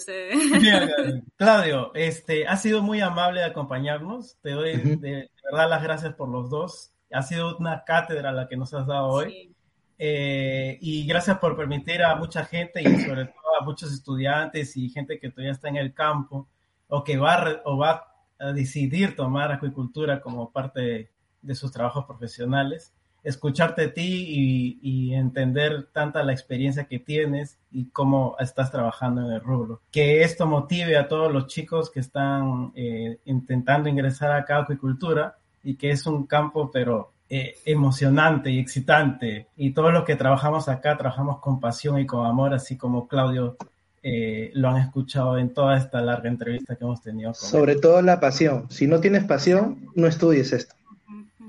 Bien 0.60 1.24
Claudio, 1.36 1.92
este, 1.94 2.46
ha 2.46 2.56
sido 2.56 2.82
muy 2.82 3.00
amable 3.00 3.40
de 3.40 3.46
acompañarnos. 3.46 4.36
Te 4.42 4.50
doy 4.50 4.76
de, 4.76 5.30
verdad 5.44 5.70
las 5.70 5.82
gracias 5.82 6.14
por 6.14 6.28
los 6.28 6.50
dos. 6.50 6.92
Ha 7.12 7.22
sido 7.22 7.56
una 7.58 7.84
cátedra 7.84 8.32
la 8.32 8.48
que 8.48 8.56
nos 8.56 8.74
has 8.74 8.86
dado 8.86 9.08
hoy. 9.08 9.54
Eh, 9.98 10.78
y 10.80 11.06
gracias 11.06 11.38
por 11.38 11.56
permitir 11.56 12.02
a 12.02 12.16
mucha 12.16 12.44
gente 12.44 12.82
y 12.82 13.02
sobre 13.02 13.26
todo 13.26 13.60
a 13.60 13.64
muchos 13.64 13.92
estudiantes 13.92 14.76
y 14.76 14.88
gente 14.88 15.20
que 15.20 15.30
todavía 15.30 15.52
está 15.52 15.68
en 15.68 15.76
el 15.76 15.94
campo 15.94 16.48
o 16.88 17.04
que 17.04 17.16
va, 17.16 17.62
o 17.64 17.76
va 17.78 18.12
a 18.38 18.52
decidir 18.52 19.14
tomar 19.14 19.52
acuicultura 19.52 20.20
como 20.20 20.50
parte 20.50 21.12
de, 21.40 21.54
sus 21.54 21.70
trabajos 21.70 22.04
profesionales, 22.04 22.92
escucharte 23.24 23.84
a 23.84 23.92
ti 23.92 24.78
y, 24.82 25.14
entender 25.14 25.88
tanta 25.92 26.22
la 26.22 26.32
experiencia 26.32 26.84
que 26.84 26.98
tienes 26.98 27.58
y 27.70 27.86
cómo 27.86 28.34
estás 28.40 28.70
trabajando 28.72 29.26
en 29.26 29.32
el 29.32 29.40
rubro. 29.40 29.80
Que 29.90 30.22
esto 30.22 30.46
motive 30.46 30.96
a 30.96 31.06
todos 31.06 31.32
los 31.32 31.46
chicos 31.46 31.90
que 31.90 32.00
están 32.00 32.72
eh, 32.74 33.18
intentando 33.26 33.88
ingresar 33.88 34.32
acá 34.32 34.56
a 34.56 34.62
acuicultura 34.62 35.36
y 35.62 35.76
que 35.76 35.90
es 35.90 36.06
un 36.06 36.26
campo, 36.26 36.70
pero 36.72 37.12
eh, 37.28 37.56
emocionante 37.64 38.50
y 38.50 38.58
excitante. 38.58 39.46
Y 39.56 39.72
todo 39.72 39.90
lo 39.90 40.04
que 40.04 40.16
trabajamos 40.16 40.68
acá, 40.68 40.96
trabajamos 40.96 41.38
con 41.40 41.60
pasión 41.60 41.98
y 41.98 42.06
con 42.06 42.26
amor, 42.26 42.54
así 42.54 42.76
como 42.76 43.06
Claudio 43.06 43.56
eh, 44.02 44.50
lo 44.54 44.68
han 44.68 44.78
escuchado 44.78 45.38
en 45.38 45.54
toda 45.54 45.76
esta 45.76 46.00
larga 46.00 46.28
entrevista 46.28 46.74
que 46.74 46.84
hemos 46.84 47.00
tenido. 47.00 47.34
Sobre 47.34 47.76
todo 47.76 48.02
la 48.02 48.18
pasión. 48.18 48.66
Si 48.70 48.86
no 48.86 49.00
tienes 49.00 49.24
pasión, 49.24 49.88
no 49.94 50.06
estudies 50.08 50.52
esto. 50.52 50.74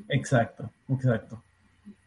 Exacto, 0.10 0.70
exacto. 0.90 1.42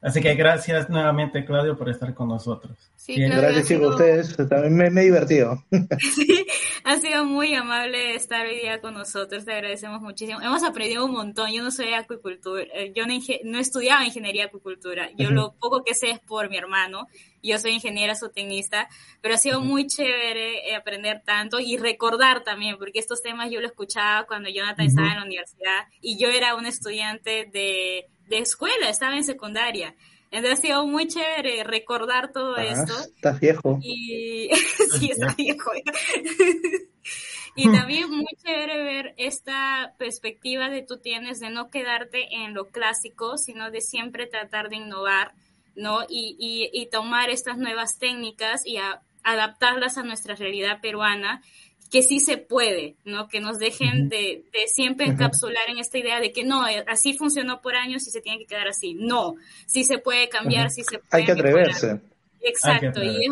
Así 0.03 0.20
que 0.20 0.34
gracias 0.34 0.88
nuevamente, 0.88 1.44
Claudio, 1.44 1.76
por 1.76 1.88
estar 1.88 2.14
con 2.14 2.28
nosotros. 2.28 2.76
Sí, 3.07 3.14
gracias, 3.20 3.68
chicos, 3.68 3.94
ustedes. 3.94 4.36
También 4.49 4.92
me, 4.92 5.01
he 5.01 5.05
divertido. 5.05 5.62
Sí, 6.16 6.47
ha 6.84 6.99
sido 6.99 7.24
muy 7.24 7.55
amable 7.55 8.14
estar 8.14 8.47
hoy 8.47 8.61
día 8.61 8.80
con 8.80 8.94
nosotros. 8.94 9.44
Te 9.44 9.53
agradecemos 9.53 10.01
muchísimo. 10.01 10.40
Hemos 10.40 10.62
aprendido 10.64 11.05
un 11.05 11.12
montón. 11.12 11.53
Yo 11.53 11.62
no 11.62 11.70
soy 11.70 11.92
acuicultura, 11.92 12.64
eh, 12.74 12.92
yo 12.94 13.07
no, 13.07 13.14
no 13.44 13.59
estudiaba 13.59 14.05
ingeniería 14.05 14.47
acuicultura. 14.47 15.11
Yo 15.16 15.30
lo 15.30 15.53
poco 15.53 15.84
que 15.84 15.94
sé 15.94 16.11
es 16.11 16.20
por 16.20 16.51
mi 16.51 16.57
hermano. 16.57 17.07
Yo 17.42 17.59
soy 17.59 17.72
ingeniera 17.72 18.16
zootecnista, 18.16 18.88
pero 19.20 19.34
ha 19.34 19.38
sido 19.38 19.61
muy 19.61 19.86
chévere 19.86 20.68
eh, 20.68 20.74
aprender 20.74 21.22
tanto 21.24 21.61
y 21.61 21.76
recordar 21.76 22.42
también, 22.42 22.76
porque 22.76 22.99
estos 22.99 23.22
temas 23.22 23.51
yo 23.51 23.61
lo 23.61 23.68
escuchaba 23.68 24.26
cuando 24.26 24.49
Jonathan 24.49 24.86
estaba 24.86 25.11
en 25.11 25.16
la 25.16 25.24
universidad 25.24 25.86
y 26.01 26.18
yo 26.18 26.28
era 26.28 26.57
un 26.57 26.66
estudiante 26.66 27.49
de 27.53 28.07
de 28.27 28.39
escuela, 28.39 28.89
estaba 28.89 29.16
en 29.16 29.24
secundaria. 29.24 29.95
Entonces 30.31 30.59
ha 30.59 30.62
sido 30.62 30.87
muy 30.87 31.07
chévere 31.07 31.64
recordar 31.64 32.33
todo 32.33 32.57
ah, 32.57 32.64
esto. 32.64 32.93
Estás 32.99 33.41
viejo. 33.41 33.79
Y 33.81 34.51
sí, 34.99 35.11
está 35.11 35.35
viejo. 35.35 35.70
y 37.57 37.70
también 37.70 38.11
muy 38.11 38.27
chévere 38.45 38.83
ver 38.83 39.14
esta 39.16 39.95
perspectiva 39.99 40.68
de 40.68 40.83
tú 40.83 40.99
tienes 40.99 41.41
de 41.41 41.51
no 41.51 41.70
quedarte 41.70 42.35
en 42.35 42.55
lo 42.55 42.66
clásico, 42.68 43.39
sino 43.39 43.70
de 43.70 43.81
siempre 43.81 44.27
tratar 44.27 44.68
de 44.68 44.77
innovar, 44.77 45.33
¿no? 45.74 46.03
Y, 46.09 46.37
y, 46.39 46.70
y 46.72 46.87
tomar 46.87 47.31
estas 47.31 47.57
nuevas 47.57 47.99
técnicas 47.99 48.66
y 48.66 48.79
adaptarlas 49.22 49.97
a 49.97 50.03
nuestra 50.03 50.35
realidad 50.35 50.81
peruana 50.81 51.43
que 51.91 52.03
sí 52.03 52.20
se 52.20 52.39
puede, 52.39 52.97
¿no? 53.05 53.28
Que 53.28 53.41
nos 53.41 53.59
dejen 53.59 54.09
de, 54.09 54.45
siempre 54.66 55.07
encapsular 55.07 55.68
en 55.68 55.78
esta 55.78 55.99
idea 55.99 56.20
de 56.20 56.32
que 56.32 56.45
no, 56.45 56.66
eh, 56.68 56.84
así 56.89 57.16
funcionó 57.16 57.61
por 57.61 57.76
años 57.76 58.07
y 58.07 58.11
se 58.11 58.20
tiene 58.20 58.39
que 58.39 58.47
quedar 58.47 58.68
así. 58.68 58.95
No, 58.95 59.37
sí 59.66 59.84
se 59.84 59.99
puede 59.99 60.28
cambiar, 60.28 60.70
sí 60.70 60.82
se 60.82 60.99
puede. 60.99 61.09
Hay 61.11 61.24
que 61.24 61.32
atreverse. 61.32 62.01
Exacto, 62.41 63.03
y 63.03 63.26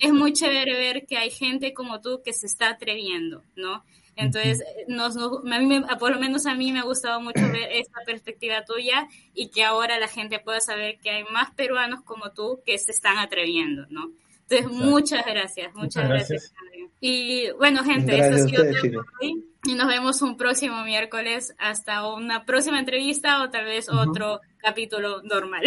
es, 0.00 0.12
muy 0.12 0.32
chévere 0.32 0.72
ver 0.72 1.06
que 1.06 1.16
hay 1.16 1.30
gente 1.30 1.72
como 1.72 2.00
tú 2.00 2.20
que 2.24 2.32
se 2.32 2.46
está 2.46 2.70
atreviendo, 2.70 3.42
¿no? 3.54 3.84
Entonces, 4.16 4.64
nos, 4.88 5.16
a 5.16 5.58
mí 5.60 5.80
por 5.98 6.10
lo 6.10 6.18
menos 6.18 6.46
a 6.46 6.54
mí 6.54 6.72
me 6.72 6.80
ha 6.80 6.84
gustado 6.84 7.20
mucho 7.20 7.40
ver 7.52 7.70
esta 7.72 8.00
perspectiva 8.04 8.64
tuya 8.64 9.08
y 9.34 9.48
que 9.48 9.62
ahora 9.62 9.98
la 9.98 10.08
gente 10.08 10.38
pueda 10.38 10.60
saber 10.60 10.98
que 10.98 11.10
hay 11.10 11.24
más 11.24 11.50
peruanos 11.54 12.02
como 12.02 12.30
tú 12.30 12.60
que 12.64 12.78
se 12.78 12.92
están 12.92 13.18
atreviendo, 13.18 13.86
¿no? 13.90 14.10
Entonces, 14.48 14.78
muchas 14.78 15.26
gracias, 15.26 15.74
muchas, 15.74 16.08
gracias. 16.08 16.52
Y 17.00 17.50
bueno, 17.58 17.82
gente, 17.82 18.18
esto 18.18 18.36
ha 18.36 18.38
sido 18.38 18.64
todo 18.64 18.92
por 18.92 19.06
hoy. 19.20 19.44
Y 19.64 19.74
nos 19.74 19.88
vemos 19.88 20.22
un 20.22 20.36
próximo 20.36 20.84
miércoles 20.84 21.54
hasta 21.58 22.06
una 22.06 22.44
próxima 22.44 22.78
entrevista 22.78 23.42
o 23.42 23.50
tal 23.50 23.64
vez 23.64 23.88
otro 23.88 24.40
capítulo 24.58 25.22
normal. 25.22 25.62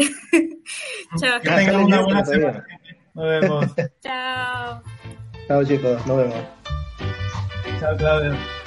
Chao. 1.20 1.42
Que 1.42 1.50
tengan 1.50 1.84
una 1.84 2.02
buena 2.02 2.26
semana. 2.26 2.66
Nos 3.14 3.26
vemos. 3.26 3.66
Chao. 4.02 4.82
Chao 5.48 5.64
chicos, 5.66 6.08
nos 6.08 6.18
vemos. 6.18 6.44
Chao 7.80 7.98
Claudio. 7.98 8.59